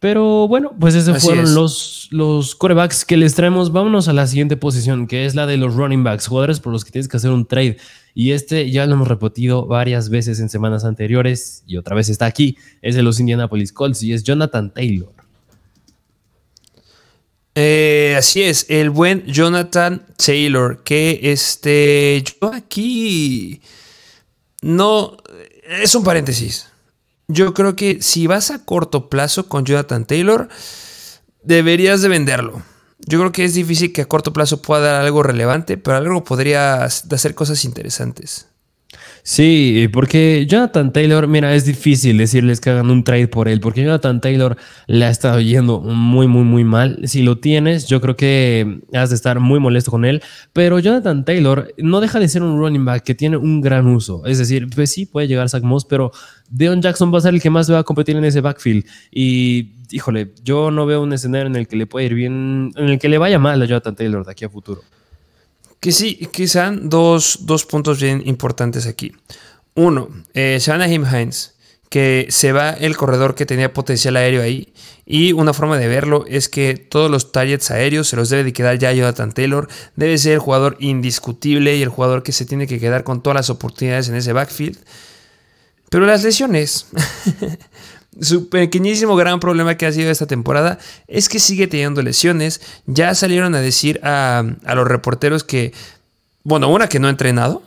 Pero 0.01 0.49
bueno, 0.49 0.73
pues 0.81 0.97
esos 0.97 1.17
Así 1.17 1.27
fueron 1.27 1.45
es. 1.45 1.51
los, 1.53 2.09
los 2.11 2.57
corebacks 2.57 3.05
que 3.05 3.17
les 3.17 3.37
traemos. 3.37 3.71
Vámonos 3.71 4.09
a 4.09 4.13
la 4.13 4.27
siguiente 4.27 4.57
posición, 4.57 5.07
que 5.07 5.25
es 5.27 5.37
la 5.37 5.47
de 5.47 5.57
los 5.57 5.77
running 5.77 6.03
backs, 6.03 6.27
jugadores 6.27 6.59
por 6.59 6.73
los 6.73 6.85
que 6.85 6.91
tienes 6.91 7.07
que 7.07 7.17
hacer 7.17 7.31
un 7.31 7.47
trade. 7.47 7.77
Y 8.15 8.33
este 8.33 8.71
ya 8.71 8.87
lo 8.87 8.95
hemos 8.95 9.09
repetido 9.09 9.67
varias 9.67 10.11
veces 10.11 10.39
en 10.41 10.49
semanas 10.49 10.85
anteriores 10.85 11.63
y 11.67 11.77
otra 11.77 11.97
vez 11.97 12.09
está 12.09 12.27
aquí. 12.27 12.57
Es 12.83 12.95
de 12.95 13.03
los 13.03 13.21
Indianapolis 13.21 13.73
Colts 13.73 14.03
y 14.03 14.13
es 14.13 14.23
Jonathan 14.23 14.73
Taylor. 14.73 15.13
Eh, 17.55 18.15
así 18.17 18.43
es, 18.43 18.67
el 18.71 18.91
buen 18.91 19.27
Jonathan 19.27 20.07
Taylor, 20.17 20.83
que 20.83 21.21
este, 21.23 22.23
yo 22.25 22.53
aquí 22.53 23.61
no, 24.63 25.19
es 25.83 25.95
un 25.95 26.05
paréntesis. 26.05 26.69
Yo 27.29 27.53
creo 27.53 27.77
que 27.77 28.01
si 28.01 28.27
vas 28.27 28.51
a 28.51 28.65
corto 28.65 29.09
plazo 29.11 29.49
con 29.49 29.65
Jonathan 29.65 30.07
Taylor, 30.07 30.49
deberías 31.43 32.01
de 32.01 32.09
venderlo. 32.09 32.63
Yo 33.07 33.19
creo 33.19 33.33
que 33.33 33.45
es 33.45 33.55
difícil 33.55 33.93
que 33.93 34.03
a 34.03 34.07
corto 34.07 34.33
plazo 34.33 34.63
pueda 34.63 34.93
dar 34.93 35.03
algo 35.03 35.23
relevante, 35.23 35.77
pero 35.77 35.97
algo 35.97 36.25
podría 36.25 36.85
hacer 36.85 37.35
cosas 37.35 37.65
interesantes. 37.65 38.47
Sí, 39.25 39.89
porque 39.93 40.47
Jonathan 40.49 40.93
Taylor, 40.93 41.29
mira, 41.29 41.55
es 41.55 41.65
difícil 41.65 42.19
decirles 42.19 42.61
que 42.61 42.71
hagan 42.71 42.91
un 42.91 43.05
trade 43.05 43.29
por 43.29 43.49
él, 43.49 43.61
porque 43.61 43.85
Jonathan 43.85 44.21
Taylor 44.21 44.57
le 44.89 45.05
ha 45.05 45.11
estado 45.11 45.41
yendo 45.41 45.81
muy, 45.81 46.27
muy, 46.27 46.43
muy 46.43 46.65
mal. 46.65 46.99
Si 47.05 47.23
lo 47.23 47.39
tienes, 47.39 47.87
yo 47.87 48.01
creo 48.01 48.17
que 48.17 48.81
has 48.93 49.11
de 49.11 49.17
estar 49.17 49.39
muy 49.39 49.61
molesto 49.61 49.93
con 49.93 50.05
él, 50.05 50.23
pero 50.53 50.81
Jonathan 50.81 51.25
Taylor 51.25 51.73
no 51.79 52.01
deja 52.01 52.19
de 52.19 52.29
ser 52.29 52.43
un 52.43 52.59
running 52.59 52.85
back 52.85 53.05
que 53.05 53.15
tiene 53.15 53.37
un 53.37 53.61
gran 53.61 53.87
uso. 53.87 54.27
Es 54.27 54.39
decir, 54.39 54.69
pues 54.75 54.91
sí, 54.91 55.07
puede 55.07 55.29
llegar 55.29 55.49
Zach 55.49 55.63
Moss, 55.63 55.85
pero 55.85 56.11
Deon 56.51 56.83
Jackson 56.83 57.15
va 57.15 57.19
a 57.19 57.23
ser 57.23 57.35
el 57.35 57.41
que 57.41 57.51
más 57.51 57.71
va 57.71 57.79
a 57.79 57.85
competir 57.85 58.17
en 58.17 58.25
ese 58.25 58.41
backfield. 58.41 58.85
Y, 59.13 59.82
híjole, 59.93 60.33
yo 60.43 60.71
no 60.71 60.87
veo 60.87 61.03
un 61.03 61.13
escenario 61.13 61.47
en 61.47 61.57
el 61.57 61.69
que 61.69 61.77
le 61.77 61.87
puede 61.87 62.07
ir 62.07 62.15
bien, 62.15 62.73
en 62.77 62.89
el 62.89 62.99
que 62.99 63.09
le 63.09 63.19
vaya 63.19 63.39
mal 63.39 63.61
a 63.61 63.65
Jonathan 63.65 63.95
Taylor 63.95 64.25
de 64.25 64.33
aquí 64.33 64.45
a 64.45 64.49
futuro. 64.49 64.83
Que 65.81 65.93
sí, 65.93 66.29
que 66.33 66.47
dos, 66.83 67.41
dos 67.43 67.67
puntos 67.67 68.01
bien 68.01 68.23
importantes 68.25 68.87
aquí. 68.87 69.13
Uno, 69.75 70.11
eh, 70.35 70.61
Jim 70.61 71.05
Hines, 71.05 71.55
que 71.89 72.27
se 72.31 72.53
va 72.53 72.71
el 72.71 72.97
corredor 72.97 73.35
que 73.35 73.47
tenía 73.47 73.73
potencial 73.73 74.17
aéreo 74.17 74.43
ahí. 74.43 74.73
Y 75.05 75.33
una 75.33 75.53
forma 75.53 75.77
de 75.77 75.89
verlo 75.89 76.25
es 76.29 76.49
que 76.49 76.75
todos 76.77 77.11
los 77.11 77.33
targets 77.33 77.71
aéreos 77.71 78.09
se 78.09 78.17
los 78.17 78.31
debe 78.31 78.45
de 78.45 78.53
quedar 78.53 78.79
ya 78.79 78.91
a 78.91 78.93
Jonathan 78.93 79.33
Taylor. 79.33 79.69
Debe 79.97 80.17
ser 80.19 80.35
el 80.35 80.39
jugador 80.39 80.77
indiscutible 80.79 81.77
y 81.77 81.83
el 81.83 81.89
jugador 81.89 82.23
que 82.23 82.33
se 82.33 82.47
tiene 82.47 82.67
que 82.67 82.79
quedar 82.79 83.03
con 83.03 83.23
todas 83.23 83.35
las 83.35 83.51
oportunidades 83.51 84.09
en 84.09 84.15
ese 84.15 84.33
backfield. 84.33 84.79
Pero 85.91 86.07
las 86.07 86.23
lesiones. 86.23 86.87
Su 88.21 88.49
pequeñísimo 88.49 89.17
gran 89.17 89.41
problema 89.41 89.77
que 89.77 89.87
ha 89.87 89.93
sido 89.93 90.11
esta 90.11 90.27
temporada 90.27 90.79
es 91.09 91.29
que 91.29 91.41
sigue 91.41 91.67
teniendo 91.67 92.03
lesiones. 92.03 92.61
Ya 92.87 93.15
salieron 93.15 93.55
a 93.55 93.61
decir 93.61 94.01
a, 94.03 94.45
a 94.65 94.75
los 94.75 94.87
reporteros 94.87 95.45
que, 95.45 95.73
bueno, 96.45 96.69
una 96.69 96.89
que 96.89 96.99
no 96.99 97.07
ha 97.07 97.11
entrenado, 97.11 97.63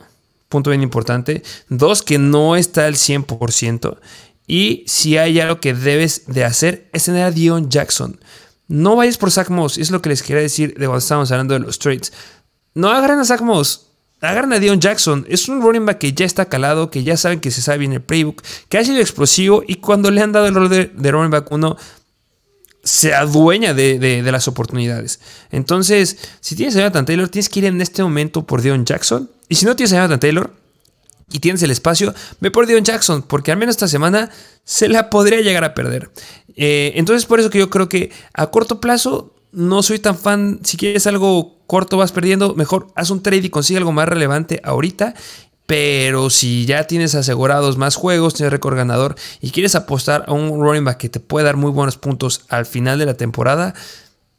punto 0.48 0.70
bien 0.70 0.82
importante. 0.82 1.42
Dos, 1.68 2.02
que 2.02 2.18
no 2.18 2.56
está 2.56 2.86
al 2.86 2.94
100%. 2.94 3.98
Y 4.46 4.84
si 4.86 5.18
hay 5.18 5.40
algo 5.40 5.60
que 5.60 5.74
debes 5.74 6.22
de 6.26 6.44
hacer 6.44 6.88
es 6.92 7.04
tener 7.04 7.24
a 7.24 7.30
Dion 7.30 7.68
Jackson. 7.68 8.20
No 8.68 8.96
vayas 8.96 9.18
por 9.18 9.30
Zach 9.30 9.48
Moss, 9.48 9.78
es 9.78 9.90
lo 9.90 10.02
que 10.02 10.08
les 10.08 10.22
quería 10.22 10.42
decir 10.42 10.74
de 10.74 10.86
cuando 10.86 10.98
estábamos 10.98 11.30
hablando 11.30 11.54
de 11.54 11.60
los 11.60 11.78
trades. 11.78 12.12
No 12.74 12.90
agarren 12.90 13.20
a 13.20 13.24
Zach 13.24 13.40
Moss. 13.40 13.85
Agarran 14.20 14.52
a 14.52 14.58
Dion 14.58 14.80
Jackson. 14.80 15.26
Es 15.28 15.48
un 15.48 15.60
running 15.60 15.86
back 15.86 15.98
que 15.98 16.12
ya 16.12 16.24
está 16.24 16.46
calado, 16.46 16.90
que 16.90 17.04
ya 17.04 17.16
saben 17.16 17.40
que 17.40 17.50
se 17.50 17.62
sabe 17.62 17.78
bien 17.78 17.92
el 17.92 18.02
playbook, 18.02 18.42
que 18.68 18.78
ha 18.78 18.84
sido 18.84 19.00
explosivo 19.00 19.62
y 19.66 19.76
cuando 19.76 20.10
le 20.10 20.22
han 20.22 20.32
dado 20.32 20.46
el 20.46 20.54
rol 20.54 20.68
de, 20.68 20.86
de 20.86 21.10
running 21.10 21.30
back 21.30 21.50
1, 21.52 21.76
se 22.86 23.14
adueña 23.14 23.74
de, 23.74 24.22
las 24.24 24.46
oportunidades. 24.46 25.20
Entonces, 25.50 26.18
si 26.40 26.54
tienes 26.54 26.76
a 26.76 26.78
Jonathan 26.78 27.04
Taylor, 27.04 27.28
tienes 27.28 27.48
que 27.48 27.58
ir 27.58 27.64
en 27.64 27.80
este 27.80 28.02
momento 28.02 28.46
por 28.46 28.62
Dion 28.62 28.84
Jackson. 28.86 29.28
Y 29.48 29.56
si 29.56 29.66
no 29.66 29.74
tienes 29.74 29.92
a 29.92 29.96
Jonathan 29.96 30.20
Taylor 30.20 30.54
y 31.30 31.40
tienes 31.40 31.62
el 31.64 31.72
espacio, 31.72 32.14
ve 32.40 32.52
por 32.52 32.66
Dion 32.66 32.84
Jackson, 32.84 33.22
porque 33.22 33.50
al 33.50 33.58
menos 33.58 33.74
esta 33.74 33.88
semana 33.88 34.30
se 34.62 34.88
la 34.88 35.10
podría 35.10 35.40
llegar 35.40 35.64
a 35.64 35.74
perder. 35.74 36.10
Eh, 36.54 36.92
entonces, 36.94 37.26
por 37.26 37.40
eso 37.40 37.50
que 37.50 37.58
yo 37.58 37.70
creo 37.70 37.88
que 37.88 38.12
a 38.32 38.46
corto 38.52 38.80
plazo 38.80 39.34
no 39.52 39.82
soy 39.82 39.98
tan 39.98 40.16
fan. 40.16 40.60
Si 40.62 40.76
quieres 40.76 41.06
algo 41.06 41.58
corto, 41.66 41.96
vas 41.96 42.12
perdiendo. 42.12 42.54
Mejor 42.54 42.88
haz 42.94 43.10
un 43.10 43.22
trade 43.22 43.46
y 43.46 43.50
consigue 43.50 43.78
algo 43.78 43.92
más 43.92 44.08
relevante 44.08 44.60
ahorita. 44.64 45.14
Pero 45.66 46.30
si 46.30 46.64
ya 46.64 46.86
tienes 46.86 47.14
asegurados 47.14 47.76
más 47.76 47.96
juegos, 47.96 48.34
tienes 48.34 48.52
récord 48.52 48.76
ganador 48.76 49.16
y 49.40 49.50
quieres 49.50 49.74
apostar 49.74 50.24
a 50.28 50.32
un 50.32 50.60
running 50.60 50.84
back 50.84 50.98
que 50.98 51.08
te 51.08 51.18
puede 51.18 51.44
dar 51.44 51.56
muy 51.56 51.72
buenos 51.72 51.98
puntos 51.98 52.44
al 52.48 52.66
final 52.66 53.00
de 53.00 53.06
la 53.06 53.14
temporada, 53.14 53.74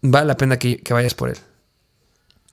vale 0.01 0.27
la 0.27 0.37
pena 0.37 0.57
que, 0.57 0.81
vayas 0.89 1.13
por 1.13 1.29
él. 1.29 1.37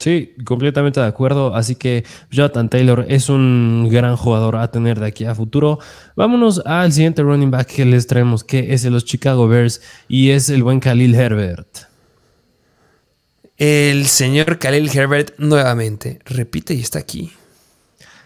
Sí, 0.01 0.35
completamente 0.45 0.99
de 0.99 1.07
acuerdo. 1.07 1.55
Así 1.55 1.77
que 1.77 2.05
Jonathan 2.33 2.69
Taylor 2.69 3.07
es 3.09 3.29
un 3.29 3.89
gran 3.93 4.17
jugador 4.17 4.57
a 4.57 4.73
tener 4.73 4.99
de 4.99 5.07
aquí 5.07 5.25
a 5.25 5.37
futuro. 5.37 5.79
Vámonos 6.17 6.61
al 6.67 6.93
siguiente 6.93 7.23
running 7.23 7.53
back 7.53 7.69
que 7.69 7.85
les 7.85 8.09
traemos, 8.09 8.43
que 8.43 8.75
es 8.75 8.83
de 8.83 8.91
los 8.91 9.05
Chicago 9.05 9.47
Bears 9.47 9.83
y 10.09 10.31
es 10.31 10.49
el 10.49 10.65
buen 10.65 10.81
Khalil 10.81 11.15
Herbert. 11.15 11.94
El 13.57 14.07
señor 14.07 14.59
Khalil 14.59 14.91
Herbert 14.93 15.35
nuevamente 15.39 16.19
repite 16.25 16.75
y 16.75 16.81
está 16.81 16.99
aquí. 16.99 17.33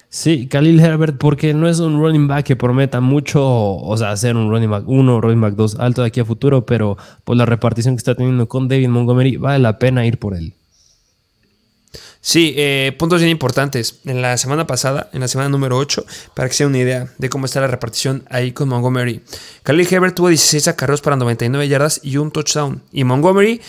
Sí, 0.08 0.48
Khalil 0.48 0.80
Herbert, 0.80 1.18
porque 1.18 1.52
no 1.52 1.68
es 1.68 1.80
un 1.80 2.00
running 2.00 2.28
back 2.28 2.46
que 2.46 2.56
prometa 2.56 3.00
mucho, 3.00 3.44
o 3.44 3.96
sea, 3.98 4.16
ser 4.16 4.36
un 4.36 4.50
running 4.50 4.70
back 4.70 4.84
1, 4.86 5.20
running 5.20 5.40
back 5.40 5.54
2 5.54 5.76
alto 5.80 6.00
de 6.00 6.08
aquí 6.08 6.20
a 6.20 6.24
futuro, 6.24 6.64
pero 6.64 6.96
por 7.24 7.36
la 7.36 7.44
repartición 7.44 7.94
que 7.94 7.98
está 7.98 8.14
teniendo 8.14 8.48
con 8.48 8.68
David 8.68 8.88
Montgomery, 8.88 9.36
vale 9.36 9.58
la 9.58 9.78
pena 9.78 10.06
ir 10.06 10.18
por 10.18 10.34
él. 10.34 10.54
Sí, 12.22 12.54
eh, 12.56 12.96
puntos 12.98 13.20
bien 13.20 13.30
importantes. 13.30 14.00
En 14.04 14.22
la 14.22 14.36
semana 14.38 14.66
pasada, 14.66 15.08
en 15.12 15.20
la 15.20 15.28
semana 15.28 15.50
número 15.50 15.76
8, 15.76 16.04
para 16.34 16.48
que 16.48 16.54
se 16.54 16.64
den 16.64 16.70
una 16.70 16.78
idea 16.78 17.08
de 17.18 17.28
cómo 17.28 17.44
está 17.44 17.60
la 17.60 17.68
repartición 17.68 18.24
ahí 18.30 18.52
con 18.52 18.68
Montgomery. 18.68 19.22
Khalil 19.62 19.86
Herbert 19.90 20.14
tuvo 20.14 20.28
16 20.28 20.68
acarreos 20.68 21.00
para 21.00 21.16
99 21.16 21.68
yardas 21.68 22.00
y 22.02 22.16
un 22.16 22.30
touchdown. 22.30 22.82
Y 22.92 23.04
Montgomery 23.04 23.60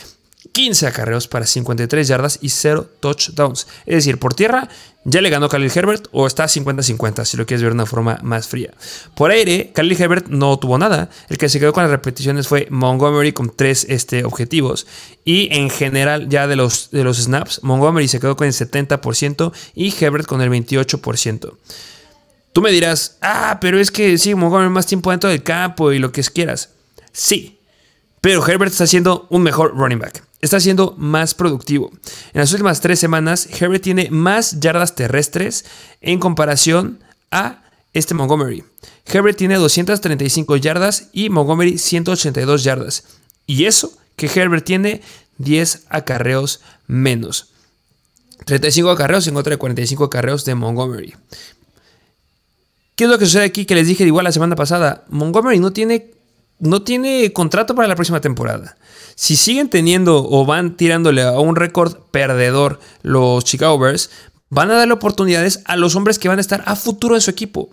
15 0.51 0.87
acarreos 0.87 1.27
para 1.27 1.45
53 1.45 2.07
yardas 2.07 2.39
y 2.41 2.49
0 2.49 2.89
touchdowns. 2.99 3.67
Es 3.85 3.95
decir, 3.95 4.19
por 4.19 4.33
tierra 4.33 4.69
ya 5.05 5.21
le 5.21 5.29
ganó 5.29 5.47
Khalil 5.47 5.71
Herbert 5.73 6.07
o 6.11 6.27
está 6.27 6.45
50-50 6.45 7.23
si 7.25 7.37
lo 7.37 7.45
quieres 7.45 7.63
ver 7.63 7.71
de 7.71 7.75
una 7.75 7.85
forma 7.85 8.19
más 8.21 8.47
fría. 8.47 8.73
Por 9.15 9.31
aire, 9.31 9.71
Khalil 9.73 10.01
Herbert 10.01 10.27
no 10.27 10.59
tuvo 10.59 10.77
nada. 10.77 11.09
El 11.29 11.37
que 11.37 11.49
se 11.49 11.59
quedó 11.59 11.73
con 11.73 11.83
las 11.83 11.91
repeticiones 11.91 12.47
fue 12.47 12.67
Montgomery 12.69 13.31
con 13.31 13.55
3 13.55 13.87
este, 13.89 14.25
objetivos. 14.25 14.87
Y 15.23 15.47
en 15.55 15.69
general 15.69 16.27
ya 16.29 16.47
de 16.47 16.55
los, 16.55 16.91
de 16.91 17.03
los 17.03 17.17
snaps, 17.17 17.61
Montgomery 17.63 18.07
se 18.07 18.19
quedó 18.19 18.35
con 18.35 18.47
el 18.47 18.53
70% 18.53 19.53
y 19.75 19.93
Herbert 20.03 20.25
con 20.25 20.41
el 20.41 20.49
28%. 20.49 21.53
Tú 22.51 22.61
me 22.61 22.71
dirás, 22.71 23.17
ah, 23.21 23.59
pero 23.61 23.79
es 23.79 23.91
que 23.91 24.17
sí, 24.17 24.35
Montgomery 24.35 24.69
más 24.69 24.87
tiempo 24.87 25.11
dentro 25.11 25.29
del 25.29 25.43
campo 25.43 25.91
y 25.91 25.99
lo 25.99 26.11
que 26.11 26.23
quieras. 26.23 26.71
Sí, 27.13 27.59
pero 28.21 28.45
Herbert 28.45 28.71
está 28.71 28.85
siendo 28.85 29.27
un 29.29 29.43
mejor 29.43 29.75
running 29.77 29.99
back 29.99 30.28
está 30.41 30.59
siendo 30.59 30.95
más 30.97 31.33
productivo. 31.33 31.91
En 32.33 32.41
las 32.41 32.51
últimas 32.51 32.81
tres 32.81 32.99
semanas, 32.99 33.47
Herbert 33.59 33.83
tiene 33.83 34.09
más 34.11 34.59
yardas 34.59 34.95
terrestres 34.95 35.65
en 36.01 36.19
comparación 36.19 36.99
a 37.31 37.63
este 37.93 38.13
Montgomery. 38.13 38.63
Herbert 39.05 39.37
tiene 39.37 39.55
235 39.55 40.55
yardas 40.57 41.09
y 41.11 41.29
Montgomery 41.29 41.77
182 41.77 42.63
yardas. 42.63 43.03
Y 43.47 43.65
eso 43.65 43.91
que 44.15 44.27
Herbert 44.27 44.65
tiene 44.65 45.01
10 45.37 45.85
acarreos 45.89 46.61
menos. 46.87 47.49
35 48.45 48.89
acarreos 48.89 49.27
en 49.27 49.33
contra 49.33 49.51
de 49.51 49.57
45 49.57 50.03
acarreos 50.05 50.45
de 50.45 50.55
Montgomery. 50.55 51.15
¿Qué 52.95 53.05
es 53.05 53.09
lo 53.09 53.17
que 53.17 53.25
sucede 53.25 53.45
aquí? 53.45 53.65
Que 53.65 53.75
les 53.75 53.87
dije 53.87 54.03
igual 54.03 54.25
la 54.25 54.31
semana 54.31 54.55
pasada. 54.55 55.05
Montgomery 55.09 55.59
no 55.59 55.71
tiene, 55.71 56.11
no 56.59 56.81
tiene 56.81 57.31
contrato 57.33 57.75
para 57.75 57.87
la 57.87 57.95
próxima 57.95 58.21
temporada. 58.21 58.77
Si 59.15 59.35
siguen 59.35 59.69
teniendo 59.69 60.25
o 60.29 60.45
van 60.45 60.77
tirándole 60.77 61.23
a 61.23 61.39
un 61.39 61.55
récord 61.55 61.97
perdedor 62.11 62.79
los 63.01 63.43
Chicago 63.43 63.77
Bears, 63.77 64.09
van 64.49 64.71
a 64.71 64.75
darle 64.75 64.93
oportunidades 64.93 65.61
a 65.65 65.75
los 65.75 65.95
hombres 65.95 66.19
que 66.19 66.27
van 66.27 66.37
a 66.37 66.41
estar 66.41 66.63
a 66.65 66.75
futuro 66.75 67.15
en 67.15 67.21
su 67.21 67.29
equipo. 67.29 67.69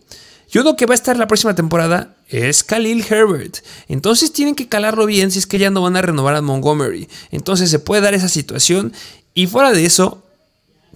Y 0.53 0.59
uno 0.59 0.77
que 0.77 0.87
va 0.87 0.93
a 0.93 0.95
estar 0.95 1.17
la 1.17 1.27
próxima 1.27 1.55
temporada 1.55 2.15
es 2.29 2.63
Khalil 2.63 3.05
Herbert. 3.09 3.59
Entonces 3.89 4.33
tienen 4.33 4.55
que 4.55 4.69
calarlo 4.69 5.07
bien 5.07 5.31
si 5.31 5.39
es 5.39 5.47
que 5.47 5.59
ya 5.59 5.71
no 5.71 5.83
van 5.83 5.97
a 5.97 6.03
renovar 6.03 6.37
a 6.37 6.43
Montgomery. 6.43 7.09
Entonces 7.31 7.71
se 7.71 7.79
puede 7.79 8.03
dar 8.03 8.15
esa 8.15 8.29
situación. 8.29 8.93
Y 9.35 9.49
fuera 9.49 9.73
de 9.73 9.85
eso, 9.85 10.23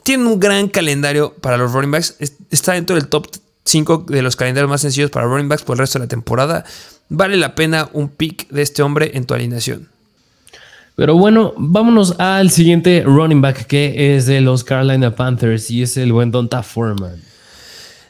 tienen 0.04 0.26
un 0.26 0.38
gran 0.38 0.68
calendario 0.68 1.34
para 1.34 1.56
los 1.56 1.72
running 1.72 1.90
backs. 1.90 2.16
Está 2.50 2.72
dentro 2.72 2.96
del 2.96 3.08
top 3.08 3.26
5 3.64 4.06
de 4.08 4.22
los 4.22 4.36
calendarios 4.36 4.70
más 4.70 4.80
sencillos 4.80 5.10
para 5.10 5.26
running 5.26 5.48
backs 5.48 5.62
por 5.62 5.74
el 5.74 5.80
resto 5.80 5.98
de 5.98 6.04
la 6.04 6.08
temporada. 6.08 6.64
Vale 7.10 7.36
la 7.36 7.54
pena 7.54 7.90
un 7.92 8.08
pick 8.08 8.48
de 8.48 8.62
este 8.62 8.82
hombre 8.82 9.10
en 9.14 9.26
tu 9.26 9.34
alineación. 9.34 9.88
Pero 10.96 11.16
bueno, 11.16 11.54
vámonos 11.56 12.14
al 12.18 12.50
siguiente 12.50 13.02
running 13.04 13.40
back 13.40 13.66
que 13.66 14.16
es 14.16 14.26
de 14.26 14.40
los 14.40 14.64
Carolina 14.64 15.14
Panthers 15.14 15.70
y 15.70 15.82
es 15.82 15.96
el 15.96 16.12
buen 16.12 16.30
Donta 16.30 16.62
Foreman. 16.62 17.20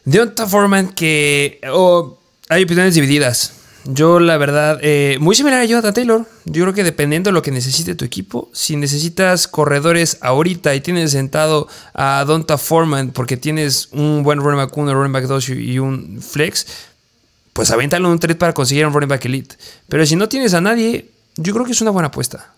Donta 0.05 0.47
Foreman 0.47 0.89
que 0.89 1.61
oh, 1.73 2.19
hay 2.49 2.65
opiniones 2.65 2.95
divididas. 2.95 3.55
Yo 3.85 4.21
la 4.21 4.37
verdad, 4.37 4.79
eh, 4.83 5.17
muy 5.21 5.35
similar 5.35 5.61
a 5.61 5.65
Jonathan 5.65 5.95
Taylor. 5.95 6.27
Yo 6.45 6.65
creo 6.65 6.75
que 6.75 6.85
dependiendo 6.85 7.29
de 7.29 7.33
lo 7.33 7.43
que 7.43 7.51
necesite 7.51 7.95
tu 7.95 8.05
equipo, 8.05 8.51
si 8.53 8.77
necesitas 8.77 9.49
corredores 9.49 10.19
ahorita 10.21 10.75
y 10.75 10.81
tienes 10.81 11.13
sentado 11.13 11.67
a 11.95 12.23
Donta 12.27 12.59
Foreman 12.59 13.13
porque 13.13 13.39
tienes 13.39 13.89
un 13.93 14.23
buen 14.23 14.41
running 14.41 14.59
back 14.59 14.77
1, 14.77 14.93
running 14.93 15.13
back 15.13 15.25
2 15.25 15.49
y 15.51 15.79
un 15.79 16.21
flex, 16.21 16.67
pues 17.53 17.71
avéntalo 17.71 18.11
un 18.11 18.19
trade 18.19 18.37
para 18.37 18.53
conseguir 18.53 18.87
un 18.87 18.93
running 18.93 19.09
back 19.09 19.25
elite. 19.25 19.57
Pero 19.89 20.07
si 20.07 20.17
no 20.17 20.29
tienes 20.29 20.55
a 20.55 20.61
nadie, 20.61 21.11
yo 21.37 21.53
creo 21.53 21.65
que 21.65 21.73
es 21.73 21.81
una 21.81 21.91
buena 21.91 22.09
apuesta. 22.09 22.55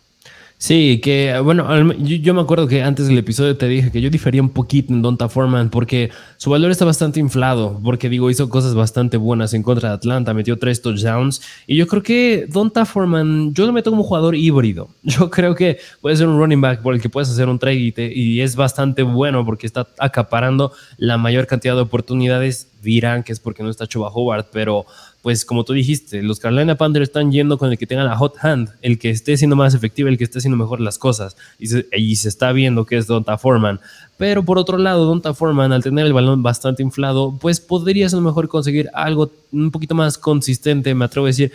Sí, 0.62 1.00
que 1.02 1.36
bueno, 1.40 1.92
yo, 1.94 2.34
me 2.34 2.40
acuerdo 2.40 2.68
que 2.68 2.84
antes 2.84 3.08
del 3.08 3.18
episodio 3.18 3.56
te 3.56 3.66
dije 3.66 3.90
que 3.90 4.00
yo 4.00 4.10
difería 4.10 4.40
un 4.40 4.50
poquito 4.50 4.92
en 4.92 5.02
Donta 5.02 5.28
Foreman 5.28 5.70
porque 5.70 6.12
su 6.36 6.50
valor 6.50 6.70
está 6.70 6.84
bastante 6.84 7.18
inflado, 7.18 7.80
porque 7.82 8.08
digo, 8.08 8.30
hizo 8.30 8.48
cosas 8.48 8.72
bastante 8.76 9.16
buenas 9.16 9.54
en 9.54 9.64
contra 9.64 9.88
de 9.88 9.96
Atlanta, 9.96 10.32
metió 10.34 10.60
tres 10.60 10.80
touchdowns 10.80 11.42
y 11.66 11.74
yo 11.74 11.88
creo 11.88 12.04
que 12.04 12.46
Donta 12.48 12.84
Foreman, 12.84 13.52
yo 13.54 13.66
lo 13.66 13.72
meto 13.72 13.90
como 13.90 14.04
jugador 14.04 14.36
híbrido. 14.36 14.88
Yo 15.02 15.30
creo 15.30 15.56
que 15.56 15.78
puede 16.00 16.14
ser 16.14 16.28
un 16.28 16.38
running 16.38 16.60
back 16.60 16.80
por 16.80 16.94
el 16.94 17.00
que 17.02 17.08
puedes 17.08 17.28
hacer 17.28 17.48
un 17.48 17.58
trade 17.58 18.12
y, 18.14 18.40
es 18.40 18.54
bastante 18.54 19.02
bueno 19.02 19.44
porque 19.44 19.66
está 19.66 19.88
acaparando 19.98 20.72
la 20.96 21.18
mayor 21.18 21.48
cantidad 21.48 21.74
de 21.74 21.82
oportunidades. 21.82 22.68
Dirán 22.82 23.24
que 23.24 23.32
es 23.32 23.40
porque 23.40 23.64
no 23.64 23.70
está 23.70 23.88
Chuba 23.88 24.10
Howard, 24.10 24.46
pero 24.52 24.86
pues 25.22 25.44
como 25.44 25.64
tú 25.64 25.72
dijiste, 25.72 26.20
los 26.20 26.40
Carolina 26.40 26.74
Panthers 26.74 27.04
están 27.04 27.30
yendo 27.30 27.56
con 27.56 27.70
el 27.70 27.78
que 27.78 27.86
tenga 27.86 28.02
la 28.02 28.16
hot 28.16 28.34
hand, 28.42 28.70
el 28.82 28.98
que 28.98 29.10
esté 29.10 29.36
siendo 29.36 29.54
más 29.54 29.72
efectivo, 29.72 30.08
el 30.08 30.18
que 30.18 30.24
esté 30.24 30.38
haciendo 30.38 30.56
mejor 30.56 30.80
las 30.80 30.98
cosas. 30.98 31.36
Y 31.58 31.68
se, 32.16 32.28
está 32.28 32.50
viendo 32.50 32.84
que 32.84 32.96
es 32.96 33.06
Donta 33.06 33.38
Foreman. 33.38 33.80
Pero 34.16 34.44
por 34.44 34.58
otro 34.58 34.78
lado, 34.78 35.04
Donta 35.04 35.32
Foreman, 35.32 35.72
al 35.72 35.82
tener 35.82 36.06
el 36.06 36.12
balón 36.12 36.42
bastante 36.42 36.82
inflado, 36.82 37.38
pues 37.40 37.60
podrías 37.60 38.12
a 38.12 38.16
lo 38.16 38.22
mejor 38.22 38.48
conseguir 38.48 38.90
algo 38.94 39.30
un 39.52 39.70
poquito 39.70 39.94
más 39.94 40.18
consistente, 40.18 40.92
me 40.94 41.04
atrevo 41.04 41.26
a 41.26 41.30
decir, 41.30 41.52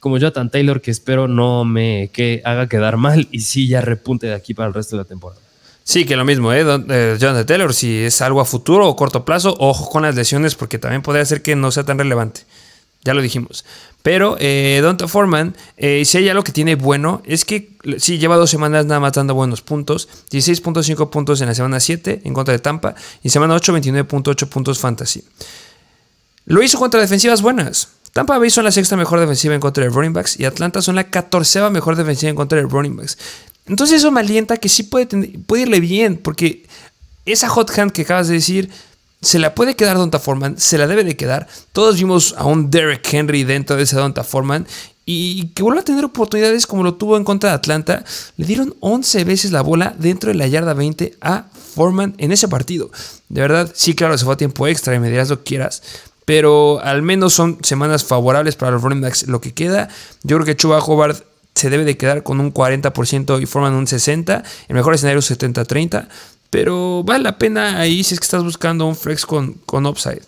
como 0.00 0.16
Jonathan 0.16 0.48
Taylor, 0.48 0.80
que 0.80 0.90
espero 0.90 1.28
no 1.28 1.66
me 1.66 2.08
que 2.14 2.40
haga 2.46 2.68
quedar 2.68 2.96
mal 2.96 3.28
y 3.30 3.40
sí 3.40 3.68
ya 3.68 3.82
repunte 3.82 4.28
de 4.28 4.34
aquí 4.34 4.54
para 4.54 4.68
el 4.68 4.74
resto 4.74 4.96
de 4.96 5.02
la 5.02 5.08
temporada. 5.08 5.40
Sí, 5.84 6.06
que 6.06 6.16
lo 6.16 6.24
mismo, 6.24 6.52
¿eh? 6.52 6.64
¿eh? 6.88 7.16
Jonathan 7.18 7.46
Taylor, 7.46 7.74
si 7.74 7.98
es 7.98 8.22
algo 8.22 8.40
a 8.40 8.44
futuro 8.46 8.88
o 8.88 8.96
corto 8.96 9.24
plazo, 9.24 9.54
ojo 9.58 9.90
con 9.90 10.02
las 10.02 10.14
lesiones 10.14 10.54
porque 10.54 10.78
también 10.78 11.02
podría 11.02 11.24
ser 11.26 11.42
que 11.42 11.54
no 11.54 11.70
sea 11.70 11.84
tan 11.84 11.98
relevante. 11.98 12.42
Ya 13.04 13.14
lo 13.14 13.22
dijimos. 13.22 13.64
Pero 14.02 14.36
eh, 14.38 14.80
Donta 14.82 15.08
Foreman, 15.08 15.56
eh, 15.76 16.04
si 16.04 16.18
hay 16.18 16.28
algo 16.28 16.42
que 16.42 16.52
tiene 16.52 16.74
bueno, 16.74 17.22
es 17.24 17.44
que 17.44 17.76
sí 17.98 18.18
lleva 18.18 18.36
dos 18.36 18.50
semanas 18.50 18.86
nada 18.86 19.00
más 19.00 19.12
dando 19.12 19.34
buenos 19.34 19.62
puntos. 19.62 20.08
16.5 20.30 21.10
puntos 21.10 21.40
en 21.40 21.48
la 21.48 21.54
semana 21.54 21.80
7 21.80 22.22
en 22.24 22.34
contra 22.34 22.52
de 22.52 22.58
Tampa. 22.58 22.94
Y 23.22 23.30
semana 23.30 23.54
8, 23.54 23.74
29.8 23.76 24.48
puntos 24.48 24.78
fantasy. 24.78 25.24
Lo 26.46 26.62
hizo 26.62 26.78
contra 26.78 27.00
defensivas 27.00 27.42
buenas. 27.42 27.88
Tampa 28.12 28.38
Bay 28.38 28.50
son 28.50 28.64
la 28.64 28.72
sexta 28.72 28.96
mejor 28.96 29.20
defensiva 29.20 29.54
en 29.54 29.60
contra 29.60 29.84
de 29.84 29.90
running 29.90 30.12
backs 30.12 30.38
y 30.38 30.44
Atlanta 30.44 30.82
son 30.82 30.96
la 30.96 31.04
catorceva 31.10 31.70
mejor 31.70 31.94
defensiva 31.94 32.30
en 32.30 32.36
contra 32.36 32.58
de 32.58 32.64
running 32.64 32.96
backs. 32.96 33.18
Entonces 33.66 33.98
eso 33.98 34.10
me 34.10 34.20
alienta 34.20 34.56
que 34.56 34.68
sí 34.68 34.82
puede, 34.82 35.06
puede 35.46 35.62
irle 35.62 35.78
bien, 35.78 36.16
porque 36.16 36.66
esa 37.24 37.48
hot 37.48 37.70
hand 37.78 37.92
que 37.92 38.02
acabas 38.02 38.26
de 38.26 38.34
decir 38.34 38.70
se 39.22 39.38
la 39.38 39.54
puede 39.54 39.76
quedar 39.76 39.96
Donta 39.96 40.18
Foreman, 40.18 40.58
se 40.58 40.78
la 40.78 40.86
debe 40.86 41.04
de 41.04 41.16
quedar. 41.16 41.46
Todos 41.72 41.96
vimos 41.96 42.34
a 42.38 42.46
un 42.46 42.70
Derek 42.70 43.06
Henry 43.12 43.44
dentro 43.44 43.76
de 43.76 43.82
ese 43.82 43.96
Donta 43.96 44.24
Foreman 44.24 44.66
y 45.04 45.48
que 45.48 45.62
vuelva 45.62 45.82
a 45.82 45.84
tener 45.84 46.04
oportunidades 46.04 46.66
como 46.66 46.84
lo 46.84 46.94
tuvo 46.94 47.16
en 47.16 47.24
contra 47.24 47.50
de 47.50 47.56
Atlanta. 47.56 48.04
Le 48.36 48.46
dieron 48.46 48.74
11 48.80 49.24
veces 49.24 49.52
la 49.52 49.60
bola 49.60 49.94
dentro 49.98 50.28
de 50.28 50.36
la 50.36 50.46
yarda 50.46 50.72
20 50.72 51.16
a 51.20 51.46
Foreman 51.74 52.14
en 52.18 52.32
ese 52.32 52.48
partido. 52.48 52.90
De 53.28 53.40
verdad, 53.42 53.70
sí, 53.74 53.94
claro, 53.94 54.16
se 54.16 54.24
fue 54.24 54.34
a 54.34 54.38
tiempo 54.38 54.66
extra 54.66 54.94
y 54.94 55.00
me 55.00 55.10
dirás 55.10 55.28
lo 55.28 55.38
que 55.38 55.44
quieras. 55.44 55.82
Pero 56.24 56.80
al 56.80 57.02
menos 57.02 57.34
son 57.34 57.58
semanas 57.62 58.04
favorables 58.04 58.56
para 58.56 58.72
los 58.72 58.82
running 58.82 59.02
backs. 59.02 59.26
Lo 59.26 59.40
que 59.40 59.52
queda, 59.52 59.88
yo 60.22 60.36
creo 60.36 60.46
que 60.46 60.56
Chuba 60.56 60.78
Hobart 60.78 61.24
se 61.54 61.68
debe 61.68 61.84
de 61.84 61.96
quedar 61.96 62.22
con 62.22 62.40
un 62.40 62.54
40% 62.54 63.42
y 63.42 63.46
Foreman 63.46 63.74
un 63.74 63.86
60%. 63.86 64.42
El 64.68 64.74
mejor 64.76 64.94
escenario 64.94 65.20
70-30. 65.20 66.08
Pero 66.50 67.04
vale 67.04 67.24
la 67.24 67.38
pena 67.38 67.78
ahí 67.78 68.02
si 68.02 68.14
es 68.14 68.20
que 68.20 68.24
estás 68.24 68.42
buscando 68.42 68.86
un 68.86 68.96
flex 68.96 69.24
con, 69.24 69.54
con 69.66 69.86
upside. 69.86 70.22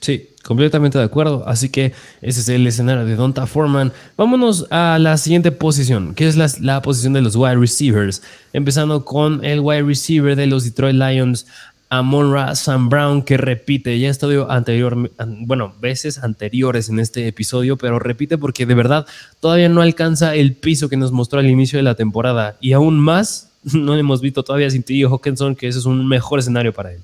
Sí, 0.00 0.30
completamente 0.42 0.96
de 0.96 1.04
acuerdo. 1.04 1.44
Así 1.46 1.68
que 1.68 1.92
ese 2.22 2.40
es 2.40 2.48
el 2.48 2.66
escenario 2.66 3.04
de 3.04 3.14
Donta 3.14 3.46
Foreman. 3.46 3.92
Vámonos 4.16 4.66
a 4.70 4.98
la 4.98 5.18
siguiente 5.18 5.52
posición, 5.52 6.14
que 6.14 6.26
es 6.26 6.36
la, 6.36 6.50
la, 6.60 6.80
posición 6.80 7.12
de 7.12 7.20
los 7.20 7.36
wide 7.36 7.56
receivers. 7.56 8.22
Empezando 8.54 9.04
con 9.04 9.44
el 9.44 9.60
wide 9.60 9.82
receiver 9.82 10.34
de 10.36 10.46
los 10.46 10.64
Detroit 10.64 10.96
Lions, 10.96 11.46
Amon 11.90 12.34
Sam 12.54 12.88
Brown, 12.88 13.22
que 13.22 13.36
repite, 13.36 13.98
ya 13.98 14.08
ha 14.08 14.10
estado 14.12 14.50
anterior, 14.50 15.10
bueno, 15.40 15.74
veces 15.80 16.18
anteriores 16.18 16.88
en 16.88 17.00
este 17.00 17.26
episodio, 17.26 17.76
pero 17.76 17.98
repite 17.98 18.38
porque 18.38 18.64
de 18.64 18.74
verdad 18.74 19.06
todavía 19.40 19.68
no 19.68 19.82
alcanza 19.82 20.36
el 20.36 20.54
piso 20.54 20.88
que 20.88 20.96
nos 20.96 21.10
mostró 21.10 21.40
al 21.40 21.48
inicio 21.48 21.80
de 21.80 21.82
la 21.82 21.96
temporada 21.96 22.56
y 22.60 22.74
aún 22.74 23.00
más 23.00 23.49
no 23.72 23.96
hemos 23.96 24.20
visto 24.20 24.42
todavía 24.42 24.70
sin 24.70 24.82
T. 24.82 25.02
Hawkinson, 25.04 25.56
que 25.56 25.68
ese 25.68 25.78
es 25.78 25.86
un 25.86 26.06
mejor 26.06 26.38
escenario 26.38 26.72
para 26.72 26.92
él. 26.92 27.00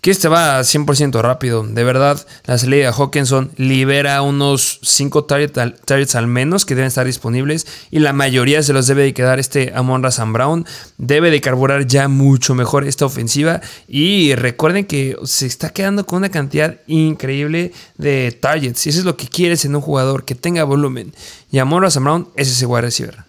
Que 0.00 0.12
este 0.12 0.28
va 0.28 0.60
100% 0.60 1.20
rápido. 1.22 1.64
De 1.64 1.82
verdad, 1.82 2.24
la 2.46 2.56
salida 2.56 2.86
de 2.86 2.92
Hawkinson 2.96 3.50
libera 3.56 4.22
unos 4.22 4.78
5 4.82 5.24
targets 5.24 6.14
al 6.14 6.26
menos 6.28 6.64
que 6.64 6.76
deben 6.76 6.86
estar 6.86 7.04
disponibles. 7.04 7.66
Y 7.90 7.98
la 7.98 8.12
mayoría 8.12 8.62
se 8.62 8.72
los 8.72 8.86
debe 8.86 9.02
de 9.02 9.12
quedar 9.12 9.40
este 9.40 9.72
Amon 9.74 10.10
Sam 10.12 10.32
Brown. 10.32 10.66
Debe 10.98 11.32
de 11.32 11.40
carburar 11.40 11.84
ya 11.88 12.06
mucho 12.06 12.54
mejor 12.54 12.84
esta 12.86 13.06
ofensiva. 13.06 13.60
Y 13.88 14.36
recuerden 14.36 14.84
que 14.84 15.16
se 15.24 15.46
está 15.46 15.70
quedando 15.70 16.06
con 16.06 16.18
una 16.18 16.28
cantidad 16.28 16.76
increíble 16.86 17.72
de 17.96 18.30
targets. 18.30 18.86
Y 18.86 18.90
eso 18.90 19.00
es 19.00 19.04
lo 19.04 19.16
que 19.16 19.26
quieres 19.26 19.64
en 19.64 19.74
un 19.74 19.82
jugador 19.82 20.24
que 20.24 20.36
tenga 20.36 20.62
volumen. 20.62 21.12
Y 21.50 21.58
Amon 21.58 21.90
Sam 21.90 22.04
Brown 22.04 22.28
es 22.36 22.48
ese 22.48 22.66
wide. 22.66 23.27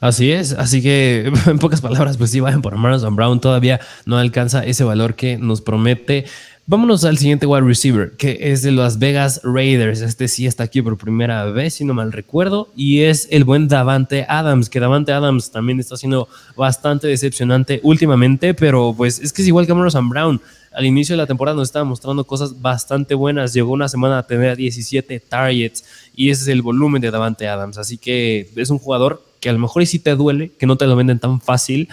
Así 0.00 0.30
es, 0.30 0.52
así 0.52 0.80
que 0.80 1.32
en 1.46 1.58
pocas 1.58 1.80
palabras, 1.80 2.16
pues 2.16 2.30
sí, 2.30 2.40
vayan 2.40 2.62
por 2.62 2.74
Amazon 2.74 3.16
Brown, 3.16 3.40
todavía 3.40 3.80
no 4.06 4.16
alcanza 4.16 4.64
ese 4.64 4.84
valor 4.84 5.14
que 5.14 5.38
nos 5.38 5.60
promete. 5.60 6.24
Vámonos 6.70 7.04
al 7.04 7.16
siguiente 7.16 7.46
wide 7.46 7.66
receiver, 7.66 8.12
que 8.18 8.38
es 8.52 8.60
de 8.60 8.72
Las 8.72 8.98
Vegas 8.98 9.40
Raiders. 9.42 10.02
Este 10.02 10.28
sí 10.28 10.46
está 10.46 10.64
aquí 10.64 10.82
por 10.82 10.98
primera 10.98 11.46
vez, 11.46 11.74
si 11.74 11.84
no 11.86 11.94
mal 11.94 12.12
recuerdo, 12.12 12.68
y 12.76 13.00
es 13.00 13.26
el 13.30 13.44
buen 13.44 13.68
Davante 13.68 14.26
Adams, 14.28 14.68
que 14.68 14.78
Davante 14.78 15.12
Adams 15.12 15.50
también 15.50 15.80
está 15.80 15.96
siendo 15.96 16.28
bastante 16.56 17.06
decepcionante 17.06 17.80
últimamente, 17.82 18.52
pero 18.52 18.94
pues 18.94 19.18
es 19.18 19.32
que 19.32 19.40
es 19.40 19.48
igual 19.48 19.64
que 19.64 19.72
Amazon 19.72 20.10
Brown. 20.10 20.42
Al 20.70 20.84
inicio 20.84 21.14
de 21.14 21.22
la 21.22 21.26
temporada 21.26 21.56
nos 21.56 21.68
estaba 21.68 21.86
mostrando 21.86 22.24
cosas 22.24 22.60
bastante 22.60 23.14
buenas. 23.14 23.54
Llegó 23.54 23.72
una 23.72 23.88
semana 23.88 24.18
a 24.18 24.26
tener 24.26 24.54
17 24.56 25.20
targets 25.20 25.84
y 26.14 26.28
ese 26.28 26.42
es 26.42 26.48
el 26.48 26.60
volumen 26.60 27.00
de 27.00 27.10
Davante 27.10 27.48
Adams. 27.48 27.78
Así 27.78 27.96
que 27.96 28.50
es 28.54 28.68
un 28.68 28.78
jugador 28.78 29.22
que 29.40 29.48
a 29.48 29.52
lo 29.52 29.58
mejor 29.58 29.84
sí 29.86 29.98
te 29.98 30.14
duele, 30.14 30.52
que 30.58 30.66
no 30.66 30.76
te 30.76 30.86
lo 30.86 30.96
venden 30.96 31.18
tan 31.18 31.40
fácil, 31.40 31.88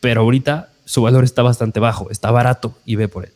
pero 0.00 0.22
ahorita 0.22 0.70
su 0.84 1.02
valor 1.02 1.24
está 1.24 1.42
bastante 1.42 1.80
bajo, 1.80 2.10
está 2.10 2.30
barato 2.30 2.74
y 2.84 2.96
ve 2.96 3.08
por 3.08 3.24
él. 3.26 3.32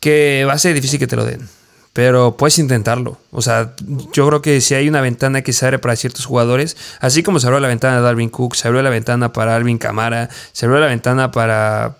Que 0.00 0.44
va 0.46 0.54
a 0.54 0.58
ser 0.58 0.74
difícil 0.74 0.98
que 0.98 1.06
te 1.06 1.16
lo 1.16 1.24
den, 1.24 1.48
pero 1.92 2.36
puedes 2.36 2.58
intentarlo. 2.58 3.18
O 3.30 3.42
sea, 3.42 3.74
yo 4.12 4.26
creo 4.26 4.42
que 4.42 4.60
si 4.60 4.74
hay 4.74 4.88
una 4.88 5.00
ventana 5.00 5.42
que 5.42 5.52
se 5.52 5.64
abre 5.64 5.78
para 5.78 5.96
ciertos 5.96 6.26
jugadores, 6.26 6.76
así 7.00 7.22
como 7.22 7.40
se 7.40 7.46
abrió 7.46 7.60
la 7.60 7.68
ventana 7.68 7.96
de 7.96 8.02
Darwin 8.02 8.28
Cook, 8.28 8.56
se 8.56 8.68
abrió 8.68 8.82
la 8.82 8.90
ventana 8.90 9.32
para 9.32 9.56
Alvin 9.56 9.78
Camara, 9.78 10.28
se 10.52 10.66
abrió 10.66 10.80
la 10.80 10.88
ventana 10.88 11.30
para, 11.30 11.96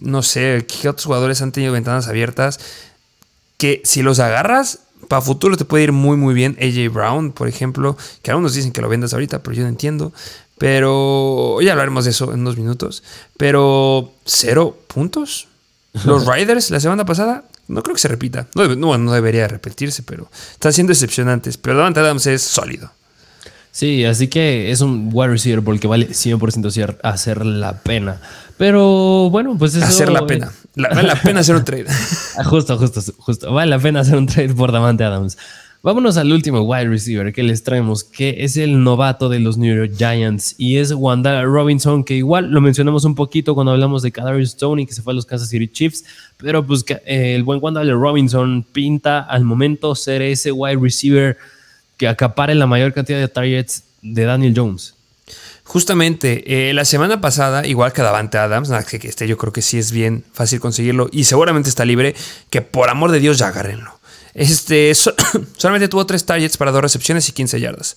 no 0.00 0.22
sé, 0.22 0.66
qué 0.66 0.88
otros 0.88 1.06
jugadores 1.06 1.40
han 1.42 1.52
tenido 1.52 1.72
ventanas 1.72 2.08
abiertas, 2.08 2.58
que 3.56 3.80
si 3.84 4.02
los 4.02 4.18
agarras, 4.18 4.80
para 5.08 5.22
futuro 5.22 5.56
te 5.56 5.64
puede 5.64 5.84
ir 5.84 5.92
muy 5.92 6.16
muy 6.16 6.34
bien. 6.34 6.56
AJ 6.60 6.92
Brown, 6.92 7.32
por 7.32 7.48
ejemplo, 7.48 7.96
que 8.22 8.30
algunos 8.30 8.54
dicen 8.54 8.72
que 8.72 8.80
lo 8.80 8.88
vendas 8.88 9.12
ahorita, 9.12 9.42
pero 9.42 9.54
yo 9.54 9.62
no 9.62 9.68
entiendo. 9.68 10.12
Pero 10.58 11.60
ya 11.60 11.72
hablaremos 11.72 12.04
de 12.04 12.12
eso 12.12 12.32
en 12.32 12.40
unos 12.40 12.56
minutos. 12.56 13.02
Pero 13.36 14.12
cero 14.24 14.78
puntos. 14.86 15.48
Los 16.04 16.26
Riders 16.26 16.70
la 16.70 16.80
semana 16.80 17.04
pasada, 17.04 17.44
no 17.68 17.82
creo 17.82 17.94
que 17.94 18.00
se 18.00 18.08
repita. 18.08 18.48
No, 18.54 18.98
no, 18.98 19.12
debería 19.12 19.46
repetirse, 19.48 20.02
pero 20.02 20.28
están 20.52 20.72
siendo 20.72 20.92
excepcionantes. 20.92 21.56
Pero 21.56 21.76
Davante 21.76 22.00
Adams 22.00 22.26
es 22.26 22.42
sólido. 22.42 22.90
Sí, 23.70 24.04
así 24.04 24.28
que 24.28 24.70
es 24.70 24.80
un 24.82 25.10
wide 25.12 25.30
receiver 25.32 25.62
porque 25.62 25.88
vale 25.88 26.08
100% 26.08 26.98
hacer 27.02 27.44
la 27.44 27.80
pena. 27.80 28.20
Pero 28.56 29.30
bueno, 29.30 29.56
pues 29.58 29.74
eso. 29.74 29.84
Hacer 29.84 30.12
la 30.12 30.26
pena. 30.26 30.52
vale 30.76 31.02
la 31.02 31.20
pena 31.20 31.40
hacer 31.40 31.56
un 31.56 31.64
trade. 31.64 31.86
justo, 32.44 32.78
justo, 32.78 33.00
justo. 33.18 33.52
Vale 33.52 33.70
la 33.70 33.80
pena 33.80 34.00
hacer 34.00 34.16
un 34.16 34.26
trade 34.26 34.54
por 34.54 34.70
Davante 34.70 35.02
Adams. 35.02 35.36
Vámonos 35.84 36.16
al 36.16 36.32
último 36.32 36.62
wide 36.62 36.88
receiver 36.88 37.30
que 37.30 37.42
les 37.42 37.62
traemos, 37.62 38.04
que 38.04 38.36
es 38.38 38.56
el 38.56 38.82
novato 38.82 39.28
de 39.28 39.38
los 39.38 39.58
New 39.58 39.76
York 39.76 39.92
Giants 39.98 40.54
y 40.56 40.78
es 40.78 40.92
Wanda 40.92 41.42
Robinson, 41.42 42.04
que 42.04 42.14
igual 42.14 42.50
lo 42.50 42.62
mencionamos 42.62 43.04
un 43.04 43.14
poquito 43.14 43.54
cuando 43.54 43.72
hablamos 43.72 44.00
de 44.00 44.10
Kadarius 44.10 44.56
Tony, 44.56 44.86
que 44.86 44.94
se 44.94 45.02
fue 45.02 45.12
a 45.12 45.16
los 45.16 45.26
Kansas 45.26 45.50
City 45.50 45.68
Chiefs, 45.68 46.06
pero 46.38 46.66
pues 46.66 46.86
eh, 46.88 47.34
el 47.34 47.42
buen 47.42 47.58
Wanda 47.62 47.84
Robinson 47.84 48.64
pinta 48.72 49.20
al 49.20 49.44
momento 49.44 49.94
ser 49.94 50.22
ese 50.22 50.52
wide 50.52 50.78
receiver 50.80 51.36
que 51.98 52.08
acapare 52.08 52.54
la 52.54 52.66
mayor 52.66 52.94
cantidad 52.94 53.18
de 53.18 53.28
targets 53.28 53.84
de 54.00 54.24
Daniel 54.24 54.54
Jones. 54.56 54.94
Justamente, 55.64 56.70
eh, 56.70 56.72
la 56.72 56.86
semana 56.86 57.20
pasada, 57.20 57.66
igual 57.66 57.92
que 57.92 58.00
Davante 58.00 58.38
Adams, 58.38 58.70
que, 58.88 58.98
que 58.98 59.08
este 59.08 59.28
yo 59.28 59.36
creo 59.36 59.52
que 59.52 59.60
sí 59.60 59.76
es 59.76 59.92
bien 59.92 60.24
fácil 60.32 60.60
conseguirlo 60.60 61.10
y 61.12 61.24
seguramente 61.24 61.68
está 61.68 61.84
libre, 61.84 62.14
que 62.48 62.62
por 62.62 62.88
amor 62.88 63.10
de 63.10 63.20
Dios 63.20 63.36
ya 63.36 63.48
agárrenlo. 63.48 63.93
Este, 64.34 64.92
solamente 65.56 65.88
tuvo 65.88 66.06
3 66.06 66.24
targets 66.24 66.56
para 66.56 66.72
2 66.72 66.82
recepciones 66.82 67.28
y 67.28 67.32
15 67.32 67.60
yardas. 67.60 67.96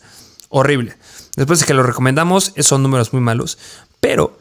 Horrible. 0.50 0.96
Después 1.36 1.60
de 1.60 1.66
que 1.66 1.74
lo 1.74 1.84
recomendamos, 1.84 2.54
son 2.60 2.84
números 2.84 3.12
muy 3.14 3.22
malos. 3.22 3.58
Pero 4.00 4.38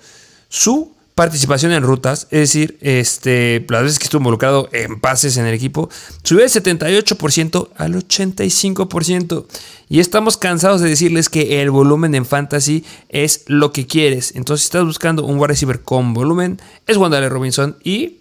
su 0.48 0.94
participación 1.16 1.72
en 1.72 1.82
rutas, 1.82 2.28
es 2.30 2.40
decir, 2.40 2.76
este, 2.82 3.64
las 3.70 3.82
veces 3.82 3.98
que 3.98 4.04
estuvo 4.04 4.20
involucrado 4.20 4.68
en 4.72 5.00
pases 5.00 5.38
en 5.38 5.46
el 5.46 5.54
equipo, 5.54 5.88
subió 6.22 6.42
del 6.42 6.50
78% 6.50 7.70
al 7.74 7.94
85%. 7.94 9.46
Y 9.88 10.00
estamos 10.00 10.36
cansados 10.36 10.82
de 10.82 10.90
decirles 10.90 11.30
que 11.30 11.62
el 11.62 11.70
volumen 11.70 12.14
en 12.14 12.26
fantasy 12.26 12.84
es 13.08 13.44
lo 13.46 13.72
que 13.72 13.86
quieres. 13.86 14.34
Entonces, 14.36 14.64
si 14.64 14.66
estás 14.66 14.84
buscando 14.84 15.24
un 15.24 15.38
wide 15.38 15.48
receiver 15.48 15.80
con 15.80 16.12
volumen, 16.12 16.60
es 16.86 16.98
Wandale 16.98 17.30
Robinson 17.30 17.76
y 17.82 18.18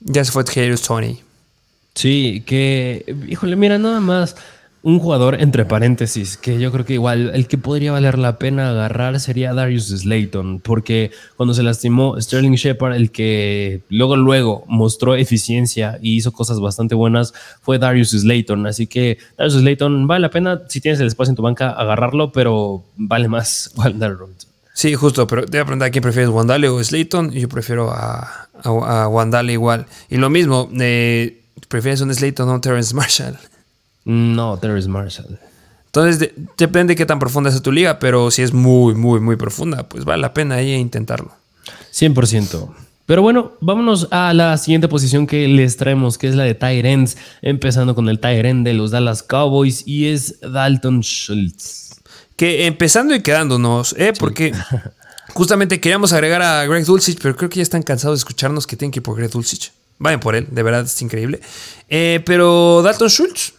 ya 0.00 0.24
se 0.24 0.32
fue 0.32 0.44
Jairus 0.44 0.82
Tony. 0.82 1.27
Sí, 1.98 2.44
que, 2.46 3.12
híjole, 3.26 3.56
mira, 3.56 3.76
nada 3.76 3.98
más 3.98 4.36
un 4.84 5.00
jugador 5.00 5.40
entre 5.40 5.64
paréntesis, 5.64 6.36
que 6.36 6.60
yo 6.60 6.70
creo 6.70 6.84
que 6.84 6.92
igual 6.92 7.32
el 7.34 7.48
que 7.48 7.58
podría 7.58 7.90
valer 7.90 8.18
la 8.18 8.38
pena 8.38 8.70
agarrar 8.70 9.18
sería 9.18 9.52
Darius 9.52 9.88
Slayton, 9.88 10.60
porque 10.60 11.10
cuando 11.36 11.54
se 11.54 11.64
lastimó 11.64 12.14
Sterling 12.20 12.52
Shepard, 12.52 12.94
el 12.94 13.10
que 13.10 13.82
luego 13.88 14.14
luego 14.14 14.62
mostró 14.68 15.16
eficiencia 15.16 15.98
y 16.00 16.14
hizo 16.14 16.30
cosas 16.30 16.60
bastante 16.60 16.94
buenas 16.94 17.34
fue 17.62 17.80
Darius 17.80 18.10
Slayton, 18.10 18.68
así 18.68 18.86
que 18.86 19.18
Darius 19.36 19.54
Slayton 19.54 20.06
vale 20.06 20.20
la 20.20 20.30
pena 20.30 20.62
si 20.68 20.80
tienes 20.80 21.00
el 21.00 21.08
espacio 21.08 21.32
en 21.32 21.36
tu 21.36 21.42
banca 21.42 21.70
agarrarlo, 21.70 22.30
pero 22.30 22.84
vale 22.96 23.26
más 23.26 23.72
Wandale 23.76 24.14
Robinson. 24.14 24.48
Sí, 24.72 24.94
justo, 24.94 25.26
pero 25.26 25.46
te 25.46 25.56
voy 25.56 25.62
a 25.62 25.64
preguntar 25.64 25.88
a 25.88 25.90
quién 25.90 26.02
prefieres, 26.02 26.30
Wandale 26.30 26.68
o 26.68 26.80
Slayton, 26.80 27.32
yo 27.32 27.48
prefiero 27.48 27.90
a, 27.90 28.46
a, 28.62 29.08
Wandale 29.08 29.52
igual. 29.52 29.86
Y 30.08 30.18
lo 30.18 30.30
mismo, 30.30 30.70
eh, 30.78 31.38
¿Prefieres 31.68 32.00
un 32.00 32.14
Slayton 32.14 32.48
o 32.48 32.54
un 32.54 32.60
Terrence 32.60 32.94
Marshall? 32.94 33.38
No, 34.04 34.58
Terrence 34.58 34.88
Marshall. 34.88 35.38
Entonces, 35.86 36.32
depende 36.56 36.92
de 36.92 36.96
qué 36.96 37.06
tan 37.06 37.18
profunda 37.18 37.50
sea 37.50 37.60
tu 37.60 37.72
liga, 37.72 37.98
pero 37.98 38.30
si 38.30 38.42
es 38.42 38.52
muy, 38.52 38.94
muy, 38.94 39.20
muy 39.20 39.36
profunda, 39.36 39.88
pues 39.88 40.04
vale 40.04 40.22
la 40.22 40.34
pena 40.34 40.56
ahí 40.56 40.72
intentarlo. 40.74 41.32
100%. 41.92 42.68
Pero 43.06 43.22
bueno, 43.22 43.52
vámonos 43.62 44.06
a 44.10 44.34
la 44.34 44.58
siguiente 44.58 44.86
posición 44.86 45.26
que 45.26 45.48
les 45.48 45.78
traemos, 45.78 46.18
que 46.18 46.28
es 46.28 46.34
la 46.34 46.44
de 46.44 46.56
ends, 46.60 47.16
empezando 47.40 47.94
con 47.94 48.06
el 48.10 48.20
end 48.22 48.66
de 48.66 48.74
los 48.74 48.90
Dallas 48.90 49.22
Cowboys 49.22 49.82
y 49.86 50.08
es 50.08 50.38
Dalton 50.40 51.00
Schultz. 51.00 52.00
Que 52.36 52.66
empezando 52.66 53.14
y 53.14 53.22
quedándonos, 53.22 53.94
¿eh? 53.98 54.12
Porque 54.18 54.52
justamente 55.32 55.80
queríamos 55.80 56.12
agregar 56.12 56.42
a 56.42 56.66
Greg 56.66 56.84
Dulcich, 56.84 57.18
pero 57.22 57.34
creo 57.34 57.48
que 57.48 57.56
ya 57.56 57.62
están 57.62 57.82
cansados 57.82 58.18
de 58.18 58.20
escucharnos 58.20 58.66
que 58.66 58.76
tienen 58.76 58.92
que 58.92 58.98
ir 58.98 59.02
por 59.02 59.16
Greg 59.16 59.30
Dulcich. 59.30 59.72
Vayan 59.98 60.20
por 60.20 60.36
él, 60.36 60.46
de 60.50 60.62
verdad 60.62 60.82
es 60.82 61.02
increíble. 61.02 61.40
Eh, 61.88 62.22
pero 62.24 62.82
Dalton 62.82 63.08
Schultz 63.08 63.54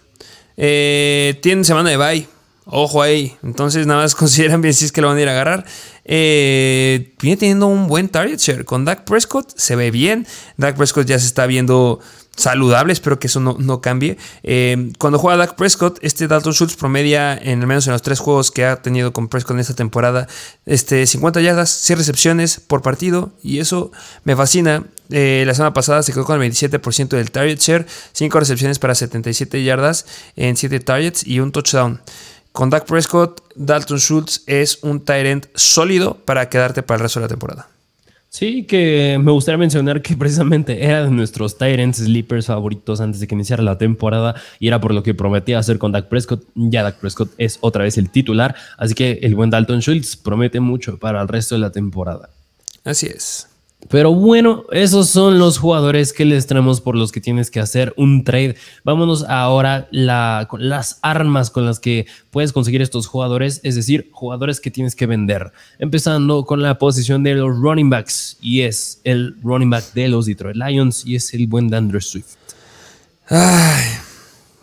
eh, 0.58 1.40
tiene 1.42 1.64
semana 1.64 1.90
de 1.90 1.98
bye. 1.98 2.28
Ojo 2.66 3.02
ahí. 3.02 3.36
Entonces 3.44 3.88
nada 3.88 4.04
más 4.04 4.16
consideran 4.16 4.62
bien 4.62 4.74
si 4.74 4.86
es 4.86 4.92
que 4.92 5.02
lo 5.02 5.08
van 5.08 5.18
a 5.18 5.22
ir 5.22 5.28
a 5.28 5.32
agarrar. 5.32 5.66
Eh, 6.06 7.14
viene 7.22 7.38
teniendo 7.38 7.68
un 7.68 7.88
buen 7.88 8.10
target 8.10 8.40
share. 8.40 8.66
Con 8.66 8.86
Dak 8.86 9.04
Prescott 9.06 9.54
se 9.58 9.76
ve 9.76 9.92
bien. 9.92 10.28
Dak 10.58 10.76
Prescott 10.76 11.08
ya 11.08 11.20
se 11.20 11.26
está 11.26 11.46
viendo 11.46 12.00
saludable, 12.40 12.94
espero 12.94 13.20
que 13.20 13.28
eso 13.28 13.40
no, 13.40 13.82
cambie. 13.82 14.18
Eh, 14.44 14.92
cuando 14.98 15.20
juega 15.20 15.38
Dak 15.38 15.56
Prescott, 15.56 16.00
este 16.02 16.28
Dalton 16.28 16.54
Schultz 16.54 16.76
promedia, 16.76 17.38
en 17.38 17.62
al 17.62 17.68
menos 17.68 17.86
en 17.88 17.94
los 17.94 18.02
tres 18.02 18.20
juegos 18.20 18.50
que 18.50 18.66
ha 18.66 18.82
tenido 18.82 19.14
con 19.14 19.28
Prescott 19.28 19.56
en 19.56 19.60
esta 19.60 19.76
temporada, 19.76 20.28
este, 20.66 21.06
50 21.06 21.42
yardas, 21.42 21.70
100 21.70 22.00
recepciones 22.00 22.60
por 22.60 22.82
partido, 22.82 23.34
y 23.44 23.60
eso 23.60 23.92
me 24.24 24.36
fascina. 24.36 24.86
Eh, 25.10 25.44
la 25.46 25.54
semana 25.54 25.74
pasada 25.74 26.04
se 26.04 26.14
quedó 26.14 26.26
con 26.26 26.42
el 26.42 26.52
27% 26.52 27.10
del 27.10 27.32
target 27.32 27.60
share, 27.60 27.86
5 28.14 28.40
recepciones 28.40 28.80
para 28.80 28.96
77 28.96 29.64
yardas 29.64 30.06
en 30.36 30.56
7 30.56 30.80
targets 30.80 31.26
y 31.26 31.40
un 31.40 31.52
touchdown. 31.52 32.02
Con 32.52 32.70
Dak 32.70 32.86
Prescott, 32.86 33.42
Dalton 33.56 34.00
Schultz 34.00 34.44
es 34.48 34.80
un 34.82 35.04
end 35.08 35.48
sólido 35.56 36.16
para 36.26 36.50
quedarte 36.50 36.84
para 36.84 36.98
el 36.98 37.04
resto 37.04 37.20
de 37.20 37.26
la 37.26 37.30
temporada. 37.30 37.70
Sí, 38.30 38.66
que 38.66 39.20
me 39.20 39.32
gustaría 39.32 39.58
mencionar 39.58 40.04
que 40.04 40.16
precisamente 40.16 40.84
era 40.84 41.04
de 41.04 41.10
nuestros 41.10 41.58
Tyrants 41.58 41.98
Sleepers 41.98 42.46
favoritos 42.46 43.02
antes 43.02 43.20
de 43.20 43.28
que 43.28 43.34
iniciara 43.34 43.64
la 43.64 43.80
temporada 43.80 44.36
y 44.60 44.68
era 44.68 44.80
por 44.80 44.94
lo 44.94 45.02
que 45.02 45.16
prometía 45.16 45.58
hacer 45.58 45.80
con 45.80 45.92
Dak 45.92 46.10
Prescott. 46.10 46.44
Ya 46.54 46.84
Dak 46.84 47.00
Prescott 47.00 47.32
es 47.38 47.58
otra 47.62 47.84
vez 47.84 47.98
el 47.98 48.12
titular, 48.12 48.56
así 48.78 48.94
que 48.94 49.20
el 49.24 49.34
buen 49.34 49.50
Dalton 49.50 49.80
Schultz 49.80 50.16
promete 50.16 50.60
mucho 50.60 51.00
para 51.00 51.22
el 51.22 51.28
resto 51.28 51.56
de 51.56 51.62
la 51.62 51.72
temporada. 51.72 52.30
Así 52.84 53.08
es. 53.08 53.48
Pero 53.88 54.14
bueno, 54.14 54.66
esos 54.72 55.10
son 55.10 55.40
los 55.40 55.58
jugadores 55.58 56.12
que 56.12 56.26
les 56.26 56.46
traemos 56.46 56.82
por 56.82 56.96
los 56.96 57.12
que 57.12 57.22
tienes 57.22 57.50
que 57.50 57.60
hacer 57.60 57.94
un 57.96 58.24
trade. 58.24 58.56
Vámonos 58.84 59.24
ahora 59.24 59.88
con 60.48 60.68
las 60.68 61.00
armas 61.02 61.50
con 61.50 61.66
las 61.66 61.80
que 61.80 62.06
puedes 62.30 62.52
conseguir 62.52 62.82
estos 62.82 63.08
jugadores, 63.08 63.62
es 63.64 63.76
decir, 63.76 64.10
jugadores 64.12 64.60
que 64.60 64.70
tienes 64.70 64.96
que 64.96 65.08
vender. 65.08 65.54
Empezando 65.80 66.46
con 66.46 66.62
la 66.62 66.78
posición 66.78 67.24
de 67.24 67.36
los 67.36 67.58
running 67.58 67.90
backs 67.90 68.38
y 68.42 68.62
es 68.62 69.00
el 69.06 69.36
running 69.42 69.70
back 69.70 69.94
de 69.94 70.10
los 70.10 70.26
Detroit 70.26 70.58
Lions 70.58 71.06
y 71.06 71.16
es 71.16 71.34
el 71.34 71.48
buen 71.48 71.70
Dandre 71.70 72.02
Swift. 72.02 72.36
Ay, 73.30 73.86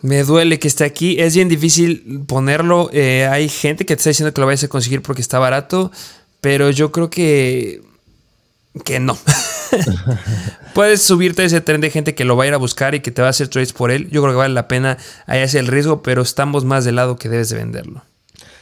me 0.03 0.23
duele 0.23 0.59
que 0.59 0.67
esté 0.67 0.85
aquí. 0.85 1.19
Es 1.19 1.35
bien 1.35 1.49
difícil 1.49 2.23
ponerlo. 2.27 2.89
Eh, 2.93 3.27
hay 3.29 3.49
gente 3.49 3.85
que 3.85 3.95
te 3.95 3.99
está 3.99 4.09
diciendo 4.11 4.33
que 4.33 4.41
lo 4.41 4.47
vayas 4.47 4.63
a 4.63 4.67
conseguir 4.67 5.01
porque 5.01 5.21
está 5.21 5.39
barato, 5.39 5.91
pero 6.39 6.69
yo 6.69 6.91
creo 6.91 7.09
que 7.09 7.81
que 8.79 8.99
no. 8.99 9.17
Puedes 10.73 11.01
subirte 11.01 11.41
a 11.41 11.45
ese 11.45 11.61
tren 11.61 11.81
de 11.81 11.89
gente 11.89 12.15
que 12.15 12.25
lo 12.25 12.37
va 12.37 12.43
a 12.43 12.47
ir 12.47 12.53
a 12.53 12.57
buscar 12.57 12.95
y 12.95 12.99
que 12.99 13.11
te 13.11 13.21
va 13.21 13.27
a 13.27 13.31
hacer 13.31 13.47
trades 13.47 13.73
por 13.73 13.91
él. 13.91 14.09
Yo 14.11 14.21
creo 14.21 14.33
que 14.33 14.37
vale 14.37 14.53
la 14.53 14.67
pena 14.67 14.97
ahí 15.25 15.41
hacer 15.41 15.61
el 15.61 15.67
riesgo, 15.67 16.01
pero 16.03 16.21
estamos 16.21 16.65
más 16.65 16.85
del 16.85 16.95
lado 16.95 17.15
que 17.15 17.29
debes 17.29 17.49
de 17.49 17.57
venderlo. 17.57 18.03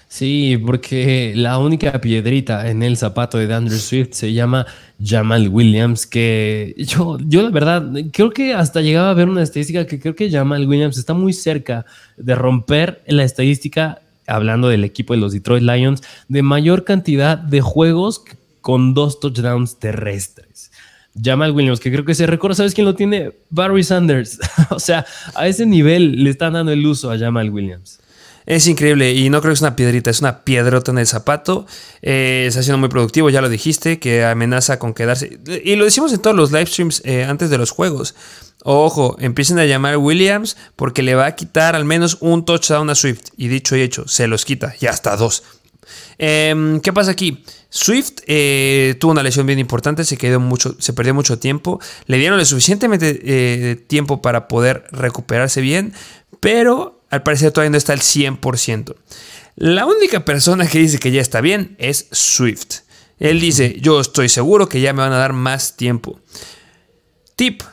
Sí, 0.07 0.57
porque 0.65 1.33
la 1.35 1.57
única 1.57 1.99
piedrita 1.99 2.69
en 2.69 2.83
el 2.83 2.95
zapato 2.95 3.37
de 3.37 3.53
Andrew 3.53 3.77
Swift 3.77 4.13
se 4.13 4.31
llama 4.31 4.65
Jamal 5.03 5.49
Williams, 5.49 6.05
que 6.07 6.73
yo, 6.77 7.17
yo 7.19 7.41
la 7.41 7.49
verdad 7.49 7.91
creo 8.13 8.29
que 8.29 8.53
hasta 8.53 8.81
llegaba 8.81 9.09
a 9.09 9.13
ver 9.13 9.27
una 9.27 9.43
estadística 9.43 9.85
que 9.85 9.99
creo 9.99 10.15
que 10.15 10.31
Jamal 10.31 10.67
Williams 10.67 10.97
está 10.97 11.13
muy 11.13 11.33
cerca 11.33 11.85
de 12.15 12.33
romper 12.33 13.03
la 13.07 13.23
estadística, 13.23 13.99
hablando 14.25 14.69
del 14.69 14.85
equipo 14.85 15.13
de 15.13 15.19
los 15.19 15.33
Detroit 15.33 15.63
Lions, 15.63 16.01
de 16.29 16.43
mayor 16.43 16.85
cantidad 16.85 17.37
de 17.37 17.59
juegos 17.59 18.23
con 18.65 18.95
dos 18.95 19.19
touchdowns 19.19 19.77
terrestres. 19.77 20.71
Jamal 21.13 21.51
Williams, 21.51 21.79
que 21.79 21.91
creo 21.91 22.03
que 22.03 22.15
se 22.15 22.25
recuerda, 22.25 22.55
¿sabes 22.55 22.73
quién 22.73 22.85
lo 22.85 22.95
tiene? 22.95 23.33
Barry 23.51 23.83
Sanders. 23.83 24.39
o 24.71 24.79
sea, 24.79 25.05
a 25.35 25.47
ese 25.47 25.67
nivel 25.67 26.23
le 26.23 26.31
están 26.31 26.53
dando 26.53 26.71
el 26.71 26.83
uso 26.83 27.11
a 27.11 27.19
Jamal 27.19 27.51
Williams. 27.51 27.99
Es 28.47 28.65
increíble 28.65 29.13
y 29.13 29.29
no 29.29 29.39
creo 29.41 29.51
que 29.51 29.53
es 29.53 29.61
una 29.61 29.75
piedrita, 29.75 30.09
es 30.09 30.19
una 30.21 30.43
piedrota 30.43 30.89
en 30.89 30.97
el 30.97 31.05
zapato. 31.05 31.67
Eh, 32.01 32.45
está 32.47 32.63
siendo 32.63 32.79
muy 32.79 32.89
productivo, 32.89 33.29
ya 33.29 33.39
lo 33.39 33.49
dijiste, 33.49 33.99
que 33.99 34.25
amenaza 34.25 34.79
con 34.79 34.95
quedarse. 34.95 35.37
Y 35.63 35.75
lo 35.75 35.85
decimos 35.85 36.11
en 36.11 36.23
todos 36.23 36.35
los 36.35 36.51
live 36.51 36.65
streams 36.65 37.03
eh, 37.05 37.23
antes 37.23 37.51
de 37.51 37.59
los 37.59 37.69
juegos. 37.69 38.15
Ojo, 38.63 39.15
empiecen 39.19 39.59
a 39.59 39.65
llamar 39.65 39.97
Williams 39.97 40.57
porque 40.75 41.03
le 41.03 41.13
va 41.13 41.27
a 41.27 41.35
quitar 41.35 41.75
al 41.75 41.85
menos 41.85 42.17
un 42.19 42.45
touchdown 42.45 42.89
a 42.89 42.95
Swift. 42.95 43.25
Y 43.37 43.47
dicho 43.47 43.75
y 43.75 43.81
hecho, 43.81 44.07
se 44.07 44.25
los 44.25 44.43
quita, 44.43 44.73
y 44.81 44.87
hasta 44.87 45.15
dos. 45.17 45.43
Em, 46.17 46.79
¿Qué 46.79 46.93
pasa 46.93 47.11
aquí? 47.11 47.43
Swift 47.69 48.21
eh, 48.27 48.95
tuvo 48.99 49.11
una 49.11 49.23
lesión 49.23 49.45
bien 49.45 49.59
importante, 49.59 50.05
se, 50.05 50.17
quedó 50.17 50.39
mucho, 50.39 50.75
se 50.79 50.93
perdió 50.93 51.13
mucho 51.13 51.39
tiempo, 51.39 51.79
le 52.05 52.17
dieron 52.17 52.43
suficientemente 52.45 53.19
eh, 53.23 53.75
tiempo 53.75 54.21
para 54.21 54.47
poder 54.47 54.85
recuperarse 54.91 55.61
bien, 55.61 55.93
pero 56.39 57.01
al 57.09 57.23
parecer 57.23 57.51
todavía 57.51 57.71
no 57.71 57.77
está 57.77 57.93
al 57.93 57.99
100%. 57.99 58.95
La 59.55 59.85
única 59.85 60.25
persona 60.25 60.67
que 60.67 60.79
dice 60.79 60.99
que 60.99 61.11
ya 61.11 61.21
está 61.21 61.41
bien 61.41 61.75
es 61.79 62.07
Swift. 62.11 62.81
Él 63.19 63.39
dice, 63.39 63.77
yo 63.79 64.01
estoy 64.01 64.29
seguro 64.29 64.67
que 64.67 64.81
ya 64.81 64.93
me 64.93 65.01
van 65.01 65.13
a 65.13 65.17
dar 65.17 65.33
más 65.33 65.77
tiempo. 65.77 66.19
Tip, 67.35 67.63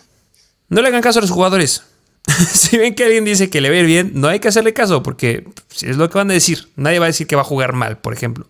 no 0.69 0.81
le 0.81 0.89
hagan 0.89 1.03
caso 1.03 1.19
a 1.19 1.23
los 1.23 1.31
jugadores. 1.31 1.83
si 2.53 2.79
ven 2.79 2.95
que 2.95 3.05
alguien 3.05 3.25
dice 3.25 3.51
que 3.51 3.61
le 3.61 3.69
va 3.69 3.77
a 3.77 3.81
ir 3.81 3.87
bien, 3.87 4.13
no 4.15 4.29
hay 4.29 4.41
que 4.41 4.49
hacerle 4.49 4.73
caso 4.73 5.03
porque 5.03 5.45
es 5.81 5.97
lo 5.97 6.09
que 6.09 6.19
van 6.19 6.31
a 6.31 6.35
decir. 6.35 6.69
Nadie 6.77 6.99
va 6.99 7.07
a 7.07 7.09
decir 7.09 7.27
que 7.27 7.37
va 7.37 7.43
a 7.43 7.47
jugar 7.47 7.73
mal, 7.73 7.99
por 7.99 8.13
ejemplo. 8.13 8.47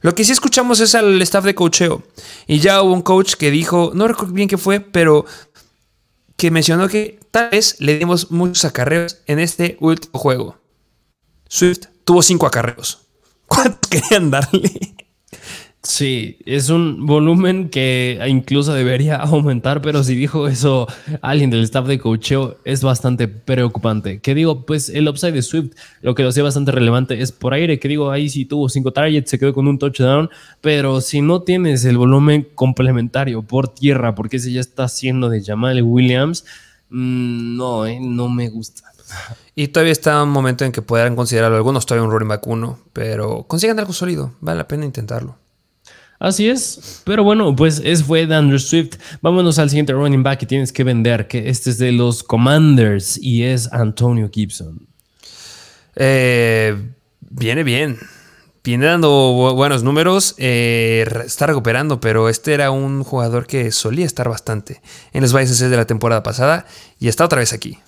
Lo 0.00 0.14
que 0.14 0.24
sí 0.24 0.32
escuchamos 0.32 0.80
es 0.80 0.94
al 0.94 1.20
staff 1.22 1.44
de 1.44 1.54
coacheo. 1.54 2.02
Y 2.46 2.60
ya 2.60 2.82
hubo 2.82 2.92
un 2.92 3.02
coach 3.02 3.34
que 3.34 3.50
dijo, 3.50 3.90
no 3.94 4.06
recuerdo 4.06 4.32
bien 4.32 4.48
qué 4.48 4.58
fue, 4.58 4.80
pero 4.80 5.24
que 6.36 6.50
mencionó 6.50 6.88
que 6.88 7.18
tal 7.32 7.50
vez 7.50 7.76
le 7.80 7.98
dimos 7.98 8.30
muchos 8.30 8.64
acarreos 8.64 9.18
en 9.26 9.40
este 9.40 9.76
último 9.80 10.18
juego. 10.18 10.56
Swift 11.48 11.86
tuvo 12.04 12.22
cinco 12.22 12.46
acarreos. 12.46 13.06
¿Cuántos 13.46 13.90
querían 13.90 14.30
darle? 14.30 14.94
Sí, 15.80 16.38
es 16.44 16.70
un 16.70 17.06
volumen 17.06 17.68
que 17.68 18.20
incluso 18.26 18.74
debería 18.74 19.16
aumentar, 19.16 19.80
pero 19.80 20.02
si 20.02 20.16
dijo 20.16 20.48
eso 20.48 20.88
alguien 21.22 21.50
del 21.50 21.62
staff 21.62 21.86
de 21.86 22.00
coacheo 22.00 22.58
es 22.64 22.82
bastante 22.82 23.28
preocupante. 23.28 24.20
Que 24.20 24.34
digo, 24.34 24.66
pues 24.66 24.88
el 24.88 25.08
upside 25.08 25.32
de 25.32 25.42
Swift, 25.42 25.76
lo 26.02 26.16
que 26.16 26.24
lo 26.24 26.30
hacía 26.30 26.42
bastante 26.42 26.72
relevante 26.72 27.20
es 27.20 27.30
por 27.30 27.54
aire, 27.54 27.78
que 27.78 27.86
digo, 27.86 28.10
ahí 28.10 28.28
sí 28.28 28.44
tuvo 28.44 28.68
cinco 28.68 28.92
targets, 28.92 29.30
se 29.30 29.38
quedó 29.38 29.54
con 29.54 29.68
un 29.68 29.78
touchdown, 29.78 30.28
pero 30.60 31.00
si 31.00 31.22
no 31.22 31.42
tienes 31.42 31.84
el 31.84 31.96
volumen 31.96 32.48
complementario 32.56 33.42
por 33.42 33.68
tierra, 33.68 34.16
porque 34.16 34.38
ese 34.38 34.52
ya 34.52 34.60
está 34.60 34.84
haciendo 34.84 35.28
de 35.28 35.44
Jamal 35.44 35.80
Williams, 35.82 36.44
mmm, 36.90 37.56
no, 37.56 37.86
eh, 37.86 37.98
no 38.00 38.28
me 38.28 38.48
gusta. 38.48 38.82
Y 39.54 39.68
todavía 39.68 39.92
está 39.92 40.22
un 40.22 40.30
momento 40.30 40.64
en 40.64 40.72
que 40.72 40.82
puedan 40.82 41.16
considerarlo 41.16 41.56
algunos, 41.56 41.86
todavía 41.86 42.04
un 42.04 42.12
running 42.12 42.28
back 42.28 42.46
uno, 42.46 42.80
pero 42.92 43.44
consigan 43.44 43.78
algo 43.78 43.92
sólido, 43.92 44.34
vale 44.40 44.58
la 44.58 44.68
pena 44.68 44.84
intentarlo. 44.84 45.36
Así 46.18 46.48
es, 46.48 47.02
pero 47.04 47.22
bueno, 47.22 47.54
pues 47.54 47.80
es 47.84 48.02
fue 48.02 48.22
Andrew 48.22 48.58
Swift. 48.58 48.96
Vámonos 49.22 49.58
al 49.60 49.70
siguiente 49.70 49.92
running 49.92 50.24
back 50.24 50.40
que 50.40 50.46
tienes 50.46 50.72
que 50.72 50.82
vender, 50.82 51.28
que 51.28 51.48
este 51.48 51.70
es 51.70 51.78
de 51.78 51.92
los 51.92 52.24
Commanders 52.24 53.18
y 53.22 53.44
es 53.44 53.72
Antonio 53.72 54.28
Gibson. 54.32 54.88
Eh, 55.94 56.76
viene 57.20 57.62
bien, 57.62 57.98
viene 58.64 58.86
dando 58.86 59.54
buenos 59.54 59.84
números, 59.84 60.34
eh, 60.38 61.06
está 61.24 61.46
recuperando, 61.46 62.00
pero 62.00 62.28
este 62.28 62.52
era 62.52 62.72
un 62.72 63.04
jugador 63.04 63.46
que 63.46 63.70
solía 63.70 64.04
estar 64.04 64.28
bastante 64.28 64.82
en 65.12 65.22
los 65.22 65.32
Vices 65.32 65.58
de 65.58 65.76
la 65.76 65.86
temporada 65.86 66.24
pasada 66.24 66.66
y 66.98 67.06
está 67.06 67.26
otra 67.26 67.38
vez 67.38 67.52
aquí. 67.52 67.78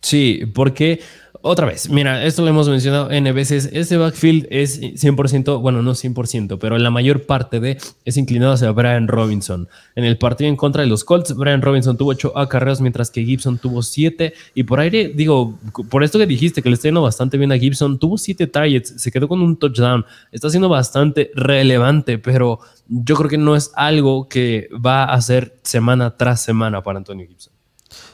Sí, 0.00 0.42
porque 0.52 1.00
otra 1.42 1.66
vez, 1.66 1.90
mira, 1.90 2.24
esto 2.24 2.42
lo 2.42 2.48
hemos 2.48 2.68
mencionado 2.68 3.10
N 3.10 3.32
veces, 3.32 3.68
ese 3.72 3.96
backfield 3.96 4.46
es 4.50 4.80
100%, 4.80 5.60
bueno, 5.60 5.82
no 5.82 5.92
100%, 5.92 6.58
pero 6.58 6.78
la 6.78 6.90
mayor 6.90 7.26
parte 7.26 7.58
de 7.58 7.78
es 8.04 8.16
inclinado 8.16 8.52
hacia 8.52 8.70
Brian 8.70 9.08
Robinson. 9.08 9.68
En 9.96 10.04
el 10.04 10.18
partido 10.18 10.48
en 10.48 10.56
contra 10.56 10.82
de 10.82 10.88
los 10.88 11.04
Colts, 11.04 11.34
Brian 11.34 11.60
Robinson 11.60 11.96
tuvo 11.96 12.10
8 12.10 12.38
acarreos, 12.38 12.80
mientras 12.80 13.10
que 13.10 13.24
Gibson 13.24 13.58
tuvo 13.58 13.82
7. 13.82 14.32
Y 14.54 14.62
por 14.62 14.78
aire, 14.78 15.12
digo, 15.14 15.58
por 15.90 16.04
esto 16.04 16.18
que 16.18 16.26
dijiste 16.26 16.62
que 16.62 16.68
le 16.68 16.74
está 16.74 16.88
yendo 16.88 17.02
bastante 17.02 17.36
bien 17.36 17.50
a 17.50 17.58
Gibson, 17.58 17.98
tuvo 17.98 18.18
7 18.18 18.46
targets, 18.46 18.94
se 18.96 19.10
quedó 19.10 19.26
con 19.26 19.42
un 19.42 19.56
touchdown, 19.56 20.04
está 20.30 20.48
siendo 20.48 20.68
bastante 20.68 21.32
relevante, 21.34 22.18
pero 22.18 22.60
yo 22.88 23.16
creo 23.16 23.28
que 23.28 23.38
no 23.38 23.56
es 23.56 23.72
algo 23.74 24.28
que 24.28 24.68
va 24.74 25.04
a 25.04 25.14
hacer 25.14 25.56
semana 25.62 26.16
tras 26.16 26.40
semana 26.40 26.82
para 26.82 26.98
Antonio 26.98 27.26
Gibson. 27.26 27.51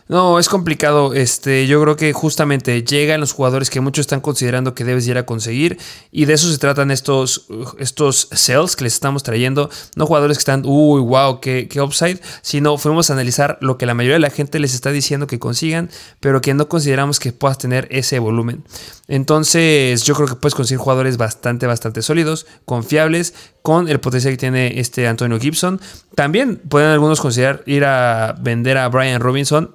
No, 0.08 0.38
es 0.38 0.48
complicado. 0.48 1.12
Este, 1.12 1.66
yo 1.66 1.82
creo 1.82 1.96
que 1.96 2.14
justamente 2.14 2.82
llegan 2.82 3.20
los 3.20 3.32
jugadores 3.32 3.68
que 3.68 3.82
muchos 3.82 4.04
están 4.04 4.22
considerando 4.22 4.74
que 4.74 4.84
debes 4.84 5.06
ir 5.06 5.18
a 5.18 5.26
conseguir. 5.26 5.78
Y 6.10 6.24
de 6.24 6.32
eso 6.32 6.50
se 6.50 6.56
tratan 6.56 6.90
estos, 6.90 7.46
estos 7.78 8.28
sales 8.32 8.74
que 8.74 8.84
les 8.84 8.94
estamos 8.94 9.22
trayendo. 9.22 9.68
No 9.96 10.06
jugadores 10.06 10.38
que 10.38 10.42
están, 10.42 10.62
uy, 10.64 11.02
wow, 11.02 11.40
qué, 11.40 11.68
qué 11.68 11.82
upside. 11.82 12.20
Sino 12.40 12.78
fuimos 12.78 13.10
a 13.10 13.12
analizar 13.12 13.58
lo 13.60 13.76
que 13.76 13.84
la 13.84 13.92
mayoría 13.92 14.14
de 14.14 14.20
la 14.20 14.30
gente 14.30 14.58
les 14.58 14.72
está 14.72 14.90
diciendo 14.90 15.26
que 15.26 15.38
consigan, 15.38 15.90
pero 16.20 16.40
que 16.40 16.54
no 16.54 16.68
consideramos 16.68 17.18
que 17.18 17.32
puedas 17.32 17.58
tener 17.58 17.86
ese 17.90 18.18
volumen. 18.18 18.64
Entonces, 19.08 20.04
yo 20.04 20.14
creo 20.14 20.28
que 20.28 20.36
puedes 20.36 20.54
conseguir 20.54 20.78
jugadores 20.78 21.18
bastante, 21.18 21.66
bastante 21.66 22.00
sólidos, 22.00 22.46
confiables, 22.64 23.34
con 23.60 23.88
el 23.88 24.00
potencial 24.00 24.32
que 24.32 24.38
tiene 24.38 24.80
este 24.80 25.06
Antonio 25.06 25.38
Gibson. 25.38 25.80
También 26.14 26.56
pueden 26.56 26.88
algunos 26.88 27.20
considerar 27.20 27.62
ir 27.66 27.84
a 27.84 28.34
vender 28.40 28.78
a 28.78 28.88
Brian 28.88 29.20
Robinson 29.20 29.74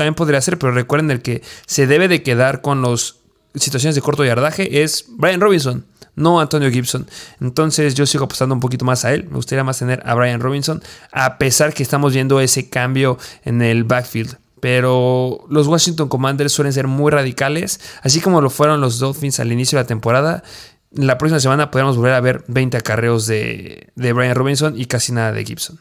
también 0.00 0.14
podría 0.14 0.40
ser, 0.40 0.58
pero 0.58 0.72
recuerden 0.72 1.10
el 1.10 1.20
que 1.20 1.42
se 1.66 1.86
debe 1.86 2.08
de 2.08 2.22
quedar 2.22 2.62
con 2.62 2.80
las 2.80 3.16
situaciones 3.54 3.94
de 3.94 4.00
corto 4.00 4.24
yardaje 4.24 4.82
es 4.82 5.04
Brian 5.10 5.42
Robinson, 5.42 5.84
no 6.14 6.40
Antonio 6.40 6.70
Gibson. 6.70 7.06
Entonces 7.38 7.94
yo 7.94 8.06
sigo 8.06 8.24
apostando 8.24 8.54
un 8.54 8.62
poquito 8.62 8.86
más 8.86 9.04
a 9.04 9.12
él. 9.12 9.24
Me 9.24 9.34
gustaría 9.36 9.62
más 9.62 9.78
tener 9.78 10.02
a 10.06 10.14
Brian 10.14 10.40
Robinson, 10.40 10.82
a 11.12 11.36
pesar 11.36 11.74
que 11.74 11.82
estamos 11.82 12.14
viendo 12.14 12.40
ese 12.40 12.70
cambio 12.70 13.18
en 13.44 13.60
el 13.60 13.84
backfield. 13.84 14.38
Pero 14.60 15.44
los 15.50 15.66
Washington 15.66 16.08
Commanders 16.08 16.50
suelen 16.50 16.72
ser 16.72 16.86
muy 16.86 17.10
radicales, 17.10 17.78
así 18.02 18.22
como 18.22 18.40
lo 18.40 18.48
fueron 18.48 18.80
los 18.80 19.00
Dolphins 19.00 19.38
al 19.38 19.52
inicio 19.52 19.76
de 19.76 19.84
la 19.84 19.86
temporada. 19.86 20.42
La 20.92 21.18
próxima 21.18 21.40
semana 21.40 21.70
podríamos 21.70 21.98
volver 21.98 22.14
a 22.14 22.20
ver 22.22 22.42
20 22.48 22.74
acarreos 22.78 23.26
de, 23.26 23.92
de 23.96 24.12
Brian 24.14 24.34
Robinson 24.34 24.80
y 24.80 24.86
casi 24.86 25.12
nada 25.12 25.32
de 25.32 25.44
Gibson. 25.44 25.78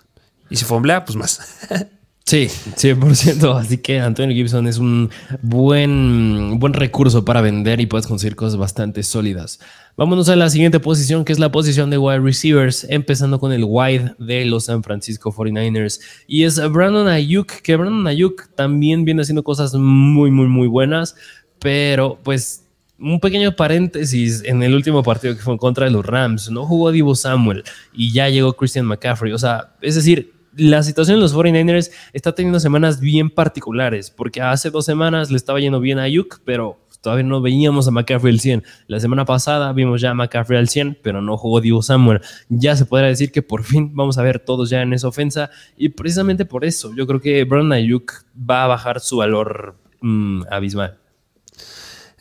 Y 0.50 0.58
si 0.58 0.66
fomblea, 0.66 1.06
pues 1.06 1.16
más. 1.16 1.40
Sí, 2.30 2.46
100%. 2.46 3.60
Así 3.60 3.80
que 3.80 4.00
Antonio 4.00 4.36
Gibson 4.36 4.68
es 4.68 4.78
un 4.78 5.10
buen, 5.42 6.60
buen 6.60 6.74
recurso 6.74 7.26
para 7.26 7.42
vender 7.42 7.82
y 7.82 7.88
puedes 7.88 8.06
conseguir 8.06 8.36
cosas 8.36 8.56
bastante 8.56 9.02
sólidas. 9.02 9.60
Vámonos 9.98 10.30
a 10.30 10.36
la 10.36 10.52
siguiente 10.52 10.80
posición, 10.80 11.26
que 11.26 11.34
es 11.34 11.40
la 11.40 11.52
posición 11.52 11.90
de 11.90 11.98
wide 11.98 12.20
receivers, 12.20 12.86
empezando 12.88 13.40
con 13.40 13.52
el 13.52 13.64
wide 13.66 14.14
de 14.20 14.46
los 14.46 14.66
San 14.66 14.84
Francisco 14.84 15.34
49ers. 15.34 16.02
Y 16.28 16.44
es 16.44 16.62
Brandon 16.72 17.08
Ayuk, 17.08 17.48
que 17.64 17.76
Brandon 17.76 18.06
Ayuk 18.06 18.48
también 18.54 19.06
viene 19.06 19.24
haciendo 19.24 19.44
cosas 19.44 19.74
muy, 19.74 20.30
muy, 20.30 20.46
muy 20.46 20.68
buenas, 20.68 21.16
pero 21.58 22.20
pues 22.22 22.64
un 23.00 23.20
pequeño 23.20 23.56
paréntesis 23.56 24.44
en 24.46 24.62
el 24.62 24.76
último 24.76 25.02
partido 25.02 25.36
que 25.36 25.42
fue 25.42 25.54
en 25.54 25.58
contra 25.58 25.86
de 25.86 25.92
los 25.92 26.06
Rams. 26.06 26.52
No 26.52 26.68
jugó 26.68 26.92
Divo 26.92 27.16
Samuel 27.16 27.64
y 27.92 28.14
ya 28.14 28.30
llegó 28.30 28.54
Christian 28.54 28.86
McCaffrey. 28.86 29.34
O 29.34 29.40
sea, 29.40 29.74
es 29.82 29.96
decir, 29.96 30.38
la 30.56 30.84
situación 30.84 31.16
en 31.16 31.22
los 31.22 31.36
49ers 31.36 31.92
está 32.14 32.34
teniendo 32.34 32.60
semanas 32.60 33.00
bien 33.00 33.30
particulares, 33.30 34.12
porque 34.12 34.42
hace 34.42 34.70
dos 34.70 34.86
semanas 34.86 35.32
le 35.32 35.38
estaba 35.38 35.60
yendo 35.60 35.80
bien 35.80 36.00
a 36.00 36.04
Ayuk, 36.04 36.42
pero 36.46 36.80
todavía 37.02 37.24
no 37.24 37.42
veíamos 37.42 37.88
a 37.88 37.92
McCaffrey 37.92 38.34
al 38.34 38.40
100. 38.40 38.64
La 38.88 39.00
semana 39.00 39.26
pasada 39.26 39.72
vimos 39.74 40.02
ya 40.02 40.12
a 40.12 40.14
McCaffrey 40.14 40.60
al 40.60 40.70
100, 40.70 41.00
pero 41.02 41.22
no 41.22 41.38
jugó 41.38 41.62
Divo 41.62 41.82
Samuel. 41.82 42.22
Ya 42.50 42.76
se 42.76 42.86
podrá 42.86 43.08
decir 43.08 43.32
que 43.32 43.42
por 43.42 43.64
fin 43.64 43.96
vamos 43.96 44.18
a 44.18 44.24
ver 44.24 44.40
todos 44.40 44.70
ya 44.70 44.82
en 44.82 44.94
esa 44.94 45.08
ofensa, 45.08 45.50
y 45.78 45.90
precisamente 45.90 46.46
por 46.46 46.66
eso 46.66 46.94
yo 46.96 47.08
creo 47.08 47.22
que 47.22 47.44
Brandon 47.44 47.74
Ayuk 47.74 48.14
va 48.38 48.66
a 48.66 48.68
bajar 48.68 49.00
su 49.00 49.18
valor 49.18 49.76
mm, 50.02 50.44
abismal. 50.50 50.98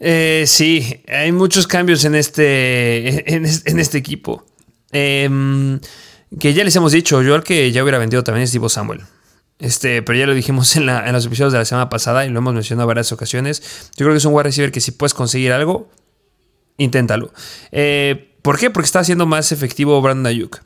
Eh, 0.00 0.44
sí, 0.46 1.02
hay 1.08 1.32
muchos 1.32 1.66
cambios 1.66 2.04
en 2.04 2.14
este, 2.14 3.34
en, 3.34 3.44
este 3.44 3.98
equipo. 3.98 4.46
Em, 4.92 5.80
que 6.38 6.52
ya 6.54 6.64
les 6.64 6.76
hemos 6.76 6.92
dicho, 6.92 7.22
yo 7.22 7.34
al 7.34 7.42
que 7.42 7.70
ya 7.72 7.82
hubiera 7.82 7.98
vendido 7.98 8.22
también 8.24 8.44
es 8.44 8.52
Divo 8.52 8.68
Samuel. 8.68 9.02
Este, 9.58 10.02
pero 10.02 10.18
ya 10.18 10.26
lo 10.26 10.34
dijimos 10.34 10.76
en, 10.76 10.86
los 10.86 11.26
episodios 11.26 11.52
de 11.52 11.58
la 11.58 11.64
semana 11.64 11.88
pasada 11.88 12.24
y 12.24 12.30
lo 12.30 12.38
hemos 12.38 12.54
mencionado 12.54 12.84
en 12.84 12.88
varias 12.88 13.12
ocasiones. 13.12 13.90
Yo 13.96 14.04
creo 14.04 14.10
que 14.12 14.18
es 14.18 14.24
un 14.24 14.34
wide 14.34 14.44
receiver 14.44 14.72
que 14.72 14.80
si 14.80 14.92
puedes 14.92 15.14
conseguir 15.14 15.52
algo, 15.52 15.90
inténtalo. 16.76 17.32
Eh, 17.72 18.34
¿Por 18.42 18.58
qué? 18.58 18.70
Porque 18.70 18.86
está 18.86 19.00
haciendo 19.00 19.26
más 19.26 19.52
efectivo 19.52 20.00
Brandon 20.00 20.26
Ayuk. 20.26 20.60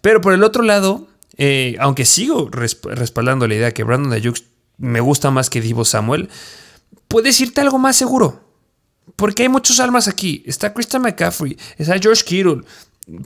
Pero 0.00 0.20
por 0.20 0.34
el 0.34 0.44
otro 0.44 0.62
lado, 0.62 1.08
eh, 1.36 1.76
aunque 1.80 2.04
sigo 2.04 2.50
respaldando 2.50 3.48
la 3.48 3.54
idea 3.54 3.72
que 3.72 3.82
Brandon 3.82 4.12
Ayuk 4.12 4.36
me 4.76 5.00
gusta 5.00 5.30
más 5.30 5.50
que 5.50 5.60
Divo 5.60 5.84
Samuel, 5.84 6.28
puedes 7.08 7.40
irte 7.40 7.60
algo 7.60 7.78
más 7.78 7.96
seguro. 7.96 8.44
Porque 9.16 9.44
hay 9.44 9.48
muchos 9.48 9.80
almas 9.80 10.08
aquí. 10.08 10.42
Está 10.46 10.72
Christian 10.72 11.02
McCaffrey, 11.02 11.56
está 11.78 11.98
George 11.98 12.24
Kittle. 12.24 12.62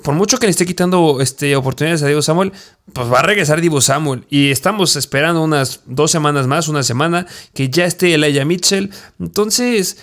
Por 0.02 0.14
mucho 0.14 0.38
que 0.38 0.46
le 0.46 0.50
esté 0.50 0.66
quitando 0.66 1.20
este, 1.20 1.54
oportunidades 1.54 2.02
a 2.02 2.08
Divo 2.08 2.22
Samuel, 2.22 2.52
pues 2.92 3.12
va 3.12 3.20
a 3.20 3.22
regresar 3.22 3.60
Divo 3.60 3.80
Samuel. 3.80 4.26
Y 4.28 4.50
estamos 4.50 4.96
esperando 4.96 5.42
unas 5.42 5.82
dos 5.86 6.10
semanas 6.10 6.48
más, 6.48 6.66
una 6.68 6.82
semana, 6.82 7.26
que 7.54 7.70
ya 7.70 7.84
esté 7.84 8.12
Elijah 8.14 8.44
Mitchell. 8.44 8.90
Entonces, 9.20 9.98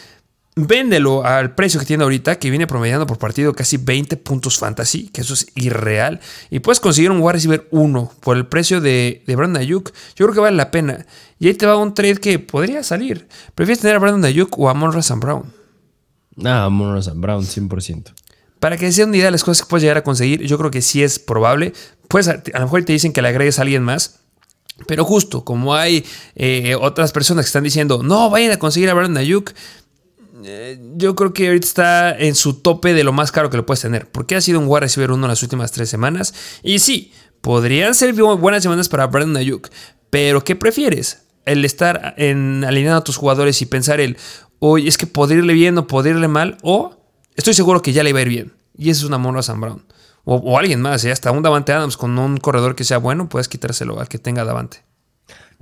véndelo 0.55 1.25
al 1.25 1.55
precio 1.55 1.79
que 1.79 1.85
tiene 1.85 2.03
ahorita, 2.03 2.39
que 2.39 2.49
viene 2.49 2.67
promediando 2.67 3.05
por 3.05 3.17
partido 3.17 3.53
casi 3.53 3.75
20 3.75 4.15
puntos 4.17 4.57
fantasy, 4.57 5.09
que 5.09 5.21
eso 5.21 5.33
es 5.33 5.47
irreal. 5.55 6.21
Y 6.49 6.59
puedes 6.59 6.79
conseguir 6.79 7.11
un 7.11 7.19
wide 7.19 7.33
receiver 7.33 7.67
1 7.71 8.11
por 8.21 8.37
el 8.37 8.47
precio 8.47 8.79
de, 8.79 9.23
de 9.27 9.35
Brandon 9.35 9.61
Ayuk. 9.61 9.91
Yo 10.15 10.25
creo 10.25 10.33
que 10.33 10.39
vale 10.39 10.55
la 10.55 10.71
pena. 10.71 11.05
Y 11.37 11.47
ahí 11.47 11.53
te 11.53 11.65
va 11.65 11.75
un 11.75 11.93
trade 11.93 12.17
que 12.17 12.39
podría 12.39 12.81
salir. 12.81 13.27
¿Prefieres 13.53 13.81
tener 13.81 13.97
a 13.97 13.99
Brandon 13.99 14.23
Ayuk 14.23 14.57
o 14.57 14.69
a 14.69 14.73
Monroe 14.73 15.01
Brown? 15.17 15.51
Ah, 16.45 16.69
Monroe 16.69 17.01
Brown, 17.13 17.43
100%. 17.43 18.13
Para 18.65 18.77
que 18.77 18.91
sea 18.91 19.05
una 19.05 19.15
idea 19.15 19.27
de 19.27 19.31
las 19.31 19.43
cosas 19.43 19.63
que 19.63 19.69
puedes 19.69 19.83
llegar 19.83 19.97
a 19.97 20.03
conseguir, 20.03 20.41
yo 20.41 20.57
creo 20.57 20.71
que 20.71 20.81
sí 20.81 21.03
es 21.03 21.19
probable. 21.19 21.71
Pues 22.07 22.27
a, 22.27 22.41
lo 22.51 22.61
mejor 22.61 22.83
te 22.83 22.93
dicen 22.93 23.13
que 23.13 23.21
le 23.21 23.27
agregues 23.27 23.59
a 23.59 23.61
alguien 23.61 23.83
más. 23.83 24.21
Pero 24.87 25.05
justo 25.05 25.45
como 25.45 25.75
hay 25.75 26.03
eh, 26.35 26.73
otras 26.73 27.11
personas 27.11 27.45
que 27.45 27.49
están 27.49 27.63
diciendo, 27.63 28.01
no, 28.01 28.31
vayan 28.31 28.51
a 28.53 28.57
conseguir 28.57 28.89
a 28.89 28.95
Brandon 28.95 29.17
Ayuk, 29.17 29.51
eh, 30.43 30.79
yo 30.95 31.13
creo 31.13 31.31
que 31.31 31.45
ahorita 31.45 31.67
está 31.67 32.17
en 32.17 32.33
su 32.33 32.55
tope 32.55 32.95
de 32.95 33.03
lo 33.03 33.13
más 33.13 33.31
caro 33.31 33.51
que 33.51 33.57
lo 33.57 33.67
puedes 33.67 33.81
tener. 33.81 34.09
Porque 34.09 34.35
ha 34.35 34.41
sido 34.41 34.59
un 34.59 34.65
wide 34.67 34.79
receiver 34.79 35.11
uno 35.11 35.27
en 35.27 35.29
las 35.29 35.43
últimas 35.43 35.71
tres 35.71 35.87
semanas. 35.87 36.33
Y 36.63 36.79
sí, 36.79 37.13
podrían 37.41 37.93
ser 37.93 38.13
buenas 38.15 38.63
semanas 38.63 38.89
para 38.89 39.05
Brandon 39.05 39.37
Ayuk. 39.37 39.69
Pero 40.09 40.43
¿qué 40.43 40.55
prefieres? 40.55 41.19
El 41.45 41.65
estar 41.65 42.15
en, 42.17 42.63
alineando 42.63 42.97
a 42.97 43.03
tus 43.03 43.17
jugadores 43.17 43.61
y 43.61 43.67
pensar 43.67 43.99
el, 44.01 44.17
oye, 44.57 44.87
es 44.87 44.97
que 44.97 45.05
podría 45.05 45.37
irle 45.37 45.53
bien 45.53 45.77
o 45.77 45.85
podría 45.85 46.27
mal, 46.27 46.57
o 46.63 47.04
estoy 47.35 47.53
seguro 47.53 47.81
que 47.81 47.93
ya 47.93 48.03
le 48.03 48.09
iba 48.09 48.19
a 48.19 48.23
ir 48.23 48.29
bien. 48.29 48.53
Y 48.77 48.89
eso 48.89 49.01
es 49.01 49.07
una 49.07 49.17
mono 49.17 49.39
a 49.39 49.43
Sam 49.43 49.61
Brown. 49.61 49.85
O, 50.27 50.57
alguien 50.57 50.81
más, 50.81 51.05
¿eh? 51.05 51.11
hasta 51.11 51.31
un 51.31 51.43
Davante 51.43 51.71
Adams 51.71 51.97
con 51.97 52.17
un 52.17 52.37
corredor 52.37 52.75
que 52.75 52.83
sea 52.83 52.97
bueno, 52.97 53.29
puedes 53.29 53.47
quitárselo 53.47 53.99
al 53.99 54.07
que 54.07 54.17
tenga 54.17 54.43
Davante. 54.43 54.83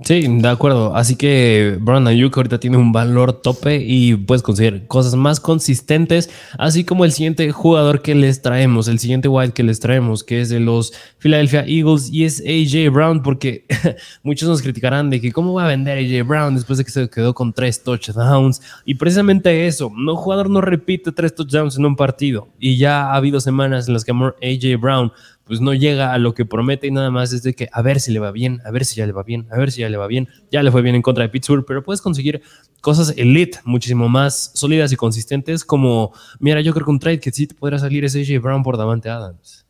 Sí, 0.02 0.26
de 0.28 0.48
acuerdo. 0.48 0.96
Así 0.96 1.14
que 1.14 1.78
Brandon 1.80 2.08
Ayuk 2.08 2.36
ahorita 2.36 2.58
tiene 2.58 2.76
un 2.76 2.90
valor 2.90 3.32
tope 3.32 3.76
y 3.76 4.16
puedes 4.16 4.42
conseguir 4.42 4.88
cosas 4.88 5.14
más 5.14 5.38
consistentes, 5.38 6.30
así 6.58 6.84
como 6.84 7.04
el 7.04 7.12
siguiente 7.12 7.52
jugador 7.52 8.02
que 8.02 8.16
les 8.16 8.42
traemos, 8.42 8.88
el 8.88 8.98
siguiente 8.98 9.28
wide 9.28 9.52
que 9.52 9.62
les 9.62 9.78
traemos, 9.78 10.24
que 10.24 10.40
es 10.40 10.48
de 10.48 10.58
los 10.58 10.92
Philadelphia 11.18 11.64
Eagles 11.66 12.10
y 12.10 12.24
es 12.24 12.40
AJ 12.40 12.92
Brown, 12.92 13.22
porque 13.22 13.66
muchos 14.24 14.48
nos 14.48 14.62
criticarán 14.62 15.10
de 15.10 15.20
que 15.20 15.30
cómo 15.30 15.54
va 15.54 15.66
a 15.66 15.68
vender 15.68 15.98
AJ 15.98 16.26
Brown 16.26 16.56
después 16.56 16.78
de 16.78 16.84
que 16.84 16.90
se 16.90 17.08
quedó 17.08 17.32
con 17.32 17.52
tres 17.52 17.84
touchdowns. 17.84 18.62
Y 18.84 18.96
precisamente 18.96 19.68
eso, 19.68 19.92
no 19.96 20.16
jugador 20.16 20.50
no 20.50 20.60
repite 20.60 21.12
tres 21.12 21.36
touchdowns 21.36 21.78
en 21.78 21.86
un 21.86 21.94
partido. 21.94 22.48
Y 22.58 22.78
ya 22.78 23.12
ha 23.12 23.14
habido 23.14 23.40
semanas 23.40 23.86
en 23.86 23.94
las 23.94 24.04
que 24.04 24.12
AJ 24.12 24.80
Brown 24.80 25.12
pues 25.44 25.60
no 25.60 25.74
llega 25.74 26.12
a 26.12 26.18
lo 26.18 26.34
que 26.34 26.44
promete 26.44 26.86
y 26.86 26.90
nada 26.90 27.10
más 27.10 27.32
es 27.32 27.42
de 27.42 27.54
que 27.54 27.68
a 27.72 27.82
ver 27.82 28.00
si 28.00 28.12
le 28.12 28.18
va 28.18 28.32
bien, 28.32 28.60
a 28.64 28.70
ver 28.70 28.84
si 28.84 28.96
ya 28.96 29.06
le 29.06 29.12
va 29.12 29.22
bien, 29.22 29.46
a 29.50 29.58
ver 29.58 29.70
si 29.70 29.82
ya 29.82 29.88
le 29.88 29.96
va 29.96 30.06
bien. 30.06 30.28
Ya 30.50 30.62
le 30.62 30.70
fue 30.70 30.82
bien 30.82 30.94
en 30.94 31.02
contra 31.02 31.22
de 31.22 31.28
Pittsburgh, 31.28 31.64
pero 31.66 31.82
puedes 31.82 32.00
conseguir 32.00 32.42
cosas 32.80 33.14
elite 33.16 33.60
muchísimo 33.64 34.08
más 34.08 34.52
sólidas 34.54 34.92
y 34.92 34.96
consistentes 34.96 35.64
como, 35.64 36.12
mira, 36.38 36.60
yo 36.60 36.72
creo 36.72 36.86
que 36.86 36.90
un 36.90 36.98
trade 36.98 37.20
que 37.20 37.30
sí 37.30 37.46
te 37.46 37.54
podrá 37.54 37.78
salir 37.78 38.04
es 38.04 38.16
AJ 38.16 38.40
Brown 38.42 38.62
por 38.62 38.76
Davante 38.76 39.10
Adams. 39.10 39.66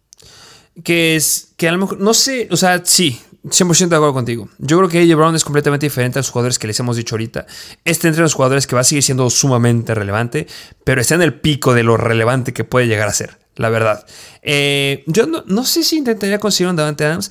Que 0.83 1.16
es, 1.16 1.55
que 1.57 1.68
a 1.68 1.72
lo 1.72 1.79
mejor, 1.79 2.01
no 2.01 2.14
sé, 2.14 2.49
o 2.51 2.57
sea, 2.57 2.85
sí, 2.85 3.20
100% 3.45 3.89
de 3.89 3.97
acuerdo 3.97 4.14
contigo. 4.14 4.49
Yo 4.59 4.79
creo 4.79 4.89
que 4.89 5.01
AJ 5.01 5.16
Brown 5.16 5.35
es 5.37 5.45
completamente 5.45 5.87
diferente 5.87 6.18
a 6.18 6.20
los 6.20 6.31
jugadores 6.31 6.59
que 6.59 6.66
les 6.66 6.79
hemos 6.81 6.97
dicho 6.97 7.14
ahorita. 7.14 7.47
Este 7.85 8.09
entre 8.09 8.22
los 8.22 8.35
jugadores 8.35 8.66
que 8.66 8.75
va 8.75 8.81
a 8.81 8.85
seguir 8.85 9.03
siendo 9.03 9.29
sumamente 9.31 9.95
relevante, 9.95 10.47
pero 10.85 11.01
está 11.01 11.14
en 11.14 11.22
el 11.22 11.35
pico 11.35 11.75
de 11.75 11.83
lo 11.83 11.97
relevante 11.97 12.53
que 12.53 12.64
puede 12.64 12.87
llegar 12.87 13.09
a 13.09 13.12
ser 13.12 13.43
la 13.57 13.69
verdad. 13.69 14.07
Eh, 14.43 15.05
yo 15.07 15.27
no, 15.27 15.65
sé 15.65 15.85
si 15.85 15.97
intentaría 15.97 16.39
conseguir 16.39 16.71
un 16.71 16.77
Davante 16.77 17.05
Adams. 17.05 17.31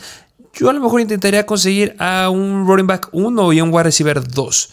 Yo 0.53 0.69
a 0.69 0.73
lo 0.73 0.79
mejor 0.79 1.01
intentaría 1.01 1.45
conseguir 1.45 1.95
a 1.99 2.29
un 2.29 2.67
running 2.67 2.87
back 2.87 3.09
1 3.11 3.53
y 3.53 3.61
un 3.61 3.73
wide 3.73 3.83
receiver 3.83 4.25
2. 4.25 4.69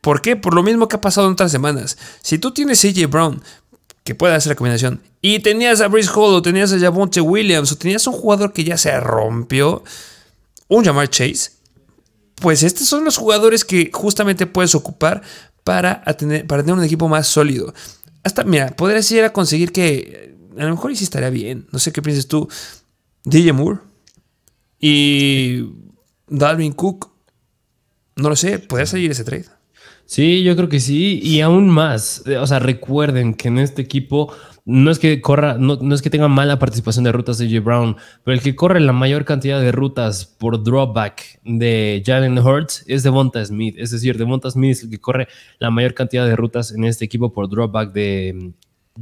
¿Por 0.00 0.22
qué? 0.22 0.36
Por 0.36 0.54
lo 0.54 0.62
mismo 0.62 0.88
que 0.88 0.96
ha 0.96 1.00
pasado 1.00 1.26
en 1.26 1.34
otras 1.34 1.52
semanas. 1.52 1.98
Si 2.22 2.38
tú 2.38 2.52
tienes 2.52 2.84
AJ 2.84 3.08
Brown, 3.08 3.42
que 4.04 4.14
puede 4.14 4.34
hacer 4.34 4.50
la 4.50 4.56
combinación, 4.56 5.02
y 5.20 5.40
tenías 5.40 5.80
a 5.80 5.88
Brice 5.88 6.10
Hall, 6.14 6.34
o 6.34 6.42
tenías 6.42 6.72
a 6.72 6.78
Javonte 6.78 7.20
Williams, 7.20 7.72
o 7.72 7.76
tenías 7.76 8.06
un 8.06 8.14
jugador 8.14 8.52
que 8.52 8.64
ya 8.64 8.78
se 8.78 8.98
rompió, 8.98 9.84
un 10.68 10.84
Jamar 10.84 11.10
Chase, 11.10 11.50
pues 12.36 12.62
estos 12.62 12.88
son 12.88 13.04
los 13.04 13.18
jugadores 13.18 13.64
que 13.64 13.90
justamente 13.92 14.46
puedes 14.46 14.74
ocupar 14.74 15.22
para 15.64 16.02
tener, 16.16 16.46
para 16.46 16.62
tener 16.62 16.78
un 16.78 16.84
equipo 16.84 17.08
más 17.08 17.26
sólido. 17.26 17.74
Hasta, 18.22 18.44
mira, 18.44 18.74
podrías 18.76 19.10
ir 19.10 19.24
a 19.24 19.32
conseguir 19.32 19.72
que 19.72 20.34
a 20.60 20.64
lo 20.64 20.70
mejor 20.70 20.94
sí 20.96 21.04
estaría 21.04 21.30
bien. 21.30 21.66
No 21.72 21.78
sé 21.78 21.92
qué 21.92 22.02
piensas 22.02 22.26
tú. 22.26 22.48
DJ 23.24 23.52
Moore 23.52 23.80
y 24.78 25.64
Dalvin 26.28 26.72
Cook. 26.72 27.10
No 28.16 28.28
lo 28.28 28.36
sé, 28.36 28.58
¿podría 28.58 28.86
salir 28.86 29.10
ese 29.10 29.24
trade? 29.24 29.46
Sí, 30.04 30.42
yo 30.42 30.56
creo 30.56 30.68
que 30.68 30.80
sí. 30.80 31.20
Y 31.22 31.40
aún 31.40 31.68
más. 31.68 32.24
O 32.40 32.46
sea, 32.46 32.58
recuerden 32.58 33.34
que 33.34 33.48
en 33.48 33.58
este 33.58 33.80
equipo 33.80 34.32
no 34.64 34.90
es 34.90 34.98
que 34.98 35.20
corra, 35.20 35.56
no, 35.58 35.94
es 35.94 36.02
que 36.02 36.10
tenga 36.10 36.28
mala 36.28 36.58
participación 36.58 37.04
de 37.04 37.12
rutas 37.12 37.38
de 37.38 37.48
J. 37.48 37.60
Brown, 37.60 37.96
pero 38.24 38.34
el 38.34 38.42
que 38.42 38.54
corre 38.54 38.80
la 38.80 38.92
mayor 38.92 39.24
cantidad 39.24 39.60
de 39.60 39.72
rutas 39.72 40.26
por 40.26 40.62
drawback 40.62 41.40
de 41.44 42.02
Jalen 42.04 42.38
Hurts 42.38 42.84
es 42.86 43.02
Devonta 43.02 43.44
Smith. 43.44 43.76
Es 43.78 43.90
decir, 43.90 44.18
Devonta 44.18 44.50
Smith 44.50 44.72
es 44.72 44.82
el 44.84 44.90
que 44.90 45.00
corre 45.00 45.28
la 45.58 45.70
mayor 45.70 45.94
cantidad 45.94 46.26
de 46.26 46.36
rutas 46.36 46.72
en 46.72 46.84
este 46.84 47.04
equipo 47.04 47.32
por 47.32 47.48
drawback 47.48 47.92
de 47.92 48.52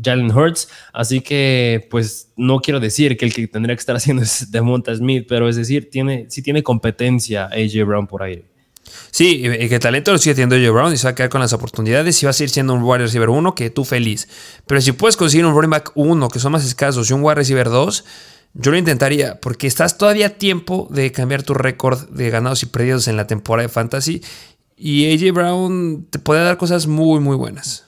Jalen 0.02 0.30
Hurts. 0.30 0.68
Así 0.92 1.20
que, 1.20 1.86
pues, 1.90 2.30
no 2.36 2.60
quiero 2.60 2.80
decir 2.80 3.16
que 3.16 3.24
el 3.24 3.32
que 3.32 3.46
tendría 3.48 3.74
que 3.76 3.80
estar 3.80 3.96
haciendo 3.96 4.22
es 4.24 4.50
Demonta 4.50 4.94
Smith, 4.94 5.26
pero 5.28 5.48
es 5.48 5.56
decir, 5.56 5.90
tiene, 5.90 6.26
sí 6.28 6.42
tiene 6.42 6.62
competencia 6.62 7.46
AJ 7.46 7.84
Brown 7.86 8.06
por 8.06 8.22
ahí. 8.22 8.44
Sí, 9.10 9.42
y 9.44 9.68
que 9.68 9.78
talento 9.78 10.12
lo 10.12 10.18
sigue 10.18 10.34
teniendo 10.34 10.56
AJ 10.56 10.72
Brown 10.72 10.92
y 10.92 10.96
se 10.96 11.06
va 11.06 11.10
a 11.10 11.14
quedar 11.14 11.28
con 11.28 11.40
las 11.40 11.52
oportunidades 11.52 12.22
y 12.22 12.26
va 12.26 12.30
a 12.30 12.32
seguir 12.32 12.50
siendo 12.50 12.74
un 12.74 12.82
wide 12.82 12.98
receiver 12.98 13.28
1 13.28 13.54
que 13.54 13.70
tú 13.70 13.84
feliz. 13.84 14.28
Pero 14.66 14.80
si 14.80 14.92
puedes 14.92 15.16
conseguir 15.16 15.44
un 15.46 15.54
running 15.54 15.70
back 15.70 15.92
1 15.94 16.28
que 16.28 16.38
son 16.38 16.52
más 16.52 16.64
escasos 16.64 17.10
y 17.10 17.12
un 17.12 17.22
wide 17.22 17.36
receiver 17.36 17.68
2, 17.68 18.04
yo 18.54 18.70
lo 18.70 18.78
intentaría 18.78 19.38
porque 19.40 19.66
estás 19.66 19.98
todavía 19.98 20.26
a 20.26 20.30
tiempo 20.30 20.88
de 20.90 21.12
cambiar 21.12 21.42
tu 21.42 21.54
récord 21.54 22.08
de 22.08 22.30
ganados 22.30 22.62
y 22.62 22.66
perdidos 22.66 23.08
en 23.08 23.16
la 23.16 23.26
temporada 23.26 23.68
de 23.68 23.72
fantasy 23.72 24.22
y 24.76 25.12
AJ 25.12 25.34
Brown 25.34 26.06
te 26.08 26.18
puede 26.18 26.42
dar 26.42 26.56
cosas 26.56 26.86
muy, 26.86 27.20
muy 27.20 27.36
buenas. 27.36 27.87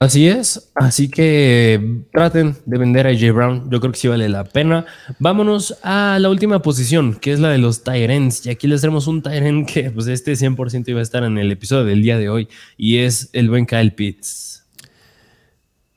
Así 0.00 0.28
es, 0.28 0.70
así 0.76 1.10
que 1.10 2.04
traten 2.12 2.56
de 2.66 2.78
vender 2.78 3.08
a 3.08 3.12
J. 3.12 3.32
Brown, 3.32 3.68
yo 3.68 3.80
creo 3.80 3.90
que 3.90 3.98
sí 3.98 4.06
vale 4.06 4.28
la 4.28 4.44
pena. 4.44 4.86
Vámonos 5.18 5.76
a 5.82 6.18
la 6.20 6.28
última 6.30 6.62
posición, 6.62 7.16
que 7.16 7.32
es 7.32 7.40
la 7.40 7.48
de 7.48 7.58
los 7.58 7.82
Tyrants. 7.82 8.46
Y 8.46 8.50
aquí 8.50 8.68
les 8.68 8.80
tenemos 8.80 9.08
un 9.08 9.22
Tyrant 9.22 9.68
que 9.68 9.90
pues 9.90 10.06
este 10.06 10.34
100% 10.34 10.88
iba 10.88 11.00
a 11.00 11.02
estar 11.02 11.24
en 11.24 11.36
el 11.36 11.50
episodio 11.50 11.84
del 11.84 12.00
día 12.00 12.16
de 12.16 12.28
hoy, 12.28 12.48
y 12.76 12.98
es 12.98 13.30
el 13.32 13.50
buen 13.50 13.66
Kyle 13.66 13.92
Pitts. 13.92 14.64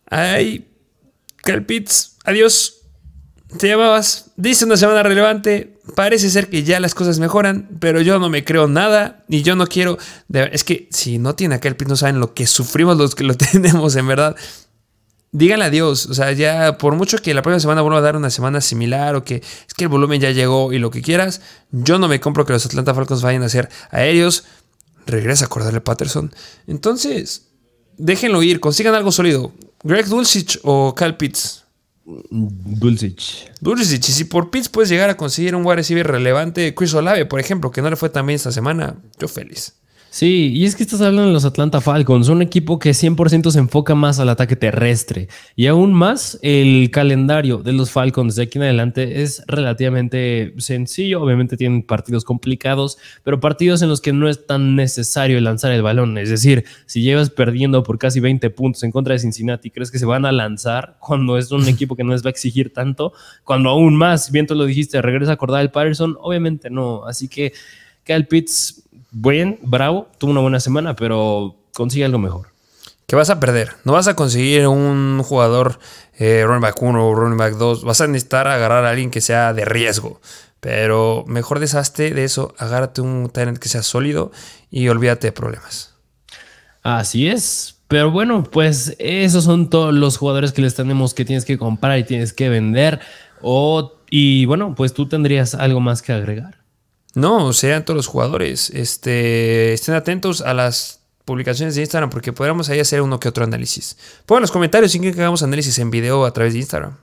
Ay, 0.07 0.65
Kyle 1.43 1.61
Pitts, 1.61 2.17
adiós. 2.23 2.79
Te 3.59 3.67
llamabas, 3.67 4.31
dice 4.35 4.65
una 4.65 4.77
semana 4.77 5.03
relevante, 5.03 5.77
parece 5.95 6.29
ser 6.29 6.49
que 6.49 6.63
ya 6.63 6.79
las 6.79 6.95
cosas 6.95 7.19
mejoran, 7.19 7.69
pero 7.79 8.01
yo 8.01 8.19
no 8.19 8.29
me 8.29 8.43
creo 8.43 8.67
nada 8.67 9.23
y 9.27 9.43
yo 9.43 9.55
no 9.55 9.67
quiero. 9.67 9.97
es 10.33 10.63
que 10.63 10.87
si 10.91 11.17
no 11.17 11.35
tiene 11.35 11.55
aquel 11.55 11.75
pin, 11.75 11.87
no 11.87 11.95
saben 11.95 12.19
lo 12.19 12.33
que 12.33 12.47
sufrimos 12.47 12.97
los 12.97 13.15
que 13.15 13.23
lo 13.23 13.33
tenemos, 13.51 13.95
en 13.95 14.07
verdad. 14.07 14.35
Díganle 15.31 15.65
adiós. 15.65 16.07
O 16.07 16.13
sea, 16.13 16.31
ya 16.33 16.77
por 16.77 16.95
mucho 16.95 17.17
que 17.17 17.33
la 17.33 17.41
próxima 17.41 17.61
semana 17.61 17.81
vuelva 17.81 17.99
a 17.99 18.01
dar 18.01 18.17
una 18.17 18.29
semana 18.29 18.59
similar 18.59 19.15
o 19.15 19.23
que 19.23 19.35
es 19.35 19.73
que 19.75 19.85
el 19.85 19.89
volumen 19.89 20.19
ya 20.19 20.31
llegó 20.31 20.73
y 20.73 20.79
lo 20.79 20.91
que 20.91 21.01
quieras, 21.01 21.41
yo 21.71 21.97
no 21.99 22.07
me 22.07 22.19
compro 22.19 22.45
que 22.45 22.53
los 22.53 22.65
Atlanta 22.65 22.93
Falcons 22.93 23.21
vayan 23.21 23.43
a 23.43 23.49
ser 23.49 23.69
aéreos. 23.91 24.43
Regresa 25.05 25.45
a 25.45 25.47
acordarle 25.47 25.81
Patterson. 25.81 26.33
Entonces, 26.67 27.47
déjenlo 27.97 28.43
ir, 28.43 28.59
consigan 28.59 28.93
algo 28.93 29.11
sólido. 29.11 29.53
Greg 29.83 30.07
Dulcich 30.07 30.59
o 30.63 30.93
Cal 30.95 31.17
Pitts. 31.17 31.60
Dulcich. 32.05 33.51
Dulcich. 33.59 34.09
Y 34.09 34.11
si 34.11 34.23
por 34.25 34.49
Pitts 34.49 34.69
puedes 34.69 34.89
llegar 34.89 35.09
a 35.09 35.17
conseguir 35.17 35.55
un 35.55 35.65
wide 35.65 35.77
receiver 35.77 36.07
relevante, 36.07 36.73
Chris 36.73 36.93
Olave, 36.93 37.25
por 37.25 37.39
ejemplo, 37.39 37.71
que 37.71 37.81
no 37.81 37.89
le 37.89 37.95
fue 37.95 38.09
tan 38.09 38.25
bien 38.25 38.35
esta 38.35 38.51
semana, 38.51 38.95
yo 39.19 39.27
feliz. 39.27 39.80
Sí, 40.13 40.51
y 40.53 40.65
es 40.65 40.75
que 40.75 40.83
estás 40.83 40.99
hablando 40.99 41.27
de 41.27 41.31
los 41.31 41.45
Atlanta 41.45 41.79
Falcons, 41.79 42.27
un 42.27 42.41
equipo 42.41 42.79
que 42.79 42.89
100% 42.89 43.49
se 43.49 43.59
enfoca 43.59 43.95
más 43.95 44.19
al 44.19 44.27
ataque 44.27 44.57
terrestre. 44.57 45.29
Y 45.55 45.67
aún 45.67 45.93
más, 45.93 46.37
el 46.41 46.91
calendario 46.91 47.59
de 47.59 47.71
los 47.71 47.91
Falcons 47.91 48.35
de 48.35 48.43
aquí 48.43 48.57
en 48.57 48.65
adelante 48.65 49.21
es 49.21 49.41
relativamente 49.47 50.53
sencillo. 50.57 51.21
Obviamente 51.21 51.55
tienen 51.55 51.83
partidos 51.83 52.25
complicados, 52.25 52.97
pero 53.23 53.39
partidos 53.39 53.83
en 53.83 53.87
los 53.87 54.01
que 54.01 54.11
no 54.11 54.27
es 54.27 54.45
tan 54.45 54.75
necesario 54.75 55.39
lanzar 55.39 55.71
el 55.71 55.81
balón. 55.81 56.17
Es 56.17 56.29
decir, 56.29 56.65
si 56.87 57.01
llevas 57.01 57.29
perdiendo 57.29 57.81
por 57.81 57.97
casi 57.97 58.19
20 58.19 58.49
puntos 58.49 58.83
en 58.83 58.91
contra 58.91 59.13
de 59.13 59.19
Cincinnati, 59.19 59.71
¿crees 59.71 59.91
que 59.91 59.97
se 59.97 60.05
van 60.05 60.25
a 60.25 60.33
lanzar 60.33 60.97
cuando 60.99 61.37
es 61.37 61.53
un 61.53 61.65
equipo 61.69 61.95
que 61.95 62.03
no 62.03 62.11
les 62.11 62.21
va 62.21 62.27
a 62.27 62.31
exigir 62.31 62.73
tanto? 62.73 63.13
Cuando 63.45 63.69
aún 63.69 63.95
más, 63.95 64.29
bien 64.29 64.45
tú 64.45 64.55
lo 64.55 64.65
dijiste, 64.65 65.01
regresa 65.01 65.31
a 65.31 65.35
acordar 65.35 65.61
el 65.61 65.71
Patterson, 65.71 66.17
obviamente 66.19 66.69
no. 66.69 67.05
Así 67.05 67.29
que 67.29 67.53
Kyle 68.03 68.27
Pitts 68.27 68.83
Buen, 69.11 69.59
bravo, 69.61 70.07
tuvo 70.17 70.31
una 70.31 70.39
buena 70.39 70.59
semana, 70.59 70.95
pero 70.95 71.57
consigue 71.73 72.05
algo 72.05 72.17
mejor. 72.17 72.47
¿Qué 73.07 73.17
vas 73.17 73.29
a 73.29 73.41
perder? 73.41 73.71
No 73.83 73.91
vas 73.91 74.07
a 74.07 74.15
conseguir 74.15 74.67
un 74.67 75.21
jugador 75.21 75.79
eh, 76.17 76.43
running 76.45 76.61
back 76.61 76.81
1 76.81 77.07
o 77.09 77.13
running 77.13 77.37
back 77.37 77.55
2. 77.55 77.83
Vas 77.83 77.99
a 77.99 78.07
necesitar 78.07 78.47
agarrar 78.47 78.85
a 78.85 78.91
alguien 78.91 79.11
que 79.11 79.19
sea 79.19 79.53
de 79.53 79.65
riesgo. 79.65 80.21
Pero 80.61 81.25
mejor 81.27 81.59
deshazte 81.59 82.13
de 82.13 82.23
eso, 82.23 82.53
agárrate 82.57 83.01
un 83.01 83.29
talent 83.29 83.57
que 83.57 83.67
sea 83.67 83.83
sólido 83.83 84.31
y 84.69 84.87
olvídate 84.87 85.27
de 85.27 85.31
problemas. 85.33 85.93
Así 86.83 87.27
es. 87.27 87.81
Pero 87.89 88.11
bueno, 88.11 88.43
pues 88.43 88.95
esos 88.97 89.43
son 89.43 89.69
todos 89.69 89.93
los 89.93 90.15
jugadores 90.15 90.53
que 90.53 90.61
les 90.61 90.75
tenemos 90.75 91.13
que 91.13 91.25
tienes 91.25 91.43
que 91.43 91.57
comprar 91.57 91.99
y 91.99 92.05
tienes 92.05 92.31
que 92.31 92.47
vender. 92.47 93.01
O, 93.41 93.99
y 94.09 94.45
bueno, 94.45 94.73
pues 94.73 94.93
tú 94.93 95.09
tendrías 95.09 95.53
algo 95.53 95.81
más 95.81 96.01
que 96.01 96.13
agregar. 96.13 96.60
No, 97.13 97.51
sean 97.53 97.83
todos 97.83 97.97
los 97.97 98.07
jugadores. 98.07 98.69
Este, 98.69 99.73
estén 99.73 99.95
atentos 99.95 100.41
a 100.41 100.53
las 100.53 101.01
publicaciones 101.25 101.75
de 101.75 101.81
Instagram 101.81 102.09
porque 102.09 102.33
podríamos 102.33 102.69
ahí 102.69 102.79
hacer 102.79 103.01
uno 103.01 103.19
que 103.19 103.29
otro 103.29 103.43
análisis. 103.43 103.97
Pongan 104.25 104.41
los 104.41 104.51
comentarios 104.51 104.91
si 104.91 104.99
quieren 104.99 105.15
que 105.15 105.21
hagamos 105.21 105.43
análisis 105.43 105.77
en 105.79 105.91
video 105.91 106.25
a 106.25 106.33
través 106.33 106.53
de 106.53 106.59
Instagram. 106.59 106.97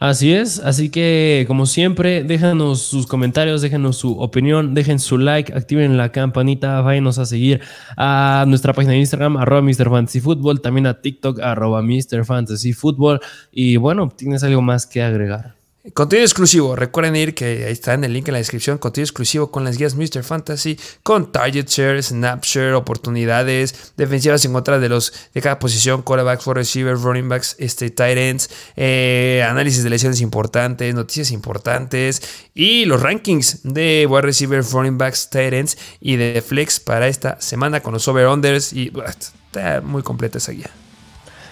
Así 0.00 0.32
es, 0.32 0.60
así 0.60 0.88
que 0.88 1.44
como 1.46 1.66
siempre, 1.66 2.24
déjanos 2.24 2.80
sus 2.80 3.06
comentarios, 3.06 3.60
déjenos 3.60 3.98
su 3.98 4.18
opinión, 4.18 4.72
dejen 4.72 4.98
su 4.98 5.18
like, 5.18 5.52
activen 5.52 5.98
la 5.98 6.10
campanita, 6.10 6.80
váyanos 6.80 7.18
a 7.18 7.26
seguir 7.26 7.60
a 7.98 8.46
nuestra 8.48 8.72
página 8.72 8.94
de 8.94 9.00
Instagram, 9.00 9.36
arroba 9.36 9.60
Mr. 9.60 9.90
Fantasy 9.90 10.20
Football, 10.20 10.62
también 10.62 10.86
a 10.86 11.02
TikTok, 11.02 11.40
arroba 11.40 11.82
Mr. 11.82 12.24
Fantasy 12.24 12.72
Football. 12.72 13.20
Y 13.52 13.76
bueno, 13.76 14.08
¿tienes 14.08 14.42
algo 14.42 14.62
más 14.62 14.86
que 14.86 15.02
agregar? 15.02 15.59
Contenido 15.94 16.26
exclusivo, 16.26 16.76
recuerden 16.76 17.16
ir 17.16 17.34
que 17.34 17.64
ahí 17.64 17.72
está 17.72 17.94
en 17.94 18.04
el 18.04 18.12
link 18.12 18.28
en 18.28 18.32
la 18.32 18.38
descripción, 18.38 18.76
contenido 18.76 19.06
exclusivo 19.06 19.50
con 19.50 19.64
las 19.64 19.78
guías 19.78 19.94
Mr. 19.94 20.22
Fantasy, 20.22 20.78
con 21.02 21.32
target 21.32 21.68
share, 21.68 22.02
snap 22.02 22.44
share, 22.44 22.74
oportunidades, 22.74 23.94
defensivas 23.96 24.44
en 24.44 24.52
contra 24.52 24.78
de 24.78 24.90
los 24.90 25.30
de 25.32 25.40
cada 25.40 25.58
posición, 25.58 26.02
quarterbacks, 26.02 26.44
for 26.44 26.54
receivers, 26.54 27.00
running 27.00 27.30
backs, 27.30 27.56
este, 27.58 27.88
tight 27.88 28.18
ends, 28.18 28.50
eh, 28.76 29.42
análisis 29.48 29.82
de 29.82 29.88
lesiones 29.88 30.20
importantes, 30.20 30.94
noticias 30.94 31.30
importantes 31.30 32.20
y 32.54 32.84
los 32.84 33.00
rankings 33.00 33.60
de 33.62 34.06
wide 34.06 34.20
receivers, 34.20 34.72
running 34.72 34.98
backs, 34.98 35.30
tight 35.30 35.54
ends 35.54 35.78
y 35.98 36.16
de 36.16 36.44
flex 36.46 36.78
para 36.78 37.08
esta 37.08 37.40
semana 37.40 37.80
con 37.80 37.94
los 37.94 38.06
over-unders 38.06 38.74
y 38.74 38.92
está 39.08 39.80
muy 39.80 40.02
completa 40.02 40.36
esa 40.36 40.52
guía. 40.52 40.70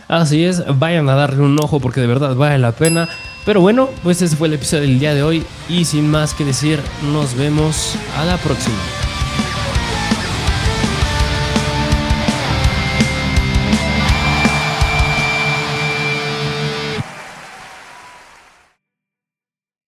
Así 0.09 0.45
es, 0.45 0.65
vayan 0.79 1.09
a 1.11 1.15
darle 1.15 1.43
un 1.43 1.61
ojo 1.61 1.81
porque 1.81 2.01
de 2.01 2.07
verdad 2.07 2.35
vale 2.35 2.59
la 2.59 2.73
pena. 2.73 3.09
Pero 3.45 3.61
bueno, 3.61 3.91
pues 4.03 4.21
ese 4.23 4.37
fue 4.37 4.49
el 4.49 4.55
episodio 4.55 4.83
del 4.83 4.99
día 4.99 5.15
de 5.15 5.23
hoy 5.23 5.45
y 5.69 5.85
sin 5.85 6.11
más 6.11 6.35
que 6.35 6.45
decir, 6.45 6.81
nos 7.13 7.35
vemos 7.35 7.95
a 8.17 8.25
la 8.25 8.37
próxima. 8.39 9.08